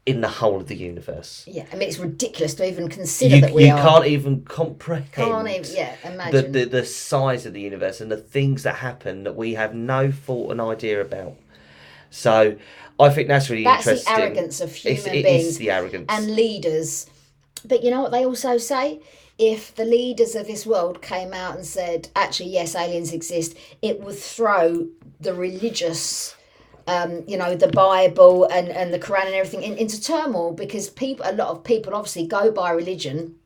in 0.06 0.20
the 0.20 0.28
whole 0.28 0.56
of 0.60 0.66
the 0.68 0.76
universe. 0.76 1.44
Yeah, 1.46 1.64
I 1.72 1.76
mean 1.76 1.88
it's 1.88 1.98
ridiculous 1.98 2.54
to 2.54 2.68
even 2.68 2.88
consider 2.88 3.36
You, 3.36 3.40
that 3.42 3.52
we 3.54 3.66
you 3.66 3.72
are. 3.72 3.80
can't 3.82 4.06
even 4.06 4.42
comprehend 4.44 5.10
Can't 5.12 5.48
even, 5.48 5.74
yeah, 5.74 5.96
the, 6.02 6.12
imagine. 6.12 6.52
the 6.52 6.64
the 6.66 6.84
size 6.84 7.46
of 7.46 7.54
the 7.54 7.60
universe 7.60 8.00
and 8.02 8.10
the 8.12 8.16
things 8.18 8.64
that 8.64 8.76
happen 8.76 9.24
that 9.24 9.34
we 9.36 9.54
have 9.54 9.74
no 9.74 10.10
thought 10.12 10.50
and 10.52 10.60
idea 10.60 11.00
about. 11.00 11.36
So 12.10 12.56
I 13.00 13.08
think 13.08 13.28
that's 13.28 13.48
really 13.50 13.64
That's 13.64 13.84
the 13.86 13.92
interesting. 13.92 14.22
arrogance 14.22 14.60
of 14.60 14.70
It's- 14.76 15.04
human 15.04 15.18
it 15.20 15.22
beings 15.24 15.44
is 15.46 15.58
the 15.58 15.70
arrogance. 15.70 16.06
and 16.08 16.36
leaders 16.36 17.06
But 17.66 17.82
you 17.82 17.90
know 17.90 18.02
what 18.02 18.12
they 18.12 18.26
also 18.26 18.58
say? 18.58 19.00
If 19.38 19.74
the 19.74 19.86
leaders 19.86 20.34
of 20.36 20.46
this 20.46 20.64
world 20.66 21.00
came 21.00 21.32
out 21.32 21.56
and 21.56 21.64
said, 21.66 22.08
actually, 22.14 22.50
yes, 22.50 22.74
aliens 22.76 23.10
exist, 23.12 23.56
it 23.80 24.00
would 24.02 24.16
throw 24.18 24.86
the 25.18 25.32
religious, 25.32 26.36
um, 26.86 27.24
you 27.26 27.36
know, 27.36 27.56
the 27.56 27.68
Bible 27.68 28.44
and, 28.44 28.68
and 28.68 28.92
the 28.92 28.98
Quran 28.98 29.26
and 29.26 29.34
everything 29.34 29.62
in, 29.62 29.78
into 29.78 30.00
turmoil 30.00 30.52
because 30.52 30.88
people, 30.90 31.24
a 31.28 31.32
lot 31.32 31.48
of 31.48 31.64
people 31.64 31.94
obviously 31.94 32.26
go 32.26 32.50
by 32.50 32.70
religion 32.70 33.36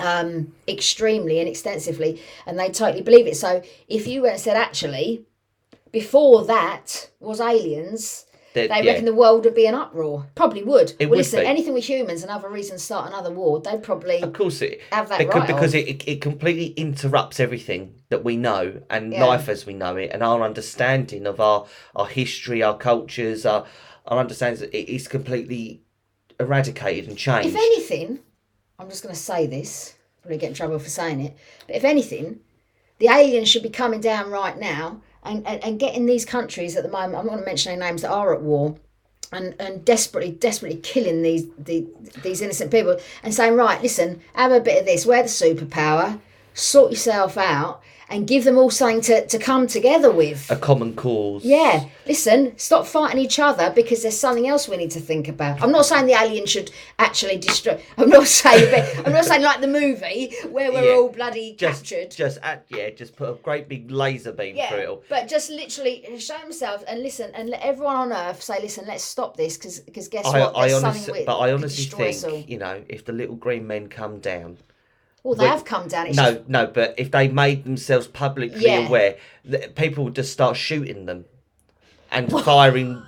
um, 0.00 0.52
extremely 0.66 1.38
and 1.38 1.48
extensively 1.48 2.20
and 2.46 2.58
they 2.58 2.70
totally 2.70 3.02
believe 3.02 3.26
it. 3.26 3.36
So 3.36 3.62
if 3.88 4.06
you 4.06 4.22
went 4.22 4.34
and 4.34 4.42
said, 4.42 4.56
actually, 4.56 5.24
before 5.92 6.44
that 6.44 7.10
was 7.20 7.40
aliens, 7.40 8.26
That- 8.58 8.70
they 8.70 8.84
yeah. 8.84 8.92
reckon 8.92 9.04
the 9.04 9.14
world 9.14 9.44
would 9.44 9.54
be 9.54 9.66
an 9.66 9.74
uproar. 9.74 10.26
Probably 10.34 10.62
would. 10.62 10.90
It 10.98 11.06
well, 11.06 11.10
would 11.10 11.18
listen, 11.18 11.40
be. 11.40 11.46
anything 11.46 11.74
with 11.74 11.88
humans, 11.88 12.22
and 12.22 12.30
other 12.30 12.48
reasons 12.48 12.82
start 12.82 13.06
another 13.08 13.30
war, 13.30 13.60
they'd 13.60 13.82
probably 13.82 14.20
Of 14.22 14.32
course, 14.32 14.60
it 14.62 14.80
have 14.92 15.08
that 15.08 15.18
because, 15.18 15.40
right. 15.40 15.46
because 15.46 15.74
it, 15.74 15.88
it, 15.88 16.08
it 16.08 16.20
completely 16.20 16.68
interrupts 16.68 17.40
everything 17.40 17.94
that 18.08 18.24
we 18.24 18.36
know 18.36 18.82
and 18.90 19.12
Yeah. 19.12 19.24
life 19.24 19.48
as 19.48 19.66
we 19.66 19.74
know 19.74 19.96
it 19.96 20.10
and 20.12 20.22
our 20.22 20.42
understanding 20.42 21.26
of 21.26 21.40
our, 21.40 21.66
our 21.94 22.06
history, 22.06 22.62
our 22.62 22.76
cultures, 22.76 23.46
our, 23.46 23.64
our 24.06 24.18
understanding. 24.18 24.68
It 24.72 24.88
is 24.88 25.08
completely 25.08 25.82
eradicated 26.40 27.08
and 27.08 27.18
changed. 27.18 27.48
If 27.48 27.56
anything, 27.56 28.20
I'm 28.78 28.88
just 28.88 29.02
going 29.02 29.14
to 29.14 29.20
say 29.20 29.46
this, 29.46 29.94
probably 30.22 30.38
get 30.38 30.48
in 30.48 30.54
trouble 30.54 30.78
for 30.78 30.88
saying 30.88 31.20
it, 31.20 31.36
but 31.66 31.76
if 31.76 31.84
anything, 31.84 32.40
the 32.98 33.08
aliens 33.08 33.48
should 33.48 33.62
be 33.62 33.70
coming 33.70 34.00
down 34.00 34.30
right 34.30 34.58
now 34.58 35.02
and, 35.22 35.46
and, 35.46 35.62
and 35.62 35.78
getting 35.80 36.06
these 36.06 36.24
countries 36.24 36.76
at 36.76 36.82
the 36.82 36.90
moment, 36.90 37.16
I'm 37.16 37.26
not 37.26 37.32
going 37.32 37.40
to 37.40 37.46
mention 37.46 37.72
any 37.72 37.80
names 37.80 38.02
that 38.02 38.10
are 38.10 38.34
at 38.34 38.42
war, 38.42 38.76
and, 39.32 39.54
and 39.58 39.84
desperately, 39.84 40.32
desperately 40.32 40.78
killing 40.80 41.22
these, 41.22 41.46
the, 41.58 41.86
these 42.22 42.40
innocent 42.40 42.70
people 42.70 42.98
and 43.22 43.34
saying, 43.34 43.54
right, 43.54 43.82
listen, 43.82 44.20
have 44.34 44.52
a 44.52 44.60
bit 44.60 44.80
of 44.80 44.86
this, 44.86 45.04
we're 45.04 45.22
the 45.22 45.28
superpower, 45.28 46.20
sort 46.54 46.90
yourself 46.90 47.36
out, 47.36 47.82
and 48.10 48.26
give 48.26 48.44
them 48.44 48.56
all 48.56 48.70
something 48.70 49.00
to, 49.02 49.26
to 49.26 49.38
come 49.38 49.66
together 49.66 50.10
with. 50.10 50.50
a 50.50 50.56
common 50.56 50.94
cause. 50.94 51.44
Yeah, 51.44 51.84
listen, 52.06 52.56
stop 52.58 52.86
fighting 52.86 53.18
each 53.20 53.38
other 53.38 53.70
because 53.74 54.02
there's 54.02 54.16
something 54.18 54.48
else 54.48 54.68
we 54.68 54.76
need 54.76 54.90
to 54.92 55.00
think 55.00 55.28
about. 55.28 55.62
I'm 55.62 55.70
not 55.72 55.84
saying 55.86 56.06
the 56.06 56.14
alien 56.14 56.46
should 56.46 56.70
actually 56.98 57.36
destroy. 57.36 57.80
I'm 57.98 58.08
not 58.08 58.26
saying, 58.26 58.70
but 58.70 59.06
I'm 59.06 59.12
not 59.12 59.24
saying 59.26 59.42
like 59.42 59.60
the 59.60 59.66
movie 59.68 60.32
where 60.50 60.72
we're 60.72 60.84
Yeah. 60.84 60.96
all 60.96 61.08
bloody 61.10 61.54
Just, 61.58 61.82
captured. 61.84 62.10
just 62.10 62.38
at, 62.42 62.64
yeah, 62.68 62.90
just 62.90 63.14
put 63.16 63.28
a 63.30 63.34
great 63.34 63.68
big 63.68 63.90
laser 63.90 64.32
beam 64.32 64.56
through 64.68 64.78
it 64.78 64.88
all. 64.88 65.02
but 65.08 65.28
just 65.28 65.50
literally 65.50 66.04
show 66.18 66.38
themselves 66.38 66.84
and 66.84 67.02
listen 67.02 67.30
and 67.34 67.50
let 67.50 67.60
everyone 67.62 67.96
on 67.96 68.12
Earth 68.12 68.42
say, 68.42 68.60
listen, 68.62 68.84
let's 68.86 69.04
stop 69.04 69.36
this 69.36 69.56
because 69.56 69.80
because 69.80 70.08
guess 70.08 70.24
I, 70.26 70.40
what? 70.40 70.56
I 70.56 70.72
honestly, 70.72 71.24
but 71.26 71.38
I 71.38 71.52
honestly 71.52 71.84
destroy 71.84 72.08
us 72.10 72.24
all. 72.24 72.30
think, 72.30 72.48
you 72.48 72.58
know, 72.58 72.82
if 72.88 73.04
the 73.04 73.12
little 73.12 73.36
green 73.36 73.66
men 73.66 73.88
come 73.88 74.18
down, 74.20 74.56
Well, 75.22 75.34
they 75.34 75.46
have 75.46 75.64
come 75.64 75.88
down. 75.88 76.06
It's 76.06 76.16
no, 76.16 76.34
just- 76.34 76.48
no, 76.48 76.66
but 76.66 76.94
if 76.96 77.10
they 77.10 77.28
made 77.28 77.64
themselves 77.64 78.06
publicly 78.06 78.60
Yeah. 78.64 78.86
aware, 78.86 79.16
that 79.46 79.74
people 79.74 80.04
would 80.04 80.14
just 80.14 80.32
start 80.32 80.56
shooting 80.56 81.06
them 81.06 81.24
and 82.10 82.30
firing, 82.44 83.02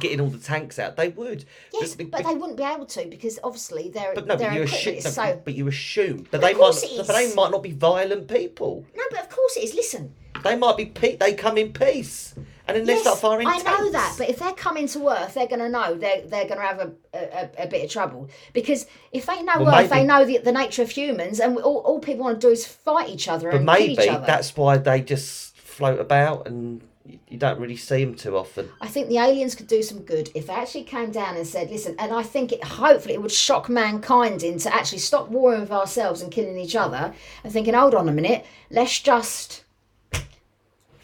getting 0.00 0.20
all 0.20 0.28
the 0.28 0.38
tanks 0.38 0.78
out. 0.78 0.96
They 0.96 1.08
would. 1.08 1.44
yes, 1.72 1.94
but 1.94 2.10
be- 2.10 2.22
they 2.22 2.34
wouldn't 2.34 2.56
be 2.58 2.62
able 2.64 2.86
to 2.86 3.06
because 3.06 3.38
obviously 3.42 3.88
they're 3.88 4.14
but 4.14 4.26
no, 4.26 4.36
their 4.36 4.50
but 4.50 4.56
you 4.56 4.62
equipment 4.64 4.98
assume. 4.98 5.12
so. 5.12 5.42
But 5.44 5.54
you 5.54 5.68
assume. 5.68 6.26
But 6.30 6.42
Well, 6.42 6.52
they 6.52 6.58
might. 6.58 7.06
But 7.06 7.14
they 7.14 7.34
might 7.34 7.50
not 7.50 7.62
be 7.62 7.72
violent 7.72 8.28
people. 8.28 8.84
No, 8.94 9.02
but 9.10 9.20
of 9.20 9.30
course 9.30 9.56
it 9.56 9.64
is. 9.64 9.74
Listen, 9.74 10.12
They 10.42 10.56
might 10.56 10.76
be. 10.76 10.86
Pe- 10.86 11.16
they 11.16 11.32
come 11.34 11.56
in 11.56 11.72
peace, 11.72 12.34
and 12.66 12.76
then 12.76 12.86
they 12.86 12.96
start 12.96 13.18
firing. 13.18 13.46
I 13.46 13.58
know 13.58 13.90
that, 13.90 14.14
but 14.16 14.28
if 14.28 14.38
they're 14.38 14.52
coming 14.52 14.88
to 14.88 15.08
Earth, 15.08 15.34
they're 15.34 15.46
going 15.46 15.60
to 15.60 15.68
know 15.68 15.94
they're 15.94 16.22
they're 16.22 16.48
going 16.48 16.60
to 16.60 16.66
have 16.66 16.80
a, 16.80 16.92
a, 17.12 17.64
a 17.64 17.66
bit 17.66 17.84
of 17.84 17.90
trouble 17.90 18.28
because 18.52 18.86
if 19.12 19.26
they 19.26 19.42
know 19.42 19.60
Well, 19.62 19.84
Earth, 19.84 19.90
they 19.90 20.04
know 20.04 20.24
the, 20.24 20.38
the 20.38 20.52
nature 20.52 20.82
of 20.82 20.90
humans, 20.90 21.40
and 21.40 21.58
all, 21.58 21.78
all 21.78 22.00
people 22.00 22.24
want 22.24 22.40
to 22.40 22.46
do 22.46 22.52
is 22.52 22.66
fight 22.66 23.10
each 23.10 23.28
other 23.28 23.50
But 23.50 23.62
maybe 23.62 23.96
that's 23.96 24.56
why 24.56 24.78
they 24.78 25.02
just 25.02 25.56
float 25.56 26.00
about, 26.00 26.46
and 26.46 26.80
you 27.28 27.36
don't 27.36 27.60
really 27.60 27.76
see 27.76 28.02
them 28.02 28.14
too 28.14 28.36
often. 28.36 28.70
I 28.80 28.86
think 28.86 29.08
the 29.08 29.18
aliens 29.18 29.54
could 29.54 29.66
do 29.66 29.82
some 29.82 30.00
good 30.00 30.30
if 30.34 30.46
they 30.46 30.54
actually 30.54 30.84
came 30.84 31.10
down 31.10 31.36
and 31.36 31.46
said, 31.46 31.70
"Listen," 31.70 31.94
and 31.98 32.12
I 32.12 32.22
think 32.22 32.50
it 32.50 32.64
hopefully 32.64 33.12
it 33.12 33.20
would 33.20 33.32
shock 33.32 33.68
mankind 33.68 34.42
into 34.42 34.74
actually 34.74 34.98
stop 34.98 35.28
warring 35.28 35.60
with 35.60 35.70
ourselves 35.70 36.22
and 36.22 36.32
killing 36.32 36.56
each 36.56 36.76
other 36.76 37.12
and 37.42 37.52
thinking, 37.52 37.74
"Hold 37.74 37.94
on 37.94 38.08
a 38.08 38.12
minute, 38.12 38.46
let's 38.70 39.00
just." 39.00 39.64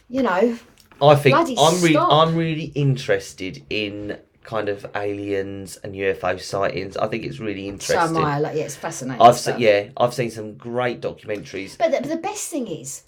You 0.09 0.25
know, 0.25 0.59
I 1.03 1.15
think 1.15 1.37
Bloody 1.37 1.57
I'm 1.59 1.75
really, 1.77 1.93
stop. 1.93 2.13
I'm 2.13 2.37
really 2.37 2.65
interested 2.75 3.65
in 3.71 4.19
kind 4.43 4.69
of 4.69 4.87
aliens 4.95 5.77
and 5.79 5.95
UFO 5.95 6.41
sightings. 6.41 6.97
I 6.97 7.07
think 7.09 7.25
it's 7.25 7.39
really 7.39 7.63
so 7.63 7.69
am 7.69 7.75
interesting. 7.75 8.17
I. 8.17 8.39
Like, 8.39 8.57
yeah, 8.57 8.65
it's 8.65 8.77
fascinating. 8.77 9.23
I've 9.23 9.37
stuff. 9.37 9.57
seen, 9.57 9.63
yeah, 9.63 9.89
I've 9.97 10.15
seen 10.15 10.31
some 10.31 10.55
great 10.55 11.01
documentaries. 11.01 11.79
But 11.79 12.03
the, 12.03 12.09
the 12.09 12.17
best 12.17 12.49
thing 12.49 12.67
is, 12.67 13.05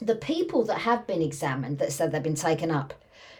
the 0.00 0.16
people 0.16 0.64
that 0.64 0.78
have 0.78 1.06
been 1.06 1.22
examined 1.22 1.78
that 1.78 1.92
said 1.92 2.12
they've 2.12 2.22
been 2.22 2.34
taken 2.34 2.70
up, 2.70 2.94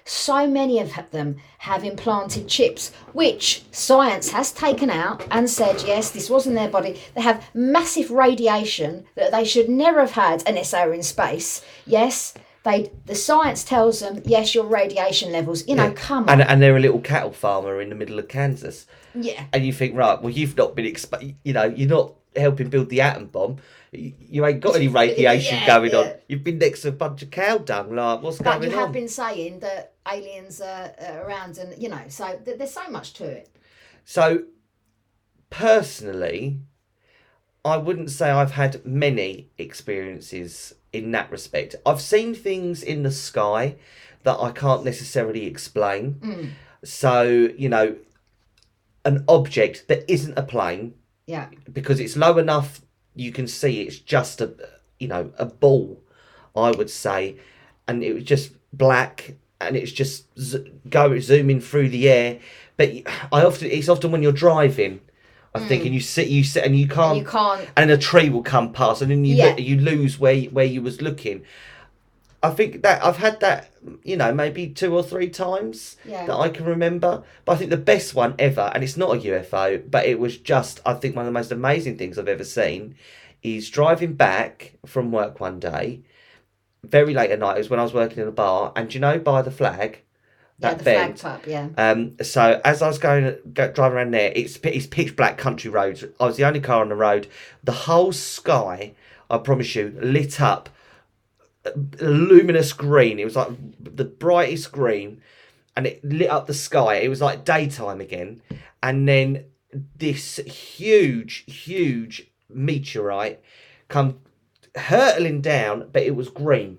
so 0.05 0.47
many 0.47 0.81
of 0.81 0.93
them 1.11 1.37
have 1.59 1.85
implanted 1.85 2.49
chips, 2.49 2.93
which 3.13 3.63
science 3.71 4.31
has 4.31 4.51
taken 4.51 4.91
out 4.91 5.27
and 5.31 5.49
said, 5.49 5.83
yes, 5.87 6.11
this 6.11 6.29
was 6.29 6.47
in 6.47 6.55
their 6.55 6.69
body. 6.69 7.01
They 7.15 7.21
have 7.23 7.45
massive 7.55 8.11
radiation 8.11 9.05
that 9.15 9.31
they 9.31 9.45
should 9.45 9.69
never 9.69 10.01
have 10.01 10.13
had 10.13 10.43
unless 10.47 10.73
they 10.73 10.85
were 10.87 10.95
in 10.95 11.03
space. 11.03 11.65
Yes, 11.87 12.35
they. 12.65 12.93
The 13.07 13.15
science 13.15 13.65
tells 13.65 14.01
them, 14.01 14.23
yes, 14.25 14.55
your 14.55 14.67
radiation 14.67 15.33
levels. 15.33 15.67
You 15.67 15.77
know, 15.77 15.93
come 15.93 16.25
on. 16.25 16.41
And 16.41 16.43
and 16.43 16.63
they're 16.63 16.77
a 16.77 16.81
little 16.81 17.01
cattle 17.01 17.33
farmer 17.33 17.81
in 17.81 17.89
the 17.89 17.95
middle 17.95 18.19
of 18.19 18.29
Kansas, 18.29 18.87
yeah. 19.15 19.45
and 19.53 19.65
you 19.67 19.73
think, 19.73 19.97
right, 19.97 20.21
well, 20.21 20.33
you've 20.33 20.57
not 20.57 20.75
been 20.75 20.87
exp- 20.87 21.35
you 21.45 21.53
know, 21.53 21.65
you're 21.65 21.89
not 21.89 22.15
helping 22.37 22.69
build 22.69 22.89
the 22.89 23.01
atom 23.01 23.27
bomb. 23.27 23.59
You, 23.93 24.47
ain't 24.47 24.61
got 24.61 24.77
any 24.77 24.89
radiation 25.03 25.59
Yeah, 25.59 25.67
going 25.67 25.95
on. 25.95 26.13
You've 26.27 26.43
been 26.43 26.57
next 26.59 26.81
to 26.83 26.89
a 26.89 26.93
bunch 26.93 27.23
of 27.23 27.31
cow 27.31 27.59
dung. 27.59 27.95
Like, 27.95 28.23
what's 28.23 28.39
But 28.39 28.45
going 28.45 28.55
on? 28.55 28.61
But 28.63 28.71
you 28.71 28.77
have 28.77 28.87
on? 28.87 28.93
been 28.93 29.09
saying 29.09 29.61
that 29.61 29.93
aliens 30.11 30.63
are, 30.63 30.95
are 30.99 31.27
around, 31.27 31.59
and 31.59 31.81
you 31.81 31.91
know, 31.91 32.01
so 32.09 32.39
th- 32.43 32.57
there's 32.57 32.73
so 32.73 32.89
much 32.89 33.13
to 33.15 33.25
it. 33.25 33.55
So, 34.05 34.45
personally, 35.51 36.61
I 37.65 37.77
wouldn't 37.77 38.11
say 38.11 38.31
I've 38.31 38.53
had 38.53 38.85
many 38.85 39.51
experiences 39.59 40.75
in 40.93 41.11
that 41.13 41.31
respect. 41.31 41.75
I've 41.87 42.01
seen 42.01 42.35
things 42.35 42.83
in 42.83 43.03
the 43.03 43.11
sky 43.11 43.77
that 44.25 44.39
I 44.39 44.51
can't 44.53 44.85
necessarily 44.85 45.47
explain. 45.47 46.15
Mm. 46.23 46.51
So, 46.85 47.23
you 47.57 47.69
know, 47.69 47.97
an 49.05 49.25
object 49.29 49.89
that 49.89 50.11
isn't 50.11 50.39
a 50.39 50.43
plane 50.43 50.95
Yeah. 51.27 51.49
because 51.73 51.99
it's 52.01 52.17
low 52.17 52.39
enough 52.39 52.81
you 53.15 53.33
can 53.33 53.47
see 53.47 53.83
it's 53.83 53.99
just 53.99 54.41
a 54.41 54.55
you 54.99 55.07
know 55.09 55.33
a 55.37 55.45
ball 55.45 56.01
i 56.57 56.71
would 56.71 56.89
say 56.89 57.37
and 57.87 58.03
it 58.03 58.15
was 58.15 58.25
just 58.25 58.53
black 58.73 59.35
and 59.61 59.77
it's 59.77 59.93
just 59.93 60.27
z- 60.39 60.73
go 60.89 61.19
zooming 61.19 61.61
through 61.61 61.91
the 61.91 62.09
air 62.09 62.39
but 62.79 62.89
i 63.31 63.45
often 63.45 63.69
it's 63.71 63.89
often 63.91 64.11
when 64.13 64.23
you're 64.23 64.33
driving 64.33 65.01
i 65.55 65.59
hmm. 65.59 65.67
think 65.69 65.85
and 65.85 65.95
you 65.95 66.01
sit 66.01 66.29
you 66.29 66.45
sit 66.45 66.65
and 66.65 66.79
you 66.79 66.89
can't 66.89 67.19
You 67.19 67.25
can't. 67.25 67.69
and 67.77 67.91
a 67.91 67.99
tree 67.99 68.29
will 68.29 68.43
come 68.43 68.73
past 68.73 69.03
and 69.03 69.11
then 69.11 69.25
you 69.25 69.37
Yeah. 69.37 69.57
you 69.57 69.77
lose 69.79 70.19
where 70.19 70.33
you- 70.33 70.51
where 70.51 70.65
you 70.65 70.83
was 70.83 71.01
looking 71.03 71.43
i 72.43 72.51
think 72.51 72.83
that 72.83 73.05
i've 73.05 73.19
had 73.19 73.41
that 73.41 73.71
you 74.03 74.17
know 74.17 74.33
maybe 74.33 74.69
two 74.69 74.95
or 74.97 75.03
three 75.03 75.29
times 75.29 75.97
Yeah. 76.05 76.27
that 76.27 76.37
i 76.37 76.49
can 76.49 76.65
remember 76.67 77.23
but 77.45 77.53
i 77.53 77.57
think 77.57 77.71
the 77.71 77.77
best 77.77 78.15
one 78.15 78.35
ever 78.39 78.71
and 78.75 78.83
it's 78.83 78.97
not 78.97 79.15
a 79.17 79.21
ufo 79.21 79.83
but 79.91 80.07
it 80.07 80.19
was 80.19 80.37
just 80.39 80.81
i 80.87 80.95
think 80.95 81.15
one 81.17 81.25
of 81.27 81.33
the 81.33 81.39
most 81.39 81.53
amazing 81.53 81.97
things 81.99 82.19
i've 82.19 82.29
ever 82.29 82.45
seen 82.45 82.95
is 83.43 83.71
driving 83.71 84.15
back 84.15 84.75
from 84.87 85.11
work 85.13 85.41
one 85.41 85.59
day 85.59 86.01
very 86.85 87.15
late 87.15 87.31
at 87.31 87.39
night 87.39 87.57
it 87.57 87.59
was 87.59 87.71
when 87.71 87.81
i 87.81 87.83
was 87.83 87.95
working 87.95 88.21
in 88.23 88.29
a 88.29 88.33
bar 88.33 88.73
and 88.75 88.93
you 88.95 89.01
know 89.01 89.19
by 89.19 89.43
the 89.43 89.51
flag 89.51 90.01
that 90.63 90.79
the 90.79 90.85
bend 90.85 91.23
yeah. 91.47 91.69
um, 91.77 92.17
so 92.23 92.61
as 92.65 92.83
I 92.83 92.89
was 92.89 92.99
going 92.99 93.37
go, 93.53 93.71
driving 93.71 93.99
around 93.99 94.11
there, 94.13 94.33
it's 94.35 94.59
it's 94.63 94.87
pitch 94.87 95.17
black 95.17 95.39
country 95.39 95.71
roads. 95.71 96.05
I 96.19 96.27
was 96.27 96.37
the 96.37 96.45
only 96.45 96.61
car 96.61 96.81
on 96.81 96.89
the 96.89 96.95
road. 96.95 97.27
The 97.63 97.73
whole 97.73 98.13
sky, 98.13 98.95
I 99.31 99.39
promise 99.39 99.75
you, 99.75 99.97
lit 100.01 100.41
up, 100.41 100.69
uh, 101.67 101.71
luminous 102.01 102.73
green. 102.73 103.19
It 103.19 103.25
was 103.25 103.37
like 103.37 103.49
the 103.81 104.05
brightest 104.05 104.73
green, 104.73 105.21
and 105.77 105.87
it 105.87 106.05
lit 106.05 106.31
up 106.31 106.47
the 106.47 106.55
sky. 106.55 106.97
It 106.97 107.09
was 107.09 107.21
like 107.21 107.45
daytime 107.45 108.01
again, 108.01 108.43
and 108.83 109.09
then 109.09 109.45
this 109.97 110.37
huge, 110.37 111.45
huge 111.47 112.29
meteorite 112.49 113.41
come 113.89 114.19
hurtling 114.77 115.41
down, 115.41 115.89
but 115.93 116.03
it 116.03 116.17
was 116.17 116.29
green. 116.29 116.79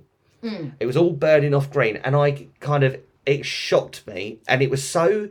It 0.80 0.86
was 0.86 0.98
all 0.98 1.12
burning 1.12 1.54
off 1.54 1.72
green, 1.72 1.98
and 1.98 2.16
I 2.16 2.48
kind 2.60 2.84
of 2.84 3.00
it 3.26 3.46
shocked 3.46 4.06
me, 4.08 4.40
and 4.48 4.62
it 4.62 4.70
was 4.70 4.88
so. 4.88 5.30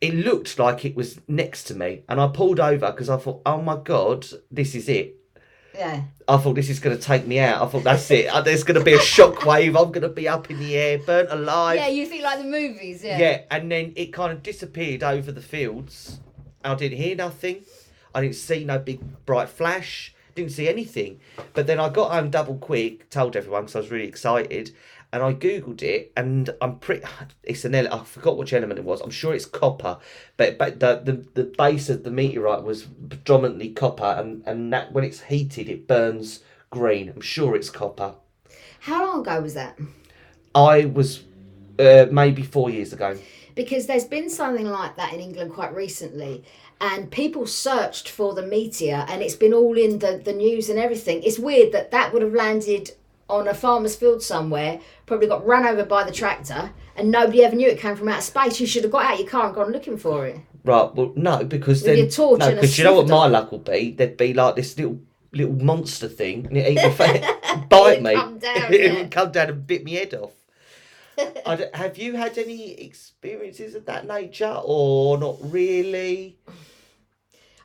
It 0.00 0.14
looked 0.14 0.58
like 0.58 0.84
it 0.84 0.94
was 0.94 1.20
next 1.28 1.64
to 1.64 1.74
me, 1.74 2.02
and 2.08 2.20
I 2.20 2.28
pulled 2.28 2.60
over 2.60 2.90
because 2.90 3.08
I 3.08 3.16
thought, 3.16 3.42
"Oh 3.46 3.60
my 3.60 3.76
god, 3.76 4.26
this 4.50 4.74
is 4.74 4.88
it." 4.88 5.16
Yeah. 5.74 6.02
I 6.28 6.36
thought 6.36 6.54
this 6.54 6.70
is 6.70 6.78
going 6.78 6.96
to 6.96 7.02
take 7.02 7.26
me 7.26 7.40
out. 7.40 7.60
I 7.60 7.66
thought 7.66 7.82
that's 7.82 8.08
it. 8.10 8.28
Uh, 8.28 8.40
There's 8.40 8.62
going 8.62 8.78
to 8.78 8.84
be 8.84 8.94
a 8.94 8.98
shockwave. 8.98 9.68
I'm 9.68 9.90
going 9.90 10.02
to 10.02 10.08
be 10.08 10.28
up 10.28 10.48
in 10.50 10.58
the 10.60 10.76
air, 10.76 10.98
burnt 10.98 11.30
alive. 11.30 11.76
Yeah, 11.76 11.88
you 11.88 12.06
think 12.06 12.22
like 12.22 12.38
the 12.38 12.44
movies, 12.44 13.02
yeah. 13.02 13.18
Yeah, 13.18 13.42
and 13.50 13.70
then 13.70 13.92
it 13.96 14.12
kind 14.12 14.32
of 14.32 14.42
disappeared 14.42 15.02
over 15.02 15.32
the 15.32 15.42
fields. 15.42 16.20
I 16.64 16.74
didn't 16.74 16.98
hear 16.98 17.16
nothing. 17.16 17.64
I 18.14 18.20
didn't 18.20 18.36
see 18.36 18.64
no 18.64 18.78
big 18.78 19.00
bright 19.26 19.48
flash. 19.48 20.14
Didn't 20.34 20.52
see 20.52 20.68
anything. 20.68 21.20
But 21.52 21.66
then 21.66 21.78
I 21.78 21.88
got 21.88 22.12
home 22.12 22.30
double 22.30 22.56
quick, 22.56 23.10
told 23.10 23.36
everyone 23.36 23.62
because 23.62 23.76
I 23.76 23.80
was 23.80 23.90
really 23.90 24.08
excited, 24.08 24.70
and 25.14 25.22
I 25.22 25.32
googled 25.32 25.80
it, 25.80 26.12
and 26.16 26.50
I'm 26.60 26.80
pretty. 26.80 27.06
It's 27.44 27.64
an 27.64 27.74
I 27.74 28.02
forgot 28.04 28.36
which 28.36 28.52
element 28.52 28.80
it 28.80 28.84
was. 28.84 29.00
I'm 29.00 29.10
sure 29.10 29.32
it's 29.32 29.46
copper, 29.46 29.98
but 30.36 30.58
but 30.58 30.80
the 30.80 31.00
the, 31.04 31.24
the 31.34 31.44
base 31.44 31.88
of 31.88 32.02
the 32.02 32.10
meteorite 32.10 32.64
was 32.64 32.82
predominantly 32.82 33.70
copper, 33.70 34.16
and 34.18 34.42
and 34.44 34.72
that 34.72 34.92
when 34.92 35.04
it's 35.04 35.22
heated, 35.22 35.68
it 35.68 35.86
burns 35.86 36.40
green. 36.70 37.08
I'm 37.10 37.20
sure 37.20 37.54
it's 37.54 37.70
copper. 37.70 38.16
How 38.80 39.06
long 39.06 39.20
ago 39.20 39.40
was 39.40 39.54
that? 39.54 39.78
I 40.52 40.86
was 40.86 41.22
uh, 41.78 42.06
maybe 42.10 42.42
four 42.42 42.68
years 42.68 42.92
ago. 42.92 43.16
Because 43.54 43.86
there's 43.86 44.04
been 44.04 44.28
something 44.28 44.66
like 44.66 44.96
that 44.96 45.12
in 45.12 45.20
England 45.20 45.52
quite 45.52 45.72
recently, 45.72 46.42
and 46.80 47.08
people 47.08 47.46
searched 47.46 48.08
for 48.08 48.34
the 48.34 48.42
meteor, 48.42 49.06
and 49.08 49.22
it's 49.22 49.36
been 49.36 49.54
all 49.54 49.78
in 49.78 50.00
the, 50.00 50.20
the 50.24 50.32
news 50.32 50.68
and 50.68 50.78
everything. 50.78 51.22
It's 51.22 51.38
weird 51.38 51.70
that 51.70 51.92
that 51.92 52.12
would 52.12 52.22
have 52.22 52.34
landed 52.34 52.90
on 53.28 53.48
a 53.48 53.54
farmer's 53.54 53.96
field 53.96 54.22
somewhere, 54.22 54.80
probably 55.06 55.26
got 55.26 55.46
run 55.46 55.66
over 55.66 55.84
by 55.84 56.04
the 56.04 56.12
tractor, 56.12 56.72
and 56.96 57.10
nobody 57.10 57.44
ever 57.44 57.56
knew 57.56 57.68
it 57.68 57.78
came 57.78 57.96
from 57.96 58.08
outer 58.08 58.22
space. 58.22 58.60
You 58.60 58.66
should 58.66 58.82
have 58.84 58.92
got 58.92 59.04
out 59.04 59.18
your 59.18 59.28
car 59.28 59.46
and 59.46 59.54
gone 59.54 59.72
looking 59.72 59.96
for 59.96 60.26
it. 60.26 60.40
Right. 60.64 60.94
Well, 60.94 61.12
no, 61.16 61.44
because 61.44 61.82
then 61.82 61.98
your 61.98 62.08
torch 62.08 62.40
no, 62.40 62.54
because 62.54 62.78
you 62.78 62.84
know 62.84 62.94
what 62.94 63.08
my 63.08 63.26
luck 63.26 63.50
will 63.52 63.58
be. 63.58 63.92
There'd 63.92 64.16
be 64.16 64.32
like 64.32 64.56
this 64.56 64.76
little 64.78 65.00
little 65.32 65.54
monster 65.54 66.08
thing, 66.08 66.46
and 66.46 66.56
it 66.56 66.78
either 66.78 66.90
fa- 66.90 67.66
bite 67.68 67.92
It'd 67.92 68.04
me, 68.04 68.14
come 68.14 68.38
down, 68.38 68.72
it 68.72 68.80
yeah. 68.80 68.94
would 68.94 69.10
come 69.10 69.32
down 69.32 69.48
and 69.50 69.66
bit 69.66 69.84
me 69.84 69.94
head 69.94 70.14
off. 70.14 70.32
I 71.46 71.68
have 71.74 71.98
you 71.98 72.16
had 72.16 72.38
any 72.38 72.72
experiences 72.80 73.74
of 73.74 73.84
that 73.86 74.06
nature, 74.06 74.60
or 74.64 75.18
not 75.18 75.36
really? 75.42 76.38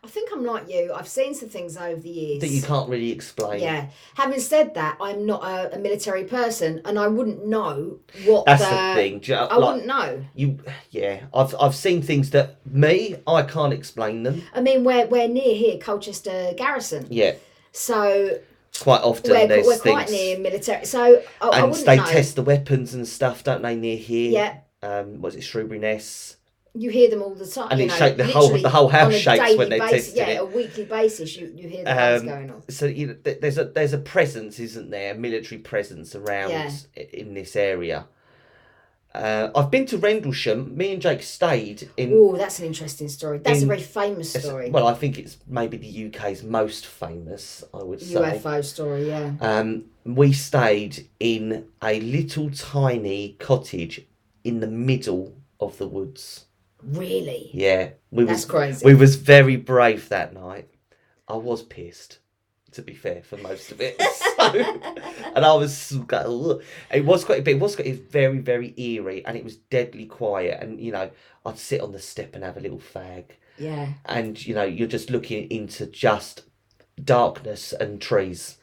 I 0.03 0.07
think 0.07 0.29
I'm 0.31 0.45
like 0.45 0.69
you. 0.69 0.93
I've 0.95 1.07
seen 1.09 1.33
some 1.35 1.49
things 1.49 1.75
over 1.75 1.99
the 1.99 2.09
years. 2.09 2.39
That 2.41 2.47
you 2.49 2.61
can't 2.61 2.89
really 2.89 3.11
explain. 3.11 3.61
Yeah. 3.61 3.87
Having 4.15 4.39
said 4.39 4.73
that, 4.75 4.97
I'm 5.01 5.25
not 5.25 5.43
a, 5.43 5.75
a 5.75 5.79
military 5.79 6.23
person, 6.23 6.81
and 6.85 6.97
I 6.97 7.07
wouldn't 7.07 7.45
know 7.45 7.99
what 8.25 8.45
That's 8.45 8.63
the. 8.63 8.69
the 8.69 8.93
thing. 8.95 9.21
you 9.25 9.35
I 9.35 9.55
like, 9.55 9.59
wouldn't 9.59 9.85
know. 9.87 10.23
you, 10.35 10.59
yeah, 10.91 11.25
I've 11.33 11.53
I've 11.59 11.75
seen 11.75 12.01
things 12.01 12.29
that 12.29 12.55
me 12.65 13.17
I 13.27 13.41
can't 13.41 13.73
explain 13.73 14.23
them. 14.23 14.41
I 14.53 14.61
mean, 14.61 14.83
we're 14.85 15.05
we're 15.07 15.27
near 15.27 15.53
here, 15.55 15.77
Colchester 15.77 16.53
Garrison. 16.55 17.05
Yeah, 17.09 17.33
So 17.73 18.39
quite 18.79 19.01
often 19.01 19.31
we're, 19.31 19.47
there's 19.47 19.67
we're 19.67 19.75
things, 19.75 19.93
quite 19.95 20.09
near 20.11 20.39
military. 20.39 20.85
So 20.85 21.21
I, 21.41 21.47
I 21.47 21.59
and 21.59 21.69
wouldn't 21.71 21.85
they 21.85 21.97
know. 21.97 22.05
test 22.05 22.35
the 22.37 22.43
weapons 22.43 22.93
and 22.93 23.05
stuff, 23.05 23.43
don't 23.43 23.61
they? 23.61 23.75
Near 23.75 23.97
here. 23.97 24.31
Yeah, 24.31 24.57
Um, 24.81 25.19
was 25.21 25.35
it 25.35 25.41
Shoeburyness? 25.41 26.37
You 26.81 26.89
hear 26.89 27.09
them 27.09 27.21
all 27.21 27.35
the 27.35 27.45
time. 27.45 27.67
And 27.71 27.79
you 27.79 27.85
it 27.85 27.89
know, 27.89 27.95
shake- 27.97 28.17
the 28.17 28.25
whole- 28.25 28.57
the 28.57 28.69
whole 28.69 28.87
house 28.87 29.13
shakes 29.13 29.55
when 29.57 29.69
they're 29.69 29.79
basis, 29.79 30.13
testing 30.13 30.17
yeah, 30.27 30.33
it. 30.35 30.41
a 30.41 30.45
weekly 30.45 30.85
basis, 30.85 31.35
you, 31.37 31.51
you 31.55 31.67
hear 31.67 31.83
the 31.83 32.15
Um, 32.17 32.25
going 32.25 32.49
off. 32.51 32.63
So 32.69 32.85
you 32.85 33.07
know, 33.07 33.15
th- 33.25 33.39
there's 33.41 33.57
a 33.57 33.65
there's 33.65 33.93
a 33.93 33.97
presence, 34.15 34.59
isn't 34.59 34.89
there? 34.89 35.13
A 35.13 35.17
military 35.17 35.59
presence 35.59 36.15
around 36.15 36.51
Yeah. 36.51 36.71
in 37.13 37.33
this 37.33 37.55
area. 37.55 38.07
Uh, 39.13 39.49
I've 39.55 39.71
been 39.71 39.87
to 39.87 39.97
Rendlesham. 39.97 40.77
Me 40.77 40.93
and 40.93 41.01
Jake 41.01 41.23
stayed 41.23 41.89
in. 41.97 42.11
Oh, 42.13 42.35
that's 42.37 42.59
an 42.59 42.65
interesting 42.65 43.09
story. 43.09 43.39
That's 43.39 43.63
a 43.63 43.65
very 43.65 43.81
famous 43.81 44.31
story. 44.31 44.69
Well, 44.69 44.87
I 44.87 44.93
think 44.93 45.17
it's 45.17 45.37
maybe 45.47 45.77
the 45.77 46.05
UK's 46.05 46.43
most 46.43 46.85
famous. 46.85 47.63
I 47.73 47.81
would 47.83 48.01
say. 48.01 48.13
UFO 48.19 48.63
story, 48.63 49.07
yeah. 49.07 49.33
Um, 49.41 49.85
we 50.05 50.31
stayed 50.31 51.07
in 51.19 51.65
a 51.83 51.99
little 51.99 52.51
tiny 52.51 53.35
cottage 53.39 54.05
in 54.43 54.59
the 54.59 54.67
middle 54.67 55.33
of 55.59 55.77
the 55.79 55.87
woods. 55.87 56.45
Really? 56.83 57.49
Yeah, 57.53 57.89
we 58.11 58.23
That's 58.23 58.39
was 58.39 58.45
crazy. 58.45 58.85
we 58.85 58.95
was 58.95 59.15
very 59.15 59.55
brave 59.55 60.09
that 60.09 60.33
night. 60.33 60.69
I 61.27 61.35
was 61.35 61.61
pissed, 61.61 62.19
to 62.71 62.81
be 62.81 62.93
fair, 62.93 63.21
for 63.21 63.37
most 63.37 63.71
of 63.71 63.81
it. 63.81 64.01
So, 64.39 64.55
and 64.55 65.45
I 65.45 65.53
was, 65.53 65.93
ugh. 66.13 66.61
it 66.93 67.03
was 67.03 67.25
quite, 67.25 67.43
but 67.43 67.51
it 67.51 67.59
was 67.59 67.75
quite, 67.75 67.87
it 67.87 67.91
was 67.91 67.99
very, 67.99 68.39
very 68.39 68.73
eerie, 68.77 69.25
and 69.25 69.35
it 69.35 69.43
was 69.43 69.57
deadly 69.57 70.05
quiet. 70.05 70.63
And 70.63 70.79
you 70.79 70.93
know, 70.93 71.11
I'd 71.45 71.59
sit 71.59 71.81
on 71.81 71.91
the 71.91 71.99
step 71.99 72.35
and 72.35 72.43
have 72.45 72.55
a 72.55 72.61
little 72.61 72.79
fag, 72.79 73.25
yeah. 73.57 73.89
and 74.05 74.43
you 74.43 74.55
know, 74.55 74.63
you're 74.63 74.87
just 74.87 75.09
looking 75.09 75.51
into 75.51 75.87
just 75.87 76.43
darkness 77.03 77.73
and 77.73 78.01
trees, 78.01 78.57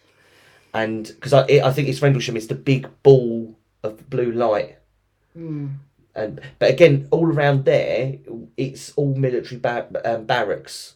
and 0.72 1.06
because 1.06 1.34
I, 1.34 1.42
I 1.42 1.70
think 1.72 1.88
it's 1.88 2.00
Rendlesham, 2.00 2.38
it's 2.38 2.46
the 2.46 2.54
big 2.54 2.88
ball 3.02 3.54
of 3.82 4.08
blue 4.08 4.32
light. 4.32 4.78
Mm. 5.36 5.74
And 6.16 6.40
but 6.58 6.70
again, 6.70 7.06
all 7.10 7.26
around 7.26 7.64
there, 7.64 8.14
it's 8.56 8.92
all 8.96 9.14
military 9.14 9.58
bar- 9.60 9.88
um, 10.04 10.24
barracks. 10.24 10.94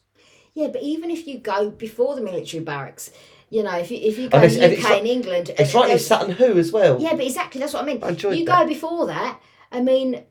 Yeah, 0.55 0.69
but 0.69 0.83
even 0.83 1.11
if 1.11 1.27
you 1.27 1.39
go 1.39 1.71
before 1.71 2.17
the 2.17 2.23
military 2.23 2.63
barracks, 2.65 3.11
you 3.51 3.63
know, 3.63 3.77
if 3.79 3.91
you 3.91 3.99
if 3.99 4.19
you 4.19 4.29
go 4.29 4.41
in 4.43 4.51
the 4.55 4.79
UK 4.79 4.99
and 4.99 5.07
England, 5.07 5.51
It's 5.59 5.75
right 5.75 5.89
there's- 5.89 6.07
Sutton 6.07 6.33
Hoo 6.33 6.59
as 6.59 6.73
well. 6.73 7.01
Yeah, 7.01 7.15
but 7.15 7.25
exactly 7.25 7.61
that's 7.61 7.75
what 7.75 7.83
I 7.83 7.87
mean. 7.87 8.03
I 8.03 8.09
enjoyed 8.11 8.37
you 8.39 8.45
that. 8.47 8.63
go 8.63 8.67
before 8.69 9.07
that. 9.07 9.41
I 9.71 9.81
mean, 9.81 10.25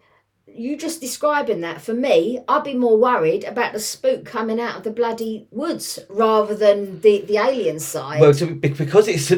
you 0.48 0.76
just 0.76 1.00
describing 1.00 1.62
that 1.62 1.82
for 1.82 1.94
me, 1.94 2.40
I'd 2.48 2.64
be 2.64 2.74
more 2.74 2.98
worried 2.98 3.44
about 3.44 3.72
the 3.74 3.80
spook 3.80 4.26
coming 4.26 4.60
out 4.60 4.78
of 4.78 4.84
the 4.84 4.92
bloody 4.92 5.48
woods 5.52 6.00
rather 6.10 6.56
than 6.56 7.02
the 7.02 7.22
the 7.22 7.38
alien 7.38 7.80
side. 7.80 8.20
Well, 8.22 8.34
to, 8.34 8.56
because 8.56 9.08
it's 9.08 9.32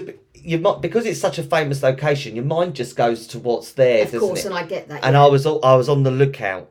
you 0.44 0.58
might 0.58 0.82
because 0.82 1.06
it's 1.06 1.20
such 1.20 1.38
a 1.38 1.44
famous 1.44 1.84
location, 1.84 2.36
your 2.36 2.46
mind 2.46 2.76
just 2.76 2.96
goes 2.96 3.28
to 3.28 3.40
what's 3.40 3.74
there, 3.74 4.06
of 4.06 4.12
course, 4.12 4.42
it? 4.42 4.46
and 4.48 4.56
I 4.56 4.64
get 4.66 4.88
that. 4.90 5.04
And 5.04 5.14
yeah. 5.14 5.24
I 5.24 5.28
was 5.28 5.46
I 5.46 5.76
was 5.76 5.90
on 5.90 6.04
the 6.04 6.12
lookout, 6.12 6.70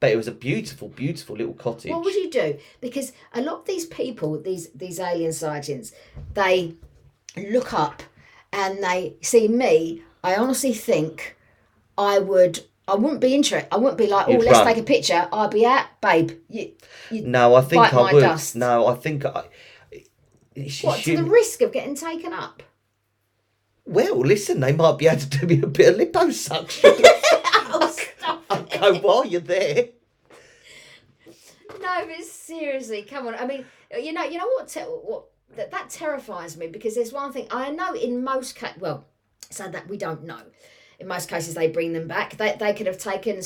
but 0.00 0.10
it 0.10 0.16
was 0.16 0.28
a 0.28 0.32
beautiful, 0.32 0.88
beautiful 0.88 1.36
little 1.36 1.54
cottage. 1.54 1.90
What 1.90 2.04
would 2.04 2.14
you 2.14 2.30
do? 2.30 2.58
Because 2.80 3.12
a 3.32 3.40
lot 3.40 3.60
of 3.60 3.64
these 3.66 3.86
people, 3.86 4.40
these 4.40 4.70
these 4.70 5.00
alien 5.00 5.32
sightings, 5.32 5.92
they 6.34 6.74
look 7.36 7.72
up 7.72 8.02
and 8.52 8.82
they 8.82 9.16
see 9.20 9.48
me. 9.48 10.02
I 10.22 10.36
honestly 10.36 10.72
think 10.72 11.36
I 11.96 12.18
would. 12.18 12.60
I 12.88 12.94
wouldn't 12.94 13.20
be 13.20 13.34
interested. 13.34 13.68
I 13.74 13.78
wouldn't 13.78 13.98
be 13.98 14.06
like, 14.06 14.28
oh, 14.28 14.32
You'd 14.32 14.44
let's 14.44 14.58
run. 14.58 14.66
take 14.68 14.76
a 14.78 14.82
picture. 14.84 15.28
I'd 15.32 15.50
be 15.50 15.66
out, 15.66 15.86
babe. 16.00 16.30
You, 16.48 16.72
no, 17.10 17.56
I 17.56 17.62
think 17.62 17.92
I 17.92 18.12
would. 18.12 18.20
dust. 18.20 18.54
No, 18.54 18.86
I 18.86 18.94
think 18.94 19.24
I. 19.24 19.44
what 20.82 21.00
to 21.00 21.16
the 21.16 21.24
risk 21.24 21.62
of 21.62 21.72
getting 21.72 21.96
taken 21.96 22.32
up? 22.32 22.62
Well, 23.86 24.18
listen, 24.18 24.60
they 24.60 24.72
might 24.72 24.98
be 24.98 25.06
able 25.06 25.20
to 25.20 25.26
do 25.26 25.46
me 25.46 25.62
a 25.62 25.66
bit 25.66 25.94
of 25.94 26.00
liposuction. 26.00 26.82
oh, 27.72 27.96
stop 27.96 28.42
I'll 28.50 28.62
go 28.62 28.98
while 29.00 29.24
you're 29.24 29.40
there. 29.40 29.88
No, 31.80 32.06
but 32.06 32.24
seriously, 32.24 33.02
come 33.02 33.28
on. 33.28 33.36
I 33.36 33.46
mean, 33.46 33.64
you 33.96 34.12
know, 34.12 34.24
you 34.24 34.38
know 34.38 34.46
what? 34.46 34.68
Te- 34.68 34.80
what 34.80 35.26
that 35.56 35.70
that 35.70 35.88
terrifies 35.88 36.56
me 36.56 36.66
because 36.66 36.94
there's 36.96 37.12
one 37.12 37.32
thing 37.32 37.46
I 37.50 37.70
know 37.70 37.94
in 37.94 38.24
most 38.24 38.56
cases. 38.56 38.80
Well, 38.80 39.06
so 39.50 39.68
that 39.68 39.88
we 39.88 39.96
don't 39.96 40.24
know. 40.24 40.40
In 40.98 41.06
most 41.06 41.28
cases, 41.28 41.54
they 41.54 41.68
bring 41.68 41.92
them 41.92 42.08
back. 42.08 42.36
They 42.36 42.56
they 42.58 42.72
could 42.74 42.86
have 42.86 42.98
taken 42.98 43.40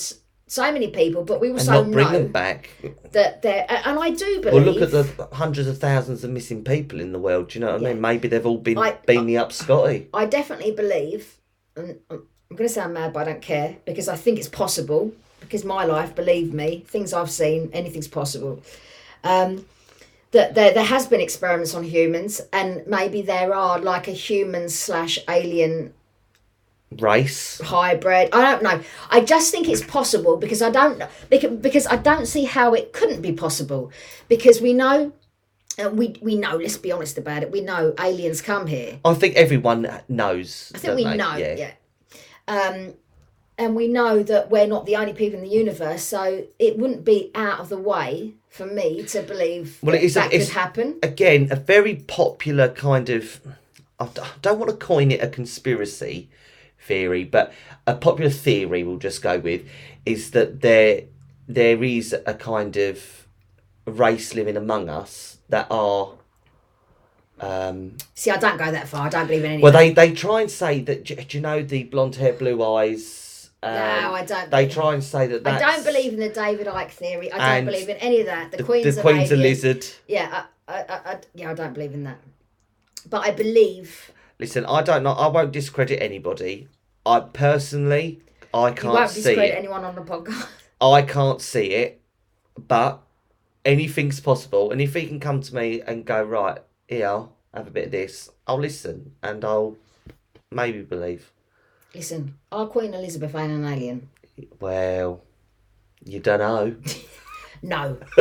so 0.51 0.72
many 0.72 0.88
people, 0.88 1.22
but 1.22 1.40
we 1.40 1.48
And 1.51 1.59
also 1.61 1.84
not 1.84 1.92
bring 1.92 2.07
know 2.07 2.12
them 2.18 2.32
back. 2.32 2.70
that 3.12 3.40
they're. 3.40 3.64
And 3.68 3.98
I 4.01 4.11
do 4.11 4.40
believe. 4.40 4.53
Well, 4.64 4.74
look 4.74 4.82
at 4.82 4.90
the 4.90 5.28
hundreds 5.32 5.68
of 5.68 5.78
thousands 5.78 6.24
of 6.24 6.30
missing 6.30 6.64
people 6.64 7.01
in 7.01 7.12
the 7.12 7.20
world. 7.20 7.51
Do 7.51 7.59
you 7.59 7.64
know 7.64 7.72
what 7.72 7.82
I 7.82 7.92
mean? 7.92 8.01
Maybe 8.01 8.26
they've 8.26 8.44
all 8.44 8.59
been 8.59 8.76
I- 8.76 8.98
beanie 9.07 9.38
up 9.38 9.53
Scotty. 9.53 10.09
I 10.12 10.26
definitely 10.26 10.72
believe, 10.72 11.36
and 11.76 12.01
I'm 12.11 12.22
going 12.51 12.66
to 12.66 12.68
sound 12.68 12.94
mad, 12.94 13.12
but 13.12 13.20
I 13.28 13.32
don't 13.32 13.42
care 13.42 13.76
because 13.84 14.09
I 14.09 14.16
think 14.16 14.38
it's 14.38 14.48
possible. 14.48 15.12
Because 15.38 15.64
my 15.64 15.84
life, 15.84 16.14
believe 16.16 16.53
me, 16.53 16.84
things 16.86 17.14
I've 17.14 17.30
seen, 17.30 17.70
anything's 17.72 18.09
possible. 18.09 18.61
Um, 19.24 19.64
that 20.32 20.55
there, 20.55 20.74
there 20.74 20.84
has 20.84 21.07
been 21.07 21.20
experiments 21.20 21.74
on 21.74 21.84
humans, 21.84 22.40
and 22.53 22.84
maybe 22.88 23.22
there 23.22 23.55
are 23.55 23.78
like 23.78 24.09
a 24.09 24.12
human 24.12 24.68
slash 24.68 25.18
alien 25.28 25.94
Race. 26.99 27.61
hybrid. 27.62 28.30
I 28.32 28.43
don't 28.43 28.62
know. 28.62 28.80
I 29.11 29.20
just 29.20 29.53
think 29.53 29.68
it's 29.68 29.82
possible 29.84 30.36
because 30.36 30.61
I 30.61 30.70
don't 30.70 30.99
know 30.99 31.09
because, 31.28 31.86
I 31.86 31.97
don't 31.97 32.26
see 32.26 32.45
how 32.45 32.74
it 32.74 32.93
couldn't 32.93 33.22
be 33.22 33.32
possible 33.32 33.93
because 34.28 34.61
we 34.61 34.72
know. 34.72 35.12
Uh, 35.78 35.88
we 35.88 36.16
we 36.20 36.34
know. 36.36 36.57
Let's 36.57 36.76
be 36.76 36.91
honest 36.91 37.16
about 37.16 37.43
it. 37.45 37.53
We 37.53 37.61
know 37.61 37.95
aliens 38.01 38.43
come 38.43 38.66
here. 38.66 38.99
I 39.05 39.14
think 39.14 39.36
everyone 39.36 39.88
knows. 40.09 40.72
I 40.74 40.78
think 40.78 40.97
we 40.97 41.05
know, 41.05 41.36
Yeah. 41.36 41.55
yeah. 41.57 41.72
Um, 42.49 42.95
and 43.57 43.76
we 43.76 43.86
know 43.86 44.22
that 44.24 44.51
we're 44.51 44.66
not 44.66 44.84
the 44.84 44.97
only 44.97 45.12
people 45.12 45.38
in 45.38 45.45
the 45.45 45.51
universe, 45.51 46.03
so 46.03 46.45
it 46.59 46.76
wouldn't 46.76 47.05
be 47.05 47.30
out 47.36 47.61
of 47.61 47.68
the 47.68 47.78
way 47.78 48.32
for 48.49 48.66
me 48.66 49.05
to 49.05 49.22
believe 49.22 49.78
Well, 49.80 49.93
that, 49.93 50.03
it 50.03 50.07
is 50.07 50.16
a- 50.16 50.20
that 50.20 50.30
could 50.32 50.49
happen. 50.49 50.99
Again, 51.05 51.49
a 51.53 51.57
very 51.57 51.95
popular 51.95 52.68
kind 52.68 53.09
of. 53.09 53.41
I 54.01 54.09
don't 54.43 54.59
want 54.59 54.70
to 54.70 54.76
coin 54.76 55.11
it 55.12 55.22
a 55.22 55.28
conspiracy 55.28 56.28
theory, 56.91 57.24
but 57.24 57.53
a 57.86 57.95
popular 57.95 58.30
theory 58.30 58.82
we'll 58.82 58.99
just 58.99 59.22
go 59.22 59.38
with 59.38 59.62
is 60.05 60.32
that 60.32 60.61
there 60.61 61.05
there 61.49 61.82
is 61.82 62.14
a 62.26 62.34
kind 62.34 62.76
of 62.76 63.26
race 63.86 64.34
living 64.34 64.57
among 64.57 64.88
us 64.88 65.38
that 65.49 65.66
are 65.70 66.12
um, 67.41 67.97
See, 68.14 68.30
I 68.30 68.36
don't 68.36 68.59
go 68.59 68.70
that 68.70 68.86
far. 68.86 69.07
I 69.07 69.09
don't 69.09 69.26
believe 69.26 69.45
in 69.45 69.53
any. 69.53 69.62
Well, 69.62 69.72
they, 69.72 69.95
they 69.95 70.12
try 70.12 70.43
and 70.43 70.51
say 70.51 70.80
that, 70.82 71.05
do, 71.05 71.16
you 71.30 71.41
know 71.41 71.62
the 71.62 71.84
blonde 71.84 72.16
hair, 72.16 72.34
blue 72.34 72.62
eyes, 72.62 73.49
Um, 73.62 73.72
no, 73.72 74.12
I 74.12 74.24
don't. 74.26 74.51
they 74.51 74.68
try 74.68 74.93
and 74.93 75.03
say 75.03 75.26
that 75.26 75.47
I 75.47 75.59
don't 75.59 75.82
believe 75.82 76.12
in 76.12 76.20
the 76.20 76.28
David 76.28 76.66
Icke 76.66 76.91
theory. 76.91 77.32
I 77.32 77.57
don't 77.57 77.64
believe 77.64 77.88
in 77.88 77.97
any 77.97 78.20
of 78.20 78.26
that. 78.26 78.51
The, 78.51 78.59
the, 78.59 78.64
Queen's, 78.64 78.95
the 78.95 79.01
a 79.01 79.03
Queen's 79.03 79.32
a 79.32 79.36
lizard. 79.36 79.86
Yeah, 80.07 80.45
I, 80.68 80.72
I, 80.72 80.82
I, 80.82 80.97
I, 81.12 81.20
yeah, 81.34 81.51
I 81.51 81.55
don't 81.55 81.72
believe 81.72 81.95
in 81.95 82.05
that. 82.05 82.18
But 83.09 83.26
I 83.26 83.30
believe 83.30 84.12
Listen, 84.41 84.64
I 84.64 84.80
don't 84.80 85.03
know. 85.03 85.12
I 85.12 85.26
won't 85.26 85.53
discredit 85.53 86.01
anybody. 86.01 86.66
I 87.05 87.20
personally, 87.20 88.20
I 88.53 88.70
can't 88.70 88.84
you 88.84 88.90
won't 88.90 89.11
see 89.11 89.32
it. 89.32 89.55
anyone 89.57 89.84
on 89.84 89.94
the 89.94 90.03
podcast. 90.03 90.48
I 90.80 91.03
can't 91.03 91.40
see 91.40 91.72
it, 91.72 92.01
but 92.57 93.03
anything's 93.64 94.20
possible. 94.20 94.70
And 94.70 94.80
if 94.80 94.94
he 94.94 95.07
can 95.07 95.20
come 95.20 95.40
to 95.40 95.55
me 95.55 95.80
and 95.82 96.05
go, 96.05 96.22
right, 96.22 96.59
here, 96.88 97.07
I'll 97.07 97.32
have 97.55 97.66
a 97.66 97.70
bit 97.70 97.86
of 97.86 97.90
this, 97.92 98.30
I'll 98.46 98.59
listen 98.59 99.12
and 99.22 99.44
I'll 99.44 99.76
maybe 100.51 100.82
believe. 100.82 101.32
Listen, 101.94 102.36
our 102.53 102.66
Queen 102.66 102.94
Elizabeth 102.94 103.34
ain't 103.34 103.53
an 103.53 103.64
alien. 103.64 104.09
Well, 104.61 105.22
you 106.05 106.20
don't 106.20 106.38
know. 106.38 106.76
No. 107.62 107.98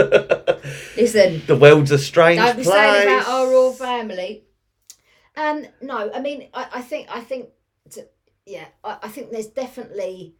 Listen, 0.97 1.41
the 1.47 1.55
world's 1.55 1.91
a 1.91 1.97
strange 1.97 2.41
don't 2.41 2.57
be 2.57 2.63
place. 2.63 2.75
saying 2.75 3.07
about 3.07 3.27
our 3.27 3.47
royal 3.47 3.71
family. 3.73 4.43
Um, 5.37 5.65
no, 5.81 6.11
I 6.13 6.19
mean, 6.19 6.49
I, 6.53 6.67
I 6.73 6.81
think, 6.81 7.07
I 7.09 7.21
think, 7.21 7.49
yeah, 8.49 8.65
I, 8.83 8.97
I 9.03 9.07
think 9.09 9.31
there's 9.31 9.47
definitely. 9.47 10.33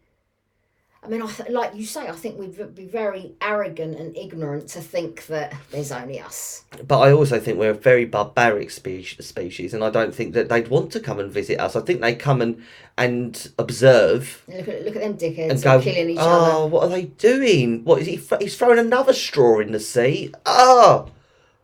I 1.02 1.08
mean, 1.08 1.22
I 1.22 1.28
th- 1.28 1.50
like 1.50 1.74
you 1.76 1.86
say, 1.86 2.10
I 2.10 2.12
think 2.12 2.38
we'd 2.38 2.76
be 2.76 2.86
very 2.86 3.34
arrogant 3.42 3.98
and 3.98 4.18
ignorant 4.18 4.68
to 4.72 4.82
think 4.82 5.28
that 5.28 5.54
there's 5.72 5.94
only 5.94 6.20
us. 6.20 6.66
But 6.86 7.00
I 7.00 7.14
also 7.14 7.40
think 7.40 7.58
we're 7.58 7.70
a 7.72 7.74
very 7.74 8.04
barbaric 8.04 8.70
spe- 8.70 9.22
species, 9.22 9.74
and 9.74 9.82
I 9.82 9.92
don't 9.92 10.14
think 10.14 10.34
that 10.34 10.50
they'd 10.50 10.68
want 10.68 10.92
to 10.92 11.00
come 11.00 11.18
and 11.20 11.32
visit 11.32 11.58
us. 11.58 11.78
I 11.78 11.82
think 11.82 12.02
they 12.02 12.16
come 12.16 12.42
and 12.42 12.62
and 12.98 13.50
observe 13.58 14.44
look 14.50 14.68
at 14.68 14.84
look 14.84 14.96
at 14.98 15.02
them 15.02 15.14
dickheads 15.18 15.52
and 15.52 15.64
go, 15.64 15.80
killing 15.82 16.10
each 16.10 16.18
"Oh, 16.20 16.64
other. 16.64 16.68
what 16.68 16.84
are 16.84 16.90
they 16.90 17.04
doing? 17.06 17.86
What 17.86 18.02
is 18.02 18.08
he? 18.08 18.18
Th- 18.18 18.42
he's 18.42 18.58
throwing 18.58 18.80
another 18.80 19.14
straw 19.14 19.60
in 19.60 19.72
the 19.72 19.80
sea. 19.80 20.34
Oh, 20.46 21.08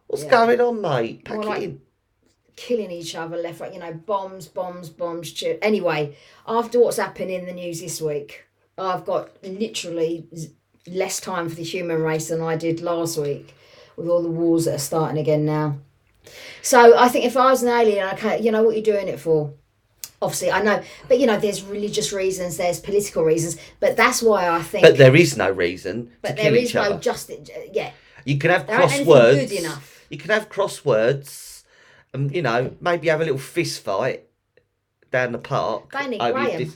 what's 0.08 0.24
Yeah. 0.24 0.30
going 0.30 0.62
on, 0.62 0.80
mate? 0.82 1.26
Pack 1.26 1.40
it 1.40 1.46
like- 1.46 1.62
in." 1.62 1.82
Killing 2.56 2.92
each 2.92 3.16
other 3.16 3.38
left, 3.38 3.60
right. 3.60 3.74
You 3.74 3.80
know, 3.80 3.94
bombs, 3.94 4.48
bombs, 4.48 4.90
bombs. 4.90 5.44
Anyway, 5.62 6.16
after 6.48 6.80
what's 6.80 6.98
happened 6.98 7.32
in 7.32 7.46
the 7.46 7.54
news 7.54 7.82
this 7.82 8.02
week, 8.02 8.46
I've 8.78 9.06
got 9.06 9.30
literally 9.44 10.28
less 10.88 11.20
time 11.20 11.50
for 11.50 11.56
the 11.56 11.64
human 11.64 12.02
race 12.02 12.28
than 12.30 12.42
I 12.42 12.56
did 12.56 12.82
last 12.82 13.18
week, 13.18 13.54
with 13.96 14.08
all 14.08 14.22
the 14.22 14.30
wars 14.30 14.66
that 14.66 14.76
are 14.76 14.80
starting 14.80 15.18
again 15.18 15.46
now. 15.46 15.78
So 16.62 16.98
I 16.98 17.08
think 17.10 17.26
if 17.26 17.38
I 17.38 17.52
was 17.52 17.64
an 17.64 17.70
alien, 17.70 18.10
okay, 18.16 18.42
you 18.42 18.52
know 18.52 18.64
what 18.64 18.76
you're 18.76 18.84
doing 18.96 19.08
it 19.08 19.20
for. 19.20 19.54
Obviously, 20.22 20.50
I 20.50 20.62
know, 20.64 20.82
but 21.08 21.20
you 21.20 21.28
know, 21.28 21.38
there's 21.38 21.62
religious 21.62 22.12
reasons, 22.14 22.58
there's 22.58 22.80
political 22.80 23.24
reasons, 23.24 23.58
but 23.80 23.96
that's 23.96 24.24
why 24.24 24.48
I 24.50 24.62
think. 24.62 24.84
But 24.84 24.98
there 24.98 25.16
is 25.16 25.38
no 25.38 25.52
reason 25.52 26.12
but 26.22 26.38
there 26.38 26.56
is 26.56 26.74
no 26.74 26.82
other. 26.82 27.00
justice. 27.00 27.50
Uh, 27.50 27.60
yeah, 27.72 27.92
You 28.24 28.38
can 28.38 28.50
have 28.50 28.66
crosswords. 28.66 29.50
good 29.50 29.52
enough. 29.52 30.06
You 30.10 30.18
can 30.18 30.32
have 30.32 30.50
crosswords, 30.50 31.55
and 32.16 32.36
you 32.36 32.42
know 32.42 32.76
maybe 32.82 33.10
have 33.10 33.22
a 33.22 33.26
little 33.26 33.38
fist 33.40 33.84
fight 33.84 34.28
down 35.12 35.32
the 35.32 35.38
park. 35.38 35.92
They 35.92 36.08
need 36.08 36.20
Graham. 36.20 36.74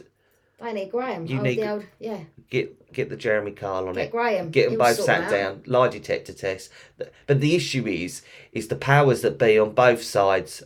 They 0.62 0.74
need 0.74 0.92
Graham. 0.92 1.26
You 1.26 1.40
oh, 1.40 1.42
need- 1.42 1.60
the 1.60 1.72
old, 1.72 1.86
yeah, 2.00 2.20
get 2.50 2.94
get 2.94 3.10
the 3.10 3.16
Jeremy 3.16 3.52
Kyle 3.52 3.88
on 3.88 3.96
get 3.96 4.06
it. 4.06 4.12
Graham. 4.12 4.52
Get 4.52 4.66
them 4.66 4.72
He'll 4.72 4.80
both 4.80 5.00
sat 5.00 5.30
down, 5.30 5.64
lie 5.66 5.88
detector 5.88 6.34
test. 6.34 6.70
But 6.98 7.40
the 7.40 7.56
issue 7.56 7.88
is, 7.88 8.22
is 8.52 8.68
the 8.68 8.76
powers 8.76 9.22
that 9.22 9.38
be 9.38 9.58
on 9.58 9.74
both 9.74 10.04
sides, 10.04 10.64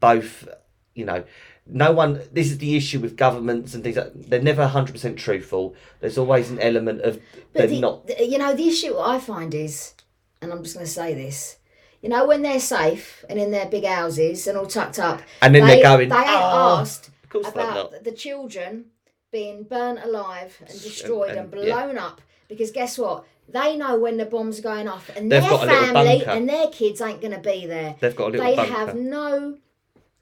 both, 0.00 0.48
you 0.94 1.04
know, 1.04 1.24
no 1.66 1.92
one. 1.92 2.22
This 2.32 2.50
is 2.50 2.58
the 2.58 2.76
issue 2.76 2.98
with 2.98 3.16
governments 3.16 3.74
and 3.74 3.84
things. 3.84 3.96
Like, 3.96 4.12
they're 4.14 4.42
never 4.42 4.66
hundred 4.66 4.92
percent 4.92 5.18
truthful. 5.18 5.74
There's 6.00 6.18
always 6.18 6.50
an 6.50 6.58
element 6.58 7.02
of 7.02 7.20
they're 7.52 7.66
the, 7.68 7.80
not. 7.80 8.10
you 8.18 8.38
know, 8.38 8.54
the 8.54 8.68
issue 8.68 8.98
I 8.98 9.20
find 9.20 9.54
is, 9.54 9.94
and 10.42 10.50
I'm 10.50 10.62
just 10.62 10.74
going 10.74 10.86
to 10.86 10.90
say 10.90 11.14
this, 11.14 11.57
you 12.02 12.08
know, 12.08 12.26
when 12.26 12.42
they're 12.42 12.60
safe 12.60 13.24
and 13.28 13.38
in 13.38 13.50
their 13.50 13.66
big 13.66 13.84
houses 13.84 14.46
and 14.46 14.56
all 14.56 14.66
tucked 14.66 14.98
up, 14.98 15.20
And 15.42 15.54
then 15.54 15.66
they, 15.66 15.74
they're 15.76 15.82
going. 15.82 16.08
They 16.08 16.16
ain't 16.16 16.26
ah, 16.28 16.76
"Oh, 16.76 16.80
asked 16.80 17.08
Of 17.24 17.28
course 17.30 17.50
they're 17.50 17.64
not. 17.64 17.88
about 17.88 18.04
the 18.04 18.12
children 18.12 18.86
being 19.30 19.64
burnt 19.64 19.98
alive 20.02 20.56
and 20.60 20.68
destroyed 20.80 21.30
and, 21.36 21.52
and- 21.52 21.64
yeah. 21.66 21.74
blown 21.86 21.98
up 21.98 22.20
because 22.48 22.70
guess 22.70 22.96
what? 22.98 23.24
They 23.50 23.76
know 23.76 23.98
when 23.98 24.18
the 24.18 24.26
bombs 24.26 24.58
are 24.58 24.62
going 24.62 24.88
off, 24.88 25.08
and 25.16 25.32
They've 25.32 25.40
their 25.40 25.50
got 25.50 25.66
family 25.66 26.22
and 26.26 26.46
their 26.48 26.68
kids 26.68 27.00
ain't 27.00 27.22
going 27.22 27.32
to 27.32 27.38
be 27.38 27.64
there. 27.66 27.96
They've 27.98 28.14
got 28.14 28.28
a 28.28 28.30
little 28.32 28.46
They 28.46 28.56
bunker. 28.56 28.72
have 28.74 28.94
no. 28.94 29.56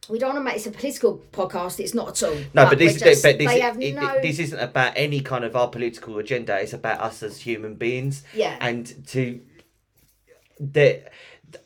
We 0.08 0.20
don't 0.20 0.34
want 0.34 0.38
to 0.38 0.44
make 0.44 0.54
this 0.54 0.68
a 0.68 0.70
political 0.70 1.18
podcast. 1.32 1.80
It's 1.80 1.92
not 1.92 2.10
at 2.10 2.22
all. 2.28 2.36
No, 2.36 2.64
but 2.66 2.70
we're 2.70 2.76
this, 2.76 3.00
just- 3.00 3.24
but 3.24 3.36
this, 3.38 3.48
they 3.50 3.58
have 3.58 3.80
it- 3.82 3.96
no. 3.96 4.20
this 4.22 4.38
isn't 4.38 4.60
about 4.60 4.92
any 4.94 5.20
kind 5.20 5.44
of 5.44 5.56
our 5.56 5.66
political 5.68 6.16
agenda. 6.18 6.56
It's 6.60 6.72
about 6.72 7.00
us 7.00 7.22
as 7.24 7.40
human 7.40 7.74
beings, 7.74 8.22
yeah. 8.32 8.56
and 8.60 8.86
to 9.08 9.40
that 10.60 11.12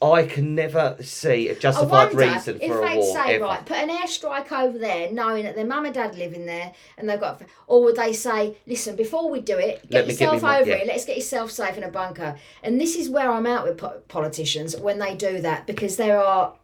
I 0.02 0.24
can 0.24 0.54
never 0.54 0.96
see 1.02 1.48
a 1.48 1.52
I 1.52 1.58
justified 1.58 2.14
wonder 2.14 2.16
reason 2.16 2.58
if 2.60 2.70
for 2.70 2.82
a 2.82 2.88
they'd 2.88 2.98
war. 2.98 3.14
say, 3.14 3.34
ever. 3.36 3.44
right, 3.44 3.64
put 3.64 3.76
an 3.76 3.88
airstrike 3.88 4.52
over 4.52 4.78
there, 4.78 5.10
knowing 5.10 5.44
that 5.44 5.54
their 5.54 5.66
mum 5.66 5.84
and 5.84 5.94
dad 5.94 6.16
live 6.16 6.32
in 6.32 6.46
there, 6.46 6.72
and 6.98 7.08
they've 7.08 7.20
got, 7.20 7.42
or 7.66 7.82
would 7.84 7.96
they 7.96 8.12
say, 8.12 8.56
listen, 8.66 8.96
before 8.96 9.30
we 9.30 9.40
do 9.40 9.56
it, 9.58 9.82
get 9.88 10.06
Let 10.06 10.06
get 10.06 10.08
yourself 10.20 10.42
mum- 10.42 10.60
over 10.62 10.70
yeah. 10.70 10.76
it, 10.76 10.86
let's 10.86 11.04
get 11.04 11.16
yourself 11.16 11.50
safe 11.50 11.76
in 11.76 11.84
a 11.84 11.90
bunker. 11.90 12.36
And 12.62 12.80
this 12.80 12.96
is 12.96 13.08
where 13.08 13.30
I'm 13.30 13.46
out 13.46 13.64
with 13.64 13.78
po- 13.78 14.00
politicians 14.08 14.76
when 14.76 14.98
they 14.98 15.14
do 15.14 15.40
that, 15.40 15.66
because 15.66 15.96
there 15.96 16.18
are 16.22 16.54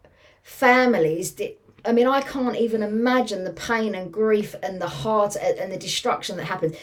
families 0.43 1.33
that. 1.35 1.59
I 1.85 1.93
mean, 1.93 2.09
I 2.09 2.21
can't 2.21 2.57
even 2.57 2.83
imagine 2.83 3.45
the 3.45 3.53
pain 3.53 3.95
and 3.95 4.13
grief 4.13 4.57
and 4.61 4.81
the 4.83 4.89
heart 4.89 5.37
and 5.37 5.57
and 5.59 5.73
the 5.73 5.77
destruction 5.77 6.37
that 6.37 6.47
happens. 6.47 6.75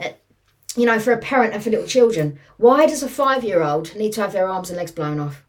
Uh, 0.00 0.10
You 0.76 0.86
know, 0.86 0.98
for 1.00 1.12
a 1.12 1.18
parent 1.18 1.52
and 1.52 1.62
for 1.62 1.68
little 1.70 1.86
children, 1.86 2.38
why 2.56 2.86
does 2.86 3.02
a 3.02 3.08
five-year-old 3.08 3.94
need 3.96 4.12
to 4.14 4.20
have 4.22 4.32
their 4.32 4.48
arms 4.48 4.70
and 4.70 4.78
legs 4.78 4.92
blown 4.92 5.18
off? 5.20 5.44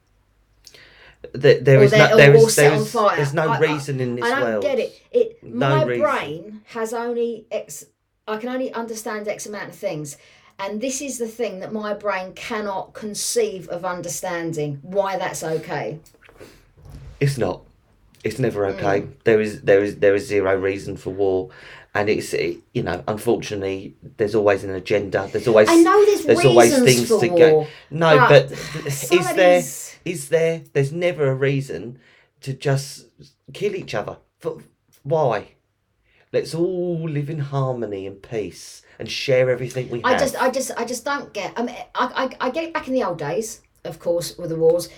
There, 1.34 1.60
there 1.60 1.80
Or 1.80 1.84
is 1.84 1.92
no, 1.92 2.16
there 2.16 2.34
is, 2.36 2.56
there 2.56 2.74
is, 2.74 2.92
there's 2.94 3.34
no 3.34 3.48
I- 3.50 3.56
I- 3.56 3.60
reason 3.60 4.00
in 4.00 4.16
this 4.16 4.26
I 4.26 4.30
don't 4.30 4.42
world. 4.44 4.64
get 4.64 4.78
it. 4.80 5.02
It 5.12 5.44
No 5.44 5.70
my 5.70 5.84
reason. 5.84 6.04
brain 6.04 6.62
has 6.66 6.94
only 6.94 7.46
x. 7.52 7.86
I 8.28 8.38
can 8.38 8.50
only 8.50 8.72
understand 8.74 9.28
x 9.28 9.46
amount 9.48 9.70
of 9.70 9.76
things, 9.76 10.18
and 10.60 10.80
this 10.80 11.02
is 11.02 11.18
the 11.18 11.28
thing 11.28 11.60
that 11.62 11.74
my 11.74 11.94
brain 11.96 12.34
cannot 12.34 12.94
conceive 12.94 13.68
of 13.70 13.84
understanding 13.84 14.80
why 14.84 15.18
that's 15.18 15.44
okay. 15.44 16.00
It's 17.20 17.38
not. 17.38 17.62
It's 18.24 18.40
never 18.40 18.62
Mm. 18.72 18.76
okay. 18.76 19.08
There 19.24 19.42
is 19.42 19.62
there 19.62 19.84
is 19.84 19.98
there 19.98 20.16
is 20.16 20.28
zero 20.28 20.56
reason 20.56 20.96
for 20.98 21.10
war, 21.10 21.50
and 21.94 22.10
it's 22.10 22.34
it, 22.34 22.58
you 22.74 22.84
know 22.84 23.04
unfortunately 23.08 23.96
there's 24.18 24.36
always 24.36 24.64
an 24.64 24.72
agenda. 24.72 25.28
There's 25.32 25.48
always 25.48 25.68
I 25.70 25.76
know 25.78 26.06
there's, 26.06 26.24
there's 26.26 26.46
always 26.46 26.78
things 26.84 27.08
for 27.08 27.20
to 27.22 27.28
war. 27.30 27.38
go. 27.40 27.68
No, 27.90 28.18
but 28.30 28.50
but, 28.50 28.86
is 28.86 29.10
there 29.36 29.62
is 30.06 30.30
there 30.30 30.64
there's 30.74 30.92
never 30.92 31.30
a 31.30 31.36
reason 31.36 32.00
to 32.42 32.54
just 32.54 33.08
kill 33.54 33.76
each 33.76 33.96
other. 33.96 34.18
For, 34.40 34.62
why? 35.04 35.56
Let's 36.32 36.56
all 36.56 37.08
live 37.08 37.30
in 37.30 37.40
harmony 37.40 38.08
and 38.08 38.22
peace 38.22 38.82
and 38.98 39.10
share 39.10 39.50
everything 39.50 39.90
we 39.90 40.02
have. 40.02 40.14
I 40.14 40.18
just, 40.18 40.42
I 40.42 40.50
just, 40.50 40.72
I 40.78 40.86
just 40.86 41.06
don't 41.06 41.32
get. 41.34 41.54
I 41.56 41.64
mean, 41.64 41.76
I, 41.94 42.36
I, 42.42 42.48
I 42.48 42.50
get 42.50 42.64
it 42.64 42.74
back 42.74 42.88
in 42.88 42.94
the 42.94 43.04
old 43.04 43.20
days, 43.20 43.62
of 43.84 44.00
course, 44.00 44.38
with 44.38 44.50
the 44.50 44.56
wars, 44.56 44.90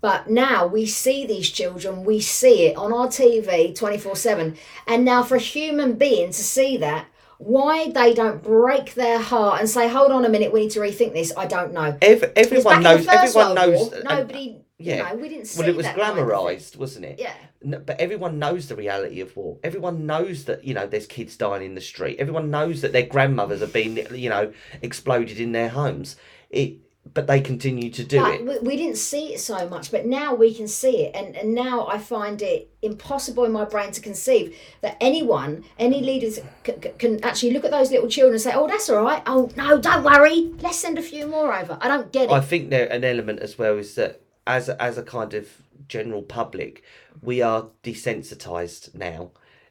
but 0.00 0.30
now 0.30 0.66
we 0.66 0.86
see 0.86 1.26
these 1.26 1.50
children, 1.50 2.04
we 2.04 2.20
see 2.20 2.66
it 2.66 2.76
on 2.76 2.92
our 2.92 3.08
TV 3.08 3.74
twenty 3.74 3.98
four 3.98 4.14
seven, 4.14 4.56
and 4.86 5.04
now 5.04 5.22
for 5.22 5.36
a 5.36 5.40
human 5.40 5.94
being 5.94 6.28
to 6.28 6.44
see 6.44 6.76
that, 6.76 7.06
why 7.44 7.90
they 7.90 8.14
don't 8.14 8.42
break 8.42 8.94
their 8.94 9.18
heart 9.18 9.60
and 9.60 9.68
say, 9.68 9.88
"Hold 9.88 10.10
on 10.12 10.24
a 10.24 10.28
minute, 10.28 10.52
we 10.52 10.60
need 10.62 10.70
to 10.72 10.80
rethink 10.80 11.12
this." 11.12 11.32
I 11.36 11.46
don't 11.46 11.72
know. 11.72 11.96
Ev- 12.02 12.20
Because 12.20 12.32
everyone 12.36 12.82
knows. 12.82 13.06
Everyone 13.06 13.34
World 13.46 13.56
knows. 13.56 13.80
War, 13.80 13.94
and- 13.94 14.04
nobody, 14.04 14.60
yeah. 14.78 14.96
you 14.96 15.02
know, 15.16 15.22
we 15.22 15.28
didn't 15.28 15.46
see 15.46 15.56
that. 15.58 15.62
well, 15.62 15.74
it 15.74 15.76
was 15.76 15.86
that 15.86 15.96
kind 15.96 16.18
of 16.18 16.26
glamorized, 16.26 16.76
wasn't 16.76 17.04
it? 17.04 17.18
Yeah. 17.20 17.34
No, 17.62 17.78
but 17.78 17.98
everyone 18.00 18.38
knows 18.38 18.68
the 18.68 18.76
reality 18.76 19.20
of 19.20 19.34
war. 19.36 19.58
Everyone 19.64 20.06
knows 20.06 20.44
that 20.44 20.64
you 20.64 20.74
know 20.74 20.86
there's 20.86 21.06
kids 21.06 21.36
dying 21.36 21.64
in 21.64 21.74
the 21.74 21.80
street. 21.80 22.18
Everyone 22.18 22.50
knows 22.50 22.80
that 22.82 22.92
their 22.92 23.06
grandmothers 23.06 23.60
have 23.60 23.72
been 23.72 24.06
you 24.14 24.28
know 24.28 24.52
exploded 24.82 25.38
in 25.40 25.52
their 25.52 25.68
homes. 25.70 26.16
It, 26.50 26.78
but 27.12 27.26
they 27.26 27.40
continue 27.40 27.90
to 27.90 28.02
do 28.04 28.24
it. 28.26 28.62
we, 28.62 28.76
didn't 28.76 28.96
see 28.96 29.34
it 29.34 29.40
so 29.40 29.68
much, 29.68 29.90
but 29.90 30.06
now 30.06 30.34
we 30.34 30.54
can 30.54 30.66
see 30.66 31.04
it, 31.04 31.14
and, 31.14 31.36
and 31.36 31.54
now 31.54 31.86
I 31.86 31.98
find 31.98 32.40
it 32.40 32.70
impossible 32.80 33.44
in 33.44 33.52
my 33.52 33.64
brain 33.64 33.92
to 33.92 34.00
conceive 34.00 34.56
that 34.80 34.96
anyone, 35.00 35.64
any 35.78 36.00
leaders, 36.00 36.40
c- 36.66 36.74
c- 36.82 36.90
can 36.98 37.22
actually 37.22 37.52
look 37.52 37.64
at 37.64 37.70
those 37.70 37.90
little 37.90 38.08
children 38.08 38.34
and 38.34 38.40
say, 38.40 38.52
"Oh, 38.54 38.66
that's 38.66 38.88
all 38.88 39.02
right. 39.02 39.22
Oh 39.26 39.50
no, 39.56 39.78
don't 39.78 40.02
worry. 40.02 40.52
Let's 40.60 40.78
send 40.78 40.98
a 40.98 41.02
few 41.02 41.26
more 41.26 41.54
over." 41.54 41.76
I 41.80 41.88
don't 41.88 42.10
get 42.10 42.30
it. 42.30 42.32
I 42.32 42.40
think 42.40 42.70
there 42.70 42.90
an 42.90 43.04
element 43.04 43.40
as 43.40 43.58
well 43.58 43.76
is 43.76 43.94
that 43.96 44.22
as 44.46 44.68
a, 44.68 44.82
as 44.82 44.96
a 44.96 45.02
kind 45.02 45.34
of 45.34 45.48
general 45.88 46.22
public, 46.22 46.82
we 47.22 47.42
are 47.42 47.68
desensitized 47.82 48.94
now. 48.94 49.30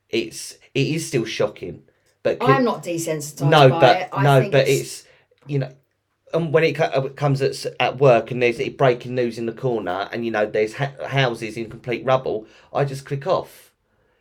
It's 0.09 0.57
it 0.75 0.87
is 0.87 1.07
still 1.07 1.25
shocking, 1.25 1.83
but 2.21 2.37
I'm 2.41 2.63
not 2.63 2.83
desensitized 2.83 3.49
no, 3.49 3.69
by 3.69 3.79
but 3.79 3.97
it. 4.01 4.23
No, 4.23 4.49
but 4.51 4.67
it's, 4.67 4.81
it's 4.81 5.07
you 5.47 5.59
know, 5.59 5.71
and 6.33 6.53
when 6.53 6.63
it 6.63 6.79
uh, 6.79 7.09
comes 7.09 7.41
at 7.41 7.65
at 7.79 7.99
work 7.99 8.31
and 8.31 8.41
there's 8.41 8.59
breaking 8.69 9.15
news 9.15 9.37
in 9.37 9.45
the 9.45 9.53
corner, 9.53 10.09
and 10.11 10.25
you 10.25 10.31
know 10.31 10.45
there's 10.45 10.73
ha- 10.73 10.93
houses 11.07 11.57
in 11.57 11.69
complete 11.69 12.03
rubble, 12.05 12.47
I 12.73 12.85
just 12.85 13.05
click 13.05 13.27
off. 13.27 13.71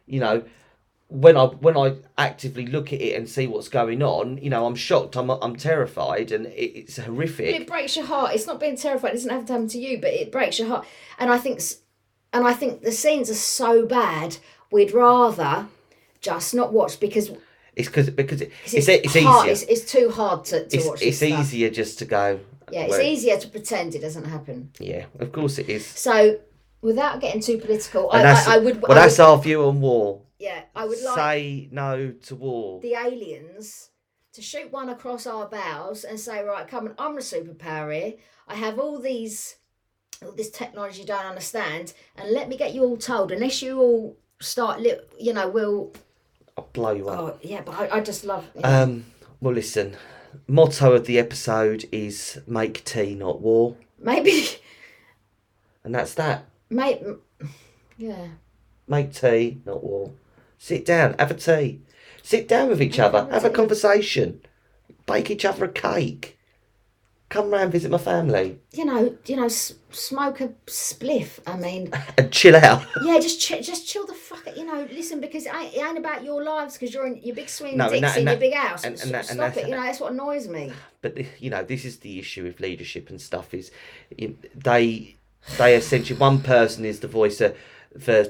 You 0.07 0.21
know, 0.21 0.45
when 1.09 1.37
I 1.37 1.45
when 1.45 1.77
I 1.77 1.97
actively 2.17 2.67
look 2.67 2.93
at 2.93 3.01
it 3.01 3.17
and 3.17 3.29
see 3.29 3.47
what's 3.47 3.69
going 3.69 4.03
on, 4.03 4.39
you 4.39 4.51
know, 4.51 4.67
I'm 4.67 4.75
shocked. 4.75 5.17
I'm 5.17 5.31
I'm 5.31 5.57
terrified, 5.57 6.33
and 6.33 6.47
it, 6.47 6.79
it's 6.79 6.97
horrific. 6.99 7.55
it 7.55 7.67
breaks 7.67 7.97
your 7.97 8.07
heart. 8.07 8.35
It's 8.35 8.47
not 8.47 8.61
being 8.61 8.77
terrified. 8.77 9.11
It 9.11 9.15
doesn't 9.15 9.31
have 9.31 9.47
to 9.47 9.53
happen 9.53 9.69
to 9.69 9.79
you, 9.79 10.01
but 10.01 10.11
it 10.11 10.33
breaks 10.33 10.59
your 10.59 10.69
heart. 10.69 10.87
And 11.19 11.31
I 11.31 11.39
think, 11.39 11.61
and 12.33 12.47
I 12.47 12.53
think 12.53 12.83
the 12.83 12.93
scenes 12.93 13.31
are 13.31 13.35
so 13.35 13.87
bad. 13.87 14.39
We'd 14.71 14.93
rather 14.93 15.69
just 16.23 16.55
not 16.55 16.73
watch 16.73 16.99
because 16.99 17.31
It's 17.75 17.89
because 17.89 18.11
because 18.11 18.41
it, 18.43 18.53
it's, 18.65 18.75
it's 18.75 18.89
it's 18.89 19.25
hard. 19.25 19.49
easier. 19.49 19.53
It's, 19.53 19.63
it's 19.83 19.91
too 19.93 20.11
hard 20.11 20.45
to, 20.47 20.67
to 20.69 20.77
It's, 20.77 20.87
watch. 20.87 21.03
it's 21.03 21.19
this 21.21 21.31
stuff. 21.31 21.41
easier 21.41 21.71
just 21.71 21.99
to 22.01 22.05
go. 22.05 22.41
Yeah, 22.71 22.83
it's 22.83 22.91
well, 22.91 23.01
easier 23.03 23.39
to 23.39 23.49
pretend 23.49 23.95
it 23.95 24.01
doesn't 24.01 24.25
happen. 24.27 24.71
Yeah, 24.79 25.07
of 25.19 25.33
course 25.33 25.59
it 25.59 25.69
is. 25.69 25.85
So, 25.87 26.39
without 26.81 27.21
getting 27.21 27.41
too 27.41 27.59
political, 27.59 28.11
I, 28.11 28.23
I, 28.23 28.45
I 28.55 28.59
would. 28.59 28.83
well, 28.83 28.93
I 28.93 28.95
that's 29.03 29.19
would- 29.19 29.25
our 29.25 29.39
view 29.39 29.65
on 29.65 29.81
war. 29.81 30.23
yeah, 30.39 30.63
I 30.75 30.85
would 30.87 31.03
like 31.03 31.15
Say 31.17 31.69
no 31.71 32.13
to 32.13 32.35
war. 32.35 32.81
the 32.81 32.95
aliens 32.95 33.91
to 34.35 34.41
shoot 34.43 34.73
one 34.73 34.89
across 34.89 35.27
our 35.27 35.47
bows 35.47 36.05
and 36.05 36.19
say, 36.19 36.43
right, 36.43 36.67
come 36.67 36.87
on, 36.89 36.95
I'm 36.99 37.17
a 37.19 37.21
superpower 37.21 37.95
here. 37.95 38.15
I 38.49 38.55
have 38.55 38.79
all 38.79 38.99
these, 38.99 39.57
all 40.25 40.33
this 40.33 40.51
technology 40.51 41.01
you 41.03 41.07
don't 41.07 41.27
understand, 41.27 41.93
and 42.17 42.31
let 42.31 42.49
me 42.49 42.57
get 42.57 42.75
you 42.75 42.83
all 42.85 42.97
told. 42.97 43.33
Unless 43.33 43.61
you 43.63 43.79
all 43.81 44.17
start, 44.41 44.81
you 45.19 45.33
know, 45.33 45.49
we'll. 45.49 45.93
I'll 46.57 46.69
blow 46.73 46.93
you 46.93 47.09
up. 47.09 47.19
Oh 47.19 47.39
yeah, 47.43 47.63
but 47.65 47.73
I, 47.79 47.97
I 47.97 48.01
just 48.01 48.25
love. 48.25 48.49
Um. 48.63 49.07
Well, 49.41 49.55
listen. 49.55 49.97
Motto 50.47 50.93
of 50.93 51.07
the 51.07 51.19
episode 51.19 51.85
is 51.93 52.41
"Make 52.47 52.85
tea, 52.85 53.15
not 53.15 53.41
war," 53.41 53.77
Maybe, 53.99 54.47
and 55.85 55.95
that's 55.95 56.15
that. 56.15 56.47
Make, 56.71 57.03
yeah. 57.99 58.29
Make 58.89 59.13
tea, 59.13 59.61
not 59.65 59.83
war. 59.83 60.13
Sit 60.59 60.85
down, 60.85 61.15
have 61.19 61.31
a 61.31 61.35
tea. 61.35 61.81
Sit 62.23 62.49
down 62.49 62.69
with 62.69 62.81
each 62.81 62.99
other, 62.99 63.29
have 63.31 63.45
a 63.45 63.49
a 63.49 63.51
conversation. 63.51 64.41
Bake 65.07 65.31
each 65.31 65.45
other 65.45 65.65
a 65.65 65.69
cake. 65.69 66.39
Come 67.33 67.51
round, 67.51 67.73
visit 67.73 67.91
my 67.91 67.97
family, 67.97 68.59
You 68.73 68.85
know, 68.85 69.17
you 69.25 69.37
know, 69.37 69.47
s- 69.47 69.73
smoke 69.91 70.43
a 70.43 70.49
spliff. 70.67 71.39
I 71.47 71.57
mean, 71.57 71.91
and 72.19 72.31
chill 72.31 72.55
out. 72.57 72.85
yeah, 73.03 73.19
just 73.21 73.41
chill, 73.41 73.63
just 73.63 73.89
chill 73.89 74.05
the 74.07 74.13
fuck. 74.13 74.47
out, 74.47 74.55
You 74.57 74.67
know, 74.67 74.87
listen 74.93 75.19
because 75.19 75.47
it 75.47 75.55
ain't, 75.55 75.73
it 75.75 75.79
ain't 75.83 75.97
about 75.97 76.23
your 76.25 76.45
lives 76.45 76.75
because 76.75 76.93
you're 76.93 77.07
in 77.07 77.17
your 77.23 77.35
big 77.35 77.49
swing 77.49 77.79
No, 77.79 77.85
and 77.85 77.93
dicks 77.95 78.03
that- 78.15 78.21
in 78.21 78.29
and 78.29 78.39
your 78.39 78.51
big 78.51 78.55
house. 78.59 78.85
and- 78.85 79.01
and 79.01 79.11
that- 79.15 79.31
and 79.31 79.39
Stop 79.39 79.55
that's- 79.55 79.57
it. 79.65 79.69
You 79.71 79.75
know, 79.77 79.83
that's 79.83 79.99
what 80.01 80.13
annoys 80.13 80.47
me. 80.47 80.73
but 81.01 81.17
you 81.43 81.49
know, 81.49 81.63
this 81.65 81.87
is 81.87 82.01
the 82.01 82.19
issue 82.19 82.43
with 82.45 82.61
leadership 82.61 83.09
and 83.09 83.19
stuff. 83.19 83.55
Is 83.55 83.71
you- 84.19 84.37
they 84.55 85.17
they 85.59 85.75
essentially 85.75 86.19
one 86.19 86.41
person 86.43 86.85
is 86.85 87.01
the 87.01 87.09
voice 87.09 87.41
of, 87.41 87.57
for 87.99 88.27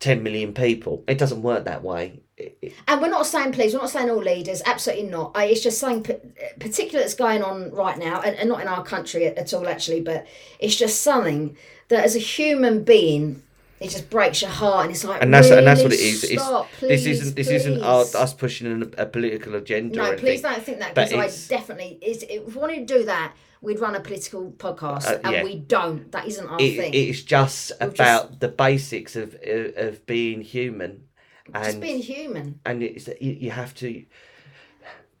ten 0.00 0.22
million 0.22 0.52
people. 0.52 1.02
It 1.08 1.16
doesn't 1.16 1.40
work 1.42 1.64
that 1.64 1.82
way. 1.82 2.20
It- 2.36 2.58
it- 2.62 2.72
And 2.88 3.00
we're 3.00 3.08
not 3.08 3.26
saying 3.26 3.52
please, 3.52 3.74
we're 3.74 3.80
not 3.80 3.90
saying 3.90 4.10
all 4.10 4.16
leaders, 4.18 4.60
absolutely 4.66 5.06
not. 5.08 5.32
I, 5.36 5.44
it's 5.46 5.60
just 5.62 5.78
saying 5.78 6.02
p- 6.02 6.14
particular 6.58 7.00
that's 7.00 7.14
going 7.14 7.42
on 7.42 7.70
right 7.70 7.96
now, 7.96 8.20
and, 8.22 8.34
and 8.36 8.48
not 8.48 8.60
in 8.60 8.66
our 8.68 8.82
country 8.84 9.26
at, 9.26 9.36
at 9.38 9.54
all 9.54 9.68
actually, 9.68 10.00
but 10.00 10.26
it's 10.58 10.74
just 10.74 11.02
something 11.02 11.56
that 11.88 12.04
as 12.04 12.16
a 12.16 12.18
human 12.18 12.82
being, 12.82 13.42
it 13.78 13.90
just 13.90 14.10
breaks 14.10 14.42
your 14.42 14.50
heart, 14.50 14.86
and 14.86 14.90
it's 14.94 15.04
like 15.04 15.22
and 15.22 15.32
that's 15.32 15.48
and 15.50 15.64
that's 15.66 15.82
what 15.82 15.92
it 15.92 15.96
really. 15.96 16.08
It's, 16.34 16.42
Stop, 16.42 16.68
this 16.80 17.06
isn't 17.06 17.36
this 17.36 17.48
isn't 17.50 17.82
our, 17.82 18.04
us 18.16 18.34
pushing 18.34 18.82
a, 18.82 19.02
a 19.02 19.06
political 19.06 19.54
agenda. 19.54 19.96
No, 19.96 20.16
please 20.16 20.42
don't 20.42 20.60
think 20.62 20.80
that 20.80 20.94
because 20.94 21.50
I 21.52 21.56
definitely 21.56 21.98
is. 22.02 22.24
If 22.28 22.46
we 22.54 22.60
wanted 22.60 22.88
to 22.88 22.98
do 22.98 23.04
that, 23.04 23.32
we'd 23.60 23.78
run 23.78 23.94
a 23.94 24.00
political 24.00 24.50
podcast, 24.52 25.06
Uh, 25.06 25.18
and 25.22 25.32
yeah. 25.34 25.44
we 25.44 25.56
don't. 25.56 26.10
That 26.10 26.26
isn't 26.26 26.46
our 26.48 26.60
It, 26.60 26.76
thing. 26.76 26.94
it's 26.94 27.22
just 27.22 27.68
just- 27.78 27.80
about 27.80 28.40
the 28.40 28.48
basics 28.48 29.14
of, 29.14 29.36
of 29.44 30.04
being 30.06 30.40
human, 30.40 31.04
and 31.52 31.64
just 31.64 31.80
being 31.80 31.98
human. 32.00 32.60
and 32.64 32.82
it's 32.82 33.08
you, 33.20 33.32
you 33.32 33.50
have 33.50 33.74
to. 33.76 34.04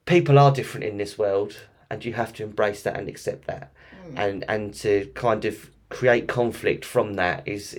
People 0.06 0.38
are 0.38 0.52
different 0.52 0.84
in 0.84 0.96
this 0.98 1.16
world, 1.18 1.56
and 1.90 2.04
you 2.04 2.12
have 2.12 2.32
to 2.34 2.42
embrace 2.42 2.82
that 2.82 2.96
and 2.96 3.08
accept 3.08 3.46
that, 3.46 3.72
Mm. 4.06 4.18
and 4.18 4.44
and 4.48 4.74
to 4.74 5.06
kind 5.14 5.44
of 5.44 5.70
create 5.88 6.26
conflict 6.28 6.84
from 6.84 7.14
that 7.14 7.46
is 7.46 7.74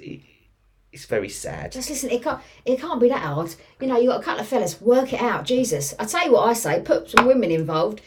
it's 0.91 1.05
very 1.05 1.29
sad. 1.29 1.71
Just 1.71 1.89
listen, 1.89 2.09
it 2.09 2.23
can't 2.23 2.41
it 2.65 2.79
can't 2.79 2.99
be 3.01 3.09
that 3.09 3.21
hard. 3.21 3.53
You 3.81 3.87
know, 3.87 3.99
you 3.99 4.09
got 4.09 4.21
a 4.21 4.23
couple 4.23 4.41
of 4.41 4.47
fellas, 4.47 4.79
work 4.81 5.13
it 5.13 5.21
out. 5.21 5.45
Jesus. 5.45 5.93
I 5.99 6.05
tell 6.05 6.25
you 6.25 6.31
what 6.33 6.49
I 6.49 6.53
say, 6.53 6.81
put 6.81 7.09
some 7.09 7.25
women 7.27 7.51
involved, 7.51 8.01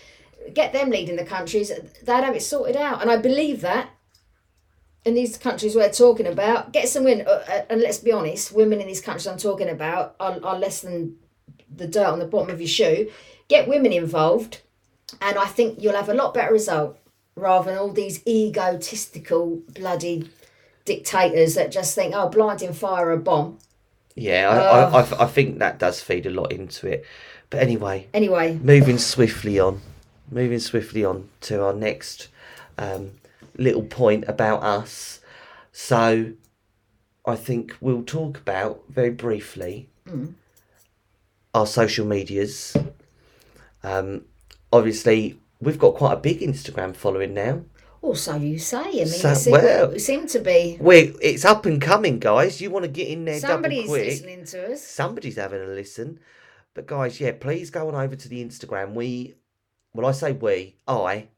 get 0.55 0.72
them 0.72 0.91
leading 0.91 1.16
the 1.16 1.24
countries, 1.24 1.68
they'd 1.68 2.24
have 2.24 2.34
it 2.34 2.43
sorted 2.43 2.76
out. 2.76 3.03
And 3.03 3.11
I 3.11 3.18
believe 3.18 3.61
that 3.61 3.91
in 5.09 5.15
these 5.15 5.37
countries 5.37 5.75
we're 5.75 5.91
talking 5.91 6.27
about, 6.27 6.73
get 6.73 6.89
some 6.89 7.05
women 7.05 7.27
uh, 7.27 7.45
uh, 7.49 7.63
and 7.71 7.81
let's 7.81 7.99
be 7.99 8.13
honest, 8.13 8.53
women 8.53 8.81
in 8.81 8.87
these 8.87 9.01
countries 9.01 9.27
I'm 9.27 9.39
talking 9.39 9.69
about 9.69 10.15
are, 10.21 10.39
are 10.45 10.59
less 10.59 10.83
than 10.83 11.17
the 11.75 11.87
dirt 11.87 12.07
on 12.07 12.19
the 12.19 12.27
bottom 12.27 12.51
of 12.51 12.61
your 12.61 12.69
shoe. 12.69 13.11
Get 13.49 13.67
women 13.67 13.93
involved 13.93 14.61
and 15.21 15.39
I 15.39 15.47
think 15.47 15.83
you'll 15.83 15.97
have 15.97 16.09
a 16.09 16.15
lot 16.15 16.35
better 16.35 16.53
result 16.53 16.99
rather 17.35 17.71
than 17.71 17.79
all 17.79 17.93
these 17.93 18.25
egotistical 18.27 19.63
bloody 19.75 20.31
dictators 20.85 21.55
that 21.55 21.73
just 21.73 21.95
think, 21.95 22.15
oh, 22.15 22.29
blinding 22.29 22.73
fire 22.73 23.11
a 23.11 23.17
bomb. 23.17 23.59
Yeah, 24.15 24.49
I, 24.51 24.59
I, 24.59 25.01
I, 25.01 25.25
I 25.25 25.27
think 25.27 25.59
that 25.59 25.79
does 25.79 26.01
feed 26.01 26.27
a 26.27 26.31
lot 26.31 26.53
into 26.53 26.89
it. 26.89 27.05
But 27.51 27.61
anyway, 27.61 28.09
Anyway, 28.13 28.59
moving 28.63 28.99
swiftly 28.99 29.59
on, 29.59 29.81
moving 30.31 30.59
swiftly 30.59 31.05
on 31.05 31.29
to 31.43 31.65
our 31.65 31.73
next 31.73 32.29
um, 32.77 33.13
little 33.59 33.83
point 33.85 34.25
about 34.29 34.63
us. 34.63 35.21
So, 35.73 36.33
I 37.27 37.37
think 37.37 37.77
we'll 37.81 38.03
talk 38.05 38.39
about 38.39 38.83
very 38.89 39.11
briefly 39.11 39.91
our 41.55 41.67
social 41.67 42.07
medias. 42.07 42.77
Um, 43.83 44.25
obviously, 44.73 45.39
we've 45.61 45.79
got 45.79 45.95
quite 45.95 46.15
a 46.15 46.17
big 46.17 46.41
Instagram 46.41 46.95
following 46.97 47.35
now. 47.35 47.63
Or 48.01 48.15
so 48.17 48.37
you 48.37 48.59
say. 48.59 48.79
I 48.79 48.93
mean, 48.93 49.07
So- 49.09 49.31
it, 49.31 49.37
seem, 49.37 49.53
well- 49.53 49.91
it 49.91 50.01
seemed 50.01 50.29
to 50.31 50.39
be 50.41 50.79
We 50.81 51.15
it's 51.21 51.45
up 51.45 51.67
and 51.67 51.83
coming, 51.83 52.19
guys. 52.21 52.61
You 52.61 52.71
want 52.71 52.85
to 52.85 52.91
get 52.91 53.09
in 53.09 53.25
there 53.25 53.41
somebody's 53.41 53.81
double 53.81 53.89
quick. 53.95 54.07
listening 54.07 54.45
to 54.47 54.73
us. 54.73 54.83
somebody's 54.83 55.37
having 55.37 55.61
a 55.63 55.67
listen. 55.67 56.21
But 56.75 56.87
guys, 56.87 57.21
yeah, 57.21 57.33
please 57.33 57.71
go 57.71 57.89
on 57.89 57.95
over 57.97 58.15
to 58.15 58.29
the 58.29 58.43
Instagram. 58.45 58.95
We, 58.95 59.35
well, 59.95 60.07
I 60.07 60.13
say 60.13 60.33
we, 60.33 60.77
I 60.87 61.29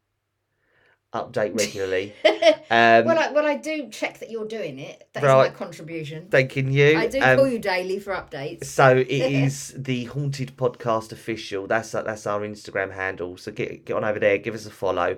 update 1.13 1.59
regularly. 1.59 2.15
Um, 2.73 3.05
well, 3.05 3.19
I, 3.19 3.33
well, 3.33 3.47
I 3.47 3.57
do 3.57 3.89
check 3.89 4.21
that 4.21 4.31
you're 4.31 4.47
doing 4.47 4.79
it. 4.79 5.09
That's 5.13 5.27
my 5.27 5.49
contribution. 5.49 6.29
thanking 6.31 6.71
you. 6.71 6.97
I 6.97 7.09
do 7.09 7.21
Um, 7.21 7.37
call 7.39 7.49
you 7.49 7.59
daily 7.59 7.99
for 7.99 8.13
updates. 8.13 8.67
So 8.67 8.97
it 8.97 9.09
is 9.11 9.75
the 9.77 10.05
Haunted 10.05 10.57
Podcast 10.57 11.11
official. 11.11 11.67
That's 11.67 11.91
that's 11.91 12.29
our 12.29 12.41
Instagram 12.43 12.93
handle. 12.95 13.37
So 13.37 13.51
get 13.51 13.85
get 13.85 13.95
on 13.97 14.05
over 14.05 14.21
there, 14.21 14.39
give 14.39 14.55
us 14.55 14.67
a 14.67 14.71
follow. 14.71 15.17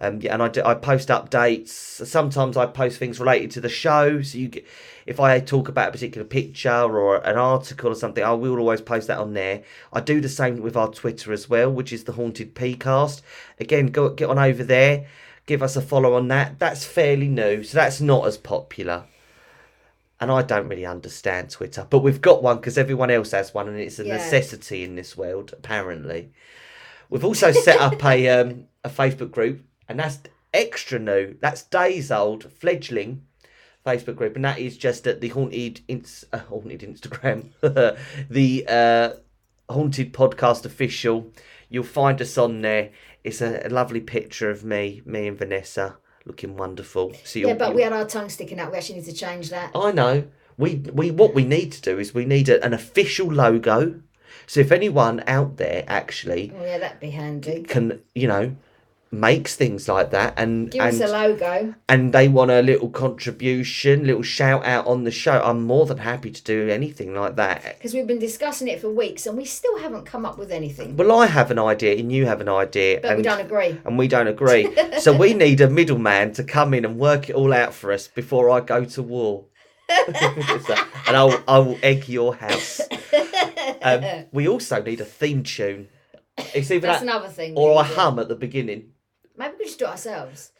Um, 0.00 0.20
yeah, 0.22 0.32
and 0.32 0.42
I 0.42 0.48
do, 0.48 0.62
I 0.64 0.72
post 0.74 1.10
updates. 1.10 1.68
Sometimes 1.68 2.56
I 2.56 2.64
post 2.64 2.98
things 2.98 3.20
related 3.20 3.50
to 3.52 3.60
the 3.60 3.68
show. 3.68 4.22
So 4.22 4.38
you 4.38 4.48
get, 4.48 4.64
if 5.04 5.20
I 5.20 5.38
talk 5.40 5.68
about 5.68 5.90
a 5.90 5.92
particular 5.92 6.26
picture 6.26 6.70
or 6.70 7.16
an 7.18 7.36
article 7.36 7.92
or 7.92 7.94
something, 7.94 8.24
I 8.24 8.32
will 8.32 8.58
always 8.58 8.80
post 8.80 9.08
that 9.08 9.18
on 9.18 9.34
there. 9.34 9.62
I 9.92 10.00
do 10.00 10.22
the 10.22 10.28
same 10.30 10.62
with 10.62 10.74
our 10.74 10.88
Twitter 10.88 11.34
as 11.34 11.50
well, 11.50 11.70
which 11.70 11.92
is 11.92 12.04
the 12.04 12.12
Haunted 12.12 12.54
Pcast. 12.54 13.20
Again, 13.60 13.88
go 13.88 14.08
get 14.08 14.30
on 14.30 14.38
over 14.38 14.64
there. 14.64 15.04
Give 15.46 15.62
us 15.62 15.76
a 15.76 15.82
follow 15.82 16.14
on 16.14 16.28
that. 16.28 16.58
That's 16.58 16.84
fairly 16.84 17.28
new, 17.28 17.62
so 17.62 17.76
that's 17.76 18.00
not 18.00 18.26
as 18.26 18.36
popular 18.38 19.04
and 20.20 20.30
I 20.30 20.42
don't 20.42 20.68
really 20.68 20.86
understand 20.86 21.50
Twitter, 21.50 21.86
but 21.90 21.98
we've 21.98 22.20
got 22.20 22.42
one 22.42 22.56
because 22.56 22.78
everyone 22.78 23.10
else 23.10 23.32
has 23.32 23.52
one, 23.52 23.68
and 23.68 23.78
it's 23.78 23.98
a 23.98 24.06
Yeah. 24.06 24.14
necessity 24.16 24.84
in 24.84 24.94
this 24.94 25.16
world, 25.16 25.52
apparently. 25.52 26.30
We've 27.10 27.24
also 27.24 27.52
set 27.52 27.80
up 27.80 28.02
a 28.04 28.28
um, 28.40 28.68
a 28.82 28.88
Facebook 28.88 29.30
group, 29.32 29.60
and 29.88 29.98
that's 29.98 30.20
extra 30.54 30.98
new. 30.98 31.36
That's 31.40 31.62
days 31.64 32.10
old, 32.10 32.50
fledgling 32.52 33.22
Facebook 33.84 34.16
group, 34.16 34.36
and 34.36 34.44
that 34.44 34.58
is 34.58 34.78
just 34.78 35.06
at 35.06 35.20
the 35.20 35.28
haunted 35.28 35.80
ins- 35.88 36.24
uh, 36.32 36.38
haunted 36.38 36.80
Instagram, 36.80 37.50
the 38.30 38.64
uh, 38.66 39.72
haunted 39.72 40.14
podcast 40.14 40.64
official. 40.64 41.30
You'll 41.68 41.84
find 41.84 42.22
us 42.22 42.38
on 42.38 42.62
there. 42.62 42.90
It's 43.24 43.40
a, 43.40 43.66
a 43.66 43.70
lovely 43.70 44.00
picture 44.00 44.50
of 44.50 44.64
me, 44.64 45.02
me 45.04 45.26
and 45.26 45.36
Vanessa, 45.36 45.96
looking 46.26 46.56
wonderful. 46.56 47.14
So 47.24 47.40
Yeah, 47.40 47.54
but 47.54 47.74
we 47.74 47.82
had 47.82 47.92
our 47.92 48.04
tongue 48.04 48.28
sticking 48.28 48.60
out. 48.60 48.70
We 48.70 48.78
actually 48.78 48.96
need 48.96 49.06
to 49.06 49.14
change 49.14 49.50
that. 49.50 49.70
I 49.74 49.90
know. 49.92 50.24
We 50.56 50.76
we 50.92 51.10
what 51.10 51.34
we 51.34 51.44
need 51.44 51.72
to 51.72 51.80
do 51.80 51.98
is 51.98 52.14
we 52.14 52.24
need 52.26 52.48
a, 52.48 52.64
an 52.64 52.72
official 52.72 53.26
logo. 53.26 54.00
So 54.46 54.60
if 54.60 54.70
anyone 54.70 55.24
out 55.26 55.56
there 55.56 55.84
actually 55.88 56.52
Oh 56.54 56.64
yeah, 56.64 56.78
that'd 56.78 57.00
be 57.00 57.10
handy. 57.10 57.62
can 57.62 58.00
you 58.14 58.28
know 58.28 58.56
makes 59.20 59.56
things 59.56 59.88
like 59.88 60.10
that 60.10 60.34
and 60.36 60.70
Give 60.70 60.82
and 60.82 61.02
us 61.02 61.10
a 61.10 61.12
logo. 61.12 61.74
and 61.88 62.12
they 62.12 62.28
want 62.28 62.50
a 62.50 62.60
little 62.62 62.88
contribution, 62.90 64.06
little 64.06 64.22
shout 64.22 64.64
out 64.64 64.86
on 64.86 65.04
the 65.04 65.10
show, 65.10 65.40
I'm 65.42 65.62
more 65.64 65.86
than 65.86 65.98
happy 65.98 66.30
to 66.30 66.42
do 66.42 66.68
anything 66.68 67.14
like 67.14 67.36
that. 67.36 67.62
Because 67.78 67.94
we've 67.94 68.06
been 68.06 68.18
discussing 68.18 68.68
it 68.68 68.80
for 68.80 68.90
weeks 68.90 69.26
and 69.26 69.36
we 69.36 69.44
still 69.44 69.78
haven't 69.78 70.04
come 70.04 70.24
up 70.26 70.38
with 70.38 70.50
anything. 70.52 70.96
Well, 70.96 71.12
I 71.12 71.26
have 71.26 71.50
an 71.50 71.58
idea 71.58 71.96
and 71.98 72.12
you 72.12 72.26
have 72.26 72.40
an 72.40 72.48
idea, 72.48 73.00
But 73.00 73.08
and 73.12 73.16
we 73.18 73.22
don't 73.22 73.40
agree. 73.40 73.80
and 73.84 73.98
we 73.98 74.08
don't 74.08 74.28
agree. 74.28 74.74
so 75.00 75.16
we 75.16 75.34
need 75.34 75.60
a 75.60 75.70
middleman 75.70 76.32
to 76.34 76.44
come 76.44 76.74
in 76.74 76.84
and 76.84 76.98
work 76.98 77.30
it 77.30 77.34
all 77.36 77.52
out 77.52 77.74
for 77.74 77.92
us 77.92 78.08
before 78.08 78.50
I 78.50 78.60
go 78.60 78.84
to 78.84 79.02
war. 79.02 79.46
So- 80.66 80.74
and 81.06 81.16
I'll, 81.16 81.42
I 81.46 81.58
will 81.58 81.78
egg 81.82 82.08
your 82.08 82.34
house. 82.36 82.80
Um, 83.82 84.02
we 84.32 84.48
also 84.48 84.82
need 84.82 85.00
a 85.02 85.04
theme 85.04 85.42
tune. 85.42 85.88
It's 86.54 86.70
either 86.70 86.86
That's 86.86 87.00
that 87.00 87.02
another 87.08 87.28
thing. 87.28 87.54
or 87.56 87.78
a 87.80 87.82
hum 87.82 88.18
at 88.18 88.28
the 88.28 88.34
beginning. 88.34 88.92
Maybe 89.36 89.54
we 89.58 89.64
just 89.64 89.78
do 89.78 89.86
it 89.86 89.88
ourselves. 89.88 90.52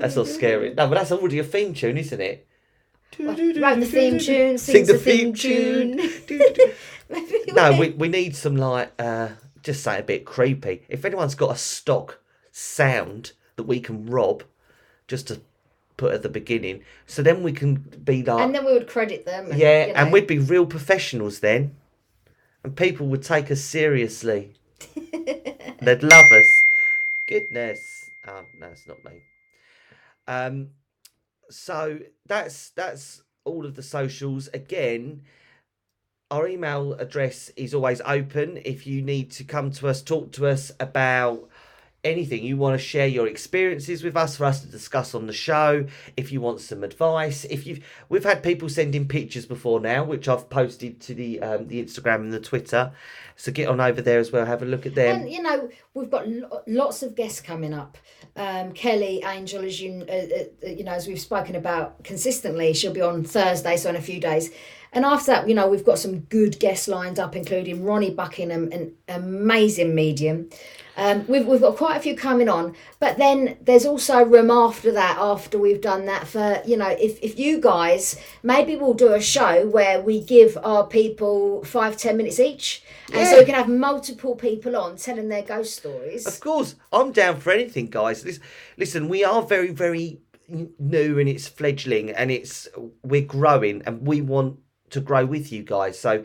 That's 0.00 0.16
not 0.16 0.26
scary. 0.28 0.70
No, 0.74 0.86
but 0.86 0.94
that's 0.94 1.12
already 1.12 1.38
a 1.40 1.44
theme 1.44 1.74
tune, 1.74 1.98
isn't 1.98 2.20
it? 2.20 2.46
Write 3.18 3.80
the 3.80 3.86
theme 3.86 4.18
tune, 4.18 4.56
Sing 4.56 4.86
sings 4.86 4.86
the 4.86 4.94
the 4.94 4.98
theme 4.98 5.34
theme 5.34 5.98
tune. 5.98 6.10
tune. 6.26 6.50
No, 7.54 7.76
we, 7.76 7.90
we 7.90 8.08
need 8.08 8.36
some 8.36 8.56
like 8.56 8.92
uh 8.98 9.30
just 9.62 9.82
say 9.82 9.98
a 9.98 10.02
bit 10.02 10.24
creepy. 10.24 10.82
If 10.88 11.04
anyone's 11.04 11.34
got 11.34 11.50
a 11.50 11.58
stock 11.58 12.20
sound 12.52 13.32
that 13.56 13.64
we 13.64 13.80
can 13.80 14.06
rob, 14.06 14.44
just 15.08 15.26
to 15.28 15.40
put 15.96 16.14
at 16.14 16.22
the 16.22 16.28
beginning, 16.28 16.82
so 17.06 17.22
then 17.22 17.42
we 17.42 17.52
can 17.52 17.74
be 17.74 18.22
like 18.22 18.44
And 18.44 18.54
then 18.54 18.64
we 18.64 18.72
would 18.72 18.86
credit 18.86 19.26
them. 19.26 19.50
And, 19.50 19.58
yeah, 19.58 19.86
you 19.86 19.92
and 19.92 20.12
we'd 20.12 20.28
be 20.28 20.38
real 20.38 20.64
professionals 20.64 21.40
then, 21.40 21.74
and 22.62 22.76
people 22.76 23.06
would 23.08 23.22
take 23.22 23.50
us 23.50 23.60
seriously. 23.60 24.54
They'd 25.82 26.02
love 26.02 26.32
us. 26.32 26.46
Goodness. 27.26 28.10
Oh, 28.26 28.44
no, 28.58 28.66
it's 28.68 28.86
not 28.86 29.04
me. 29.04 29.22
Um, 30.26 30.70
so 31.50 31.98
that's 32.26 32.70
that's 32.70 33.22
all 33.44 33.66
of 33.66 33.74
the 33.74 33.82
socials. 33.82 34.48
Again, 34.54 35.22
our 36.30 36.46
email 36.46 36.94
address 36.94 37.50
is 37.56 37.74
always 37.74 38.00
open. 38.02 38.60
If 38.64 38.86
you 38.86 39.02
need 39.02 39.30
to 39.32 39.44
come 39.44 39.70
to 39.72 39.88
us, 39.88 40.02
talk 40.02 40.32
to 40.32 40.46
us 40.46 40.70
about 40.78 41.48
anything 42.02 42.42
you 42.42 42.56
want 42.56 42.78
to 42.78 42.84
share 42.84 43.06
your 43.06 43.26
experiences 43.26 44.02
with 44.02 44.16
us 44.16 44.36
for 44.36 44.46
us 44.46 44.62
to 44.62 44.66
discuss 44.66 45.14
on 45.14 45.26
the 45.26 45.32
show 45.32 45.86
if 46.16 46.32
you 46.32 46.40
want 46.40 46.60
some 46.60 46.82
advice 46.82 47.44
if 47.44 47.66
you've 47.66 47.84
we've 48.08 48.24
had 48.24 48.42
people 48.42 48.68
sending 48.68 49.06
pictures 49.06 49.44
before 49.44 49.80
now 49.80 50.02
which 50.02 50.26
i've 50.26 50.48
posted 50.48 50.98
to 51.00 51.14
the 51.14 51.40
um, 51.40 51.68
the 51.68 51.82
instagram 51.82 52.16
and 52.16 52.32
the 52.32 52.40
twitter 52.40 52.90
so 53.36 53.52
get 53.52 53.68
on 53.68 53.80
over 53.80 54.00
there 54.00 54.18
as 54.18 54.32
well 54.32 54.46
have 54.46 54.62
a 54.62 54.66
look 54.66 54.86
at 54.86 54.94
them 54.94 55.20
And 55.20 55.30
you 55.30 55.42
know, 55.42 55.68
we've 55.94 56.10
got 56.10 56.28
lo- 56.28 56.62
lots 56.66 57.02
of 57.02 57.14
guests 57.14 57.40
coming 57.40 57.74
up. 57.74 57.98
Um, 58.36 58.72
Kelly 58.72 59.22
Angel, 59.24 59.64
as 59.64 59.80
you 59.80 60.04
uh, 60.08 60.12
uh, 60.12 60.70
you 60.70 60.84
know, 60.84 60.92
as 60.92 61.06
we've 61.06 61.20
spoken 61.20 61.56
about 61.56 62.02
consistently, 62.04 62.72
she'll 62.72 62.92
be 62.92 63.00
on 63.00 63.24
Thursday, 63.24 63.76
so 63.76 63.90
in 63.90 63.96
a 63.96 64.02
few 64.02 64.20
days. 64.20 64.50
And 64.92 65.04
after 65.04 65.26
that, 65.32 65.48
you 65.48 65.54
know, 65.54 65.68
we've 65.68 65.84
got 65.84 65.98
some 65.98 66.20
good 66.20 66.58
guests 66.58 66.88
lined 66.88 67.18
up, 67.18 67.36
including 67.36 67.84
Ronnie 67.84 68.10
Buckingham, 68.10 68.72
an 68.72 68.92
amazing 69.08 69.94
medium. 69.94 70.50
Um, 71.00 71.26
we've, 71.26 71.46
we've 71.46 71.62
got 71.62 71.76
quite 71.76 71.96
a 71.96 72.00
few 72.00 72.14
coming 72.14 72.48
on, 72.48 72.76
but 72.98 73.16
then 73.16 73.56
there's 73.62 73.86
also 73.86 74.22
room 74.22 74.50
after 74.50 74.92
that, 74.92 75.16
after 75.18 75.58
we've 75.58 75.80
done 75.80 76.04
that, 76.04 76.28
for, 76.28 76.60
you 76.66 76.76
know, 76.76 76.90
if, 76.90 77.18
if 77.22 77.38
you 77.38 77.58
guys, 77.58 78.20
maybe 78.42 78.76
we'll 78.76 78.92
do 78.92 79.14
a 79.14 79.20
show 79.20 79.66
where 79.66 80.02
we 80.02 80.20
give 80.22 80.58
our 80.62 80.86
people 80.86 81.64
five, 81.64 81.96
ten 81.96 82.18
minutes 82.18 82.38
each. 82.38 82.84
And 83.14 83.26
so 83.26 83.38
we 83.38 83.46
can 83.46 83.54
have 83.54 83.68
multiple 83.68 84.36
people 84.36 84.76
on 84.76 84.96
telling 84.96 85.28
their 85.30 85.42
ghost 85.42 85.74
stories. 85.74 86.26
Of 86.26 86.38
course, 86.38 86.76
I'm 86.92 87.12
down 87.12 87.40
for 87.40 87.50
anything, 87.50 87.86
guys. 87.86 88.22
Listen, 88.24 88.42
listen, 88.76 89.08
we 89.08 89.24
are 89.24 89.42
very, 89.42 89.72
very 89.72 90.20
new 90.78 91.18
and 91.18 91.28
it's 91.28 91.48
fledgling 91.48 92.10
and 92.10 92.30
it's 92.30 92.68
we're 93.02 93.24
growing 93.24 93.82
and 93.86 94.06
we 94.06 94.20
want 94.20 94.58
to 94.90 95.00
grow 95.00 95.24
with 95.24 95.52
you 95.52 95.62
guys. 95.62 95.98
So 95.98 96.24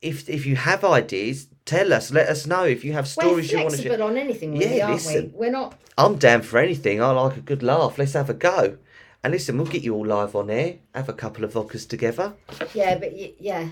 if 0.00 0.28
if 0.28 0.46
you 0.46 0.56
have 0.56 0.82
ideas, 0.84 1.48
tell 1.64 1.92
us. 1.92 2.10
Let 2.10 2.28
us 2.28 2.46
know 2.46 2.64
if 2.64 2.84
you 2.84 2.92
have 2.92 3.06
stories 3.08 3.50
you 3.50 3.58
want 3.60 3.74
to 3.74 3.82
share. 3.82 4.02
on 4.02 4.16
anything, 4.16 4.52
really, 4.58 4.76
Yeah, 4.78 4.84
aren't 4.86 4.94
listen. 4.96 5.32
we? 5.32 5.46
We're 5.46 5.50
not. 5.52 5.78
I'm 5.96 6.16
down 6.16 6.42
for 6.42 6.58
anything. 6.58 7.02
I 7.02 7.10
like 7.10 7.36
a 7.36 7.40
good 7.40 7.62
laugh. 7.62 7.98
Let's 7.98 8.14
have 8.14 8.30
a 8.30 8.34
go. 8.34 8.78
And 9.22 9.32
listen, 9.32 9.56
we'll 9.56 9.66
get 9.66 9.82
you 9.82 9.94
all 9.94 10.04
live 10.06 10.34
on 10.36 10.50
air. 10.50 10.76
Have 10.94 11.08
a 11.08 11.12
couple 11.14 11.44
of 11.44 11.52
vodkas 11.54 11.88
together. 11.88 12.34
Yeah, 12.74 12.98
but 12.98 13.12
y- 13.12 13.32
yeah, 13.38 13.68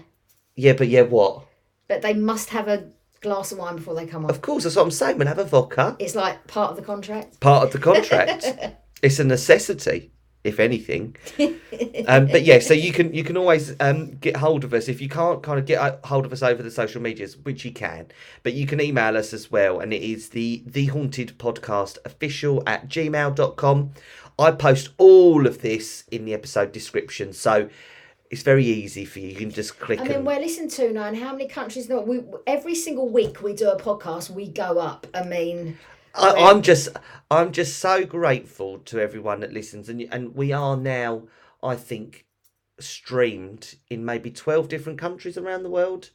Yeah, 0.56 0.72
but 0.74 0.88
yeah, 0.88 1.02
what? 1.02 1.44
but 1.88 2.00
they 2.00 2.14
must 2.14 2.48
have 2.50 2.68
a 2.68 2.88
glass 3.20 3.52
of 3.52 3.58
wine 3.58 3.76
before 3.76 3.94
they 3.94 4.06
come 4.06 4.24
on. 4.24 4.30
Of 4.30 4.40
course, 4.40 4.64
that's 4.64 4.76
what 4.76 4.82
I'm 4.84 4.90
saying. 4.90 5.18
We'll 5.18 5.28
have 5.28 5.38
a 5.38 5.44
vodka. 5.44 5.96
It's 5.98 6.14
like 6.14 6.46
part 6.46 6.70
of 6.70 6.76
the 6.76 6.82
contract. 6.82 7.40
part 7.40 7.64
of 7.64 7.72
the 7.72 7.78
contract. 7.78 8.46
it's 9.02 9.18
a 9.18 9.24
necessity, 9.24 10.11
if 10.44 10.58
anything. 10.58 11.16
Um, 12.08 12.26
but 12.26 12.42
yeah, 12.42 12.58
so 12.58 12.74
you 12.74 12.92
can 12.92 13.14
you 13.14 13.22
can 13.22 13.36
always 13.36 13.74
um, 13.80 14.16
get 14.16 14.36
hold 14.36 14.64
of 14.64 14.74
us 14.74 14.88
if 14.88 15.00
you 15.00 15.08
can't 15.08 15.42
kind 15.42 15.58
of 15.58 15.66
get 15.66 16.00
hold 16.04 16.26
of 16.26 16.32
us 16.32 16.42
over 16.42 16.62
the 16.62 16.70
social 16.70 17.00
medias, 17.00 17.36
which 17.36 17.64
you 17.64 17.72
can. 17.72 18.06
But 18.42 18.54
you 18.54 18.66
can 18.66 18.80
email 18.80 19.16
us 19.16 19.32
as 19.32 19.50
well, 19.50 19.78
and 19.80 19.92
it 19.92 20.02
is 20.02 20.30
the 20.30 20.62
the 20.66 20.86
haunted 20.86 21.38
podcast 21.38 21.98
official 22.04 22.62
at 22.66 22.88
gmail.com. 22.88 23.92
I 24.38 24.50
post 24.50 24.90
all 24.98 25.46
of 25.46 25.62
this 25.62 26.04
in 26.10 26.24
the 26.24 26.34
episode 26.34 26.72
description, 26.72 27.32
so 27.32 27.68
it's 28.30 28.42
very 28.42 28.64
easy 28.64 29.04
for 29.04 29.20
you. 29.20 29.28
You 29.28 29.36
can 29.36 29.50
just 29.50 29.78
click 29.78 30.00
I 30.00 30.04
mean, 30.04 30.12
and 30.12 30.26
we're 30.26 30.40
listened 30.40 30.70
to 30.72 30.92
now, 30.92 31.04
and 31.04 31.16
how 31.16 31.32
many 31.32 31.46
countries? 31.46 31.88
No, 31.88 32.00
we 32.00 32.22
every 32.46 32.74
single 32.74 33.08
week 33.08 33.42
we 33.42 33.52
do 33.52 33.70
a 33.70 33.78
podcast, 33.78 34.30
we 34.30 34.48
go 34.48 34.78
up. 34.78 35.06
I 35.14 35.22
mean, 35.22 35.78
I, 36.14 36.50
I'm 36.50 36.62
just 36.62 36.88
I'm 37.30 37.52
just 37.52 37.78
so 37.78 38.04
grateful 38.04 38.78
to 38.80 39.00
everyone 39.00 39.40
that 39.40 39.52
listens, 39.52 39.88
and 39.88 40.02
and 40.12 40.34
we 40.34 40.52
are 40.52 40.76
now, 40.76 41.22
I 41.62 41.76
think, 41.76 42.26
streamed 42.78 43.76
in 43.88 44.04
maybe 44.04 44.30
twelve 44.30 44.68
different 44.68 44.98
countries 44.98 45.38
around 45.38 45.62
the 45.62 45.70
world. 45.70 46.10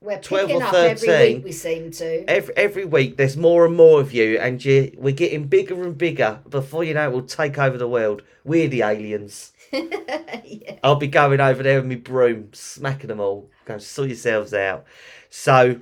we're 0.00 0.18
12 0.18 0.46
picking 0.48 0.62
or 0.62 0.66
up 0.66 0.74
every 0.74 1.08
13. 1.08 1.36
week. 1.36 1.44
We 1.44 1.52
seem 1.52 1.90
to. 1.92 2.28
Every 2.28 2.56
every 2.56 2.84
week, 2.84 3.16
there's 3.16 3.36
more 3.36 3.66
and 3.66 3.76
more 3.76 4.00
of 4.00 4.12
you, 4.12 4.38
and 4.38 4.64
you 4.64 4.92
we're 4.96 5.14
getting 5.14 5.46
bigger 5.46 5.84
and 5.84 5.96
bigger. 5.96 6.40
Before 6.48 6.82
you 6.82 6.94
know, 6.94 7.08
it, 7.08 7.12
we'll 7.12 7.22
take 7.22 7.58
over 7.58 7.78
the 7.78 7.88
world. 7.88 8.22
We're 8.44 8.68
the 8.68 8.82
aliens. 8.82 9.52
yeah. 9.72 10.78
I'll 10.82 10.96
be 10.96 11.08
going 11.08 11.40
over 11.40 11.62
there 11.62 11.80
with 11.80 11.88
my 11.88 11.96
broom, 11.96 12.50
smacking 12.52 13.08
them 13.08 13.20
all. 13.20 13.50
Go 13.64 13.78
sort 13.78 14.08
yourselves 14.08 14.54
out. 14.54 14.86
So, 15.30 15.80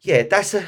yeah, 0.00 0.22
that's 0.22 0.54
a 0.54 0.66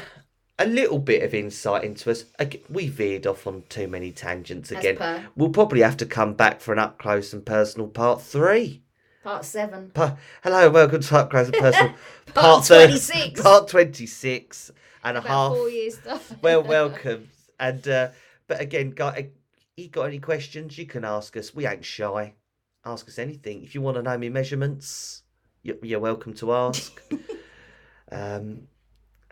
a 0.59 0.65
little 0.65 0.99
bit 0.99 1.23
of 1.23 1.33
insight 1.33 1.83
into 1.83 2.11
us. 2.11 2.25
We 2.69 2.87
veered 2.87 3.25
off 3.27 3.47
on 3.47 3.63
too 3.69 3.87
many 3.87 4.11
tangents 4.11 4.71
again. 4.71 4.97
We'll 5.35 5.49
probably 5.49 5.81
have 5.81 5.97
to 5.97 6.05
come 6.05 6.33
back 6.33 6.61
for 6.61 6.73
an 6.73 6.79
up 6.79 6.97
close 6.99 7.33
and 7.33 7.45
personal 7.45 7.87
part 7.87 8.21
three. 8.21 8.83
Part 9.23 9.45
seven. 9.45 9.89
Pa- 9.93 10.17
Hello, 10.43 10.69
welcome 10.69 11.01
to 11.01 11.15
up 11.17 11.29
close 11.29 11.47
and 11.47 11.55
personal 11.57 11.93
Part 12.33 12.65
thir- 12.65 12.87
26. 12.87 13.41
Part 13.41 13.67
twenty 13.69 14.05
six 14.05 14.69
and 15.03 15.17
a 15.17 15.21
About 15.21 15.29
half. 15.29 15.51
four 15.57 15.69
years 15.69 15.95
stuff. 15.95 16.35
Well, 16.41 16.61
welcome. 16.77 17.29
And 17.59 17.87
uh, 17.87 18.09
but 18.47 18.59
again, 18.59 18.91
guy, 18.91 19.29
you 19.77 19.87
got 19.87 20.03
any 20.03 20.19
questions? 20.19 20.77
You 20.77 20.85
can 20.85 21.05
ask 21.05 21.35
us. 21.37 21.55
We 21.55 21.65
ain't 21.65 21.85
shy. 21.85 22.33
Ask 22.85 23.07
us 23.07 23.17
anything. 23.17 23.63
If 23.63 23.73
you 23.75 23.81
want 23.81 23.95
to 23.95 24.03
know 24.03 24.17
me 24.17 24.27
measurements, 24.27 25.23
you're, 25.61 25.77
you're 25.81 25.99
welcome 26.01 26.33
to 26.35 26.51
ask. 26.53 27.01
um, 28.11 28.67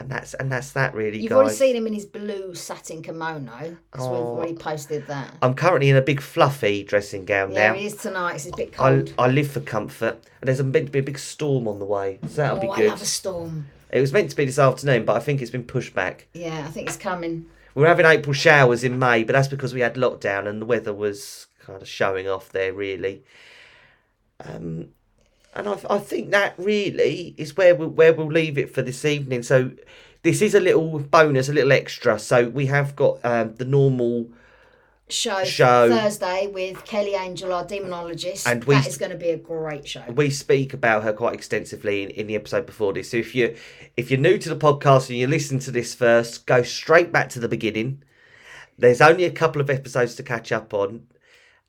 and 0.01 0.09
that's 0.09 0.33
and 0.33 0.51
that's 0.51 0.71
that 0.73 0.93
really, 0.93 1.19
You've 1.19 1.29
guys. 1.29 1.37
already 1.37 1.55
seen 1.55 1.75
him 1.75 1.87
in 1.87 1.93
his 1.93 2.05
blue 2.05 2.53
satin 2.55 3.01
kimono 3.01 3.77
because 3.91 4.07
we've 4.07 4.17
Oh. 4.19 4.35
already 4.35 4.53
posted 4.55 5.07
that. 5.07 5.33
I'm 5.41 5.53
currently 5.53 5.89
in 5.89 5.95
a 5.95 6.01
big 6.01 6.19
fluffy 6.21 6.83
dressing 6.83 7.23
gown 7.25 7.51
Yeah, 7.51 7.69
now. 7.69 7.73
he 7.75 7.85
is 7.85 7.95
tonight. 7.95 8.35
It's 8.35 8.47
a 8.47 8.51
bit 8.55 8.73
I, 8.79 8.95
cold. 8.95 9.13
I 9.17 9.27
live 9.27 9.49
for 9.51 9.59
comfort, 9.61 10.15
and 10.41 10.47
there's 10.47 10.59
a 10.59 10.63
meant 10.63 10.87
to 10.87 10.91
be 10.91 10.99
a 10.99 11.03
big 11.03 11.19
storm 11.19 11.67
on 11.67 11.79
the 11.79 11.85
way, 11.85 12.19
so 12.27 12.41
that'll 12.41 12.57
oh, 12.57 12.61
be 12.61 12.67
I 12.69 12.75
good. 12.77 12.89
love 12.89 13.01
a 13.01 13.05
storm. 13.05 13.67
It 13.91 14.01
was 14.01 14.11
meant 14.13 14.29
to 14.31 14.35
be 14.35 14.45
this 14.45 14.59
afternoon, 14.59 15.05
but 15.05 15.15
I 15.17 15.19
think 15.19 15.41
it's 15.41 15.51
been 15.51 15.65
pushed 15.65 15.93
back. 15.93 16.27
Yeah, 16.33 16.63
I 16.67 16.71
think 16.71 16.87
it's 16.87 16.97
coming. 16.97 17.45
We 17.75 17.81
were 17.83 17.87
having 17.89 18.05
April 18.05 18.33
showers 18.33 18.83
in 18.83 18.97
May, 18.99 19.23
but 19.23 19.33
that's 19.33 19.47
because 19.47 19.73
we 19.73 19.81
had 19.81 19.95
lockdown 19.95 20.47
and 20.47 20.61
the 20.61 20.65
weather 20.65 20.93
was 20.93 21.47
kind 21.59 21.81
of 21.81 21.87
showing 21.87 22.27
off 22.27 22.49
there, 22.49 22.73
really. 22.73 23.23
Um, 24.43 24.89
and 25.53 25.67
I, 25.67 25.77
I 25.89 25.97
think 25.99 26.31
that 26.31 26.53
really 26.57 27.33
is 27.37 27.57
where 27.57 27.75
we 27.75 27.85
where 27.87 28.13
we'll 28.13 28.27
leave 28.31 28.57
it 28.57 28.73
for 28.73 28.81
this 28.81 29.03
evening. 29.05 29.43
So 29.43 29.71
this 30.23 30.41
is 30.41 30.53
a 30.55 30.59
little 30.59 30.99
bonus, 30.99 31.49
a 31.49 31.53
little 31.53 31.71
extra. 31.71 32.19
So 32.19 32.47
we 32.49 32.67
have 32.67 32.95
got 32.95 33.23
um, 33.25 33.55
the 33.55 33.65
normal 33.65 34.29
Show, 35.09 35.43
Show. 35.43 35.89
Thursday 35.89 36.47
with 36.47 36.85
Kelly 36.85 37.15
Angel, 37.15 37.51
our 37.51 37.65
demonologist. 37.65 38.49
And 38.49 38.63
we- 38.63 38.75
that 38.75 38.87
is 38.87 38.97
going 38.97 39.11
to 39.11 39.17
be 39.17 39.31
a 39.31 39.37
great 39.37 39.85
show. 39.85 40.03
we 40.07 40.29
speak 40.29 40.73
about 40.73 41.03
her 41.03 41.11
quite 41.11 41.33
extensively 41.33 42.03
in, 42.03 42.09
in 42.11 42.27
the 42.27 42.35
episode 42.35 42.65
before 42.65 42.93
this. 42.93 43.11
So 43.11 43.17
if 43.17 43.35
you 43.35 43.55
if 43.97 44.09
you're 44.09 44.19
new 44.19 44.37
to 44.37 44.47
the 44.49 44.55
podcast 44.55 45.09
and 45.09 45.17
you 45.17 45.27
listen 45.27 45.59
to 45.59 45.71
this 45.71 45.93
first, 45.93 46.45
go 46.45 46.63
straight 46.63 47.11
back 47.11 47.27
to 47.29 47.39
the 47.41 47.49
beginning. 47.49 48.03
There's 48.77 49.01
only 49.01 49.25
a 49.25 49.31
couple 49.31 49.61
of 49.61 49.69
episodes 49.69 50.15
to 50.15 50.23
catch 50.23 50.51
up 50.53 50.73
on, 50.73 51.07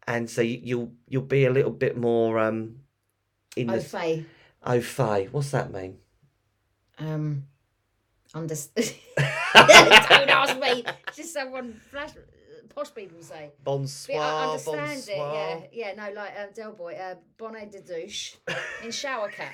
and 0.06 0.30
so 0.30 0.40
you, 0.40 0.60
you'll 0.62 0.92
you'll 1.08 1.22
be 1.22 1.44
a 1.44 1.50
little 1.50 1.72
bit 1.72 1.96
more 1.96 2.38
um 2.38 2.76
in 3.56 3.70
Oh, 3.70 3.80
Faye. 3.80 4.24
au 4.64 4.80
fait. 4.80 5.28
What's 5.32 5.50
that 5.50 5.72
mean? 5.72 5.98
Um, 6.98 7.44
understand. 8.34 8.94
Don't 9.54 10.30
ask 10.30 10.58
me. 10.58 10.84
Just 11.14 11.32
someone 11.34 11.74
flash. 11.90 12.10
Posh 12.74 12.94
people 12.94 13.20
say. 13.22 13.50
But 13.62 13.64
Bonsoir. 13.64 14.18
I 14.22 14.44
understand 14.52 14.78
bonsoir. 14.78 15.56
it. 15.58 15.70
Yeah, 15.74 15.88
yeah. 15.94 16.06
No, 16.06 16.12
like 16.14 16.32
um, 16.40 16.48
Del 16.54 16.72
Boy, 16.72 16.94
uh, 16.94 17.16
bonnet 17.36 17.70
de 17.70 17.80
douche 17.82 18.36
in 18.82 18.90
shower 18.90 19.28
cap. 19.28 19.52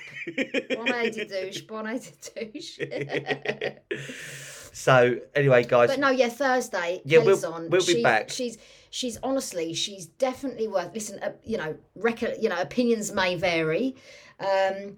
bonnet 0.71 1.11
de 1.15 1.25
douche, 1.25 1.63
bonnet 1.67 2.13
de 2.33 2.45
douche. 2.53 2.79
So 4.73 5.17
anyway, 5.35 5.65
guys, 5.65 5.89
But 5.91 5.99
no, 5.99 6.11
yeah, 6.11 6.29
Thursday. 6.29 7.03
Yeah, 7.05 7.19
Kelly's 7.21 7.43
we'll- 7.43 7.53
on. 7.55 7.69
we'll 7.71 7.81
be 7.81 7.95
She's- 7.95 8.03
back. 8.05 8.31
She's 8.31 8.59
she's 8.91 9.19
honestly, 9.23 9.75
she's 9.75 10.07
definitely 10.07 10.69
worth. 10.69 10.93
Listen, 10.95 11.19
uh, 11.23 11.33
you 11.45 11.57
know, 11.57 11.77
rec- 11.95 12.41
you 12.41 12.49
know, 12.49 12.61
opinions 12.61 13.13
may 13.13 13.35
vary 13.37 13.97
um, 14.41 14.97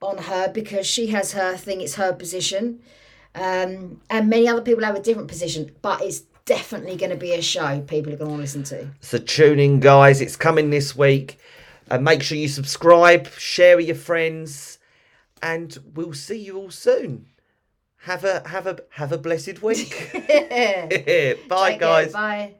on 0.00 0.18
her 0.18 0.48
because 0.52 0.86
she 0.86 1.08
has 1.08 1.32
her 1.32 1.56
thing. 1.56 1.80
It's 1.80 1.94
her 1.94 2.12
position, 2.12 2.80
um, 3.34 4.00
and 4.10 4.28
many 4.28 4.48
other 4.48 4.62
people 4.62 4.84
have 4.84 4.96
a 4.96 5.00
different 5.00 5.28
position. 5.28 5.74
But 5.82 6.02
it's 6.02 6.22
definitely 6.44 6.96
going 6.96 7.10
to 7.10 7.16
be 7.16 7.32
a 7.32 7.42
show 7.42 7.80
people 7.82 8.12
are 8.12 8.16
going 8.16 8.32
to 8.32 8.36
listen 8.36 8.64
to. 8.64 8.88
So 9.00 9.18
tune 9.18 9.58
in, 9.58 9.80
guys. 9.80 10.20
It's 10.20 10.36
coming 10.36 10.70
this 10.70 10.96
week. 10.96 11.38
And 11.90 12.04
make 12.04 12.22
sure 12.22 12.38
you 12.38 12.48
subscribe, 12.48 13.28
share 13.32 13.76
with 13.76 13.86
your 13.86 13.96
friends, 13.96 14.78
and 15.42 15.76
we'll 15.94 16.14
see 16.14 16.38
you 16.38 16.56
all 16.56 16.70
soon. 16.70 17.26
Have 18.04 18.24
a 18.24 18.48
have 18.48 18.66
a 18.66 18.78
have 18.90 19.12
a 19.12 19.18
blessed 19.18 19.62
week. 19.62 20.10
Bye, 20.12 21.36
Take 21.38 21.48
care, 21.48 21.78
guys. 21.78 22.12
Bye. 22.12 22.54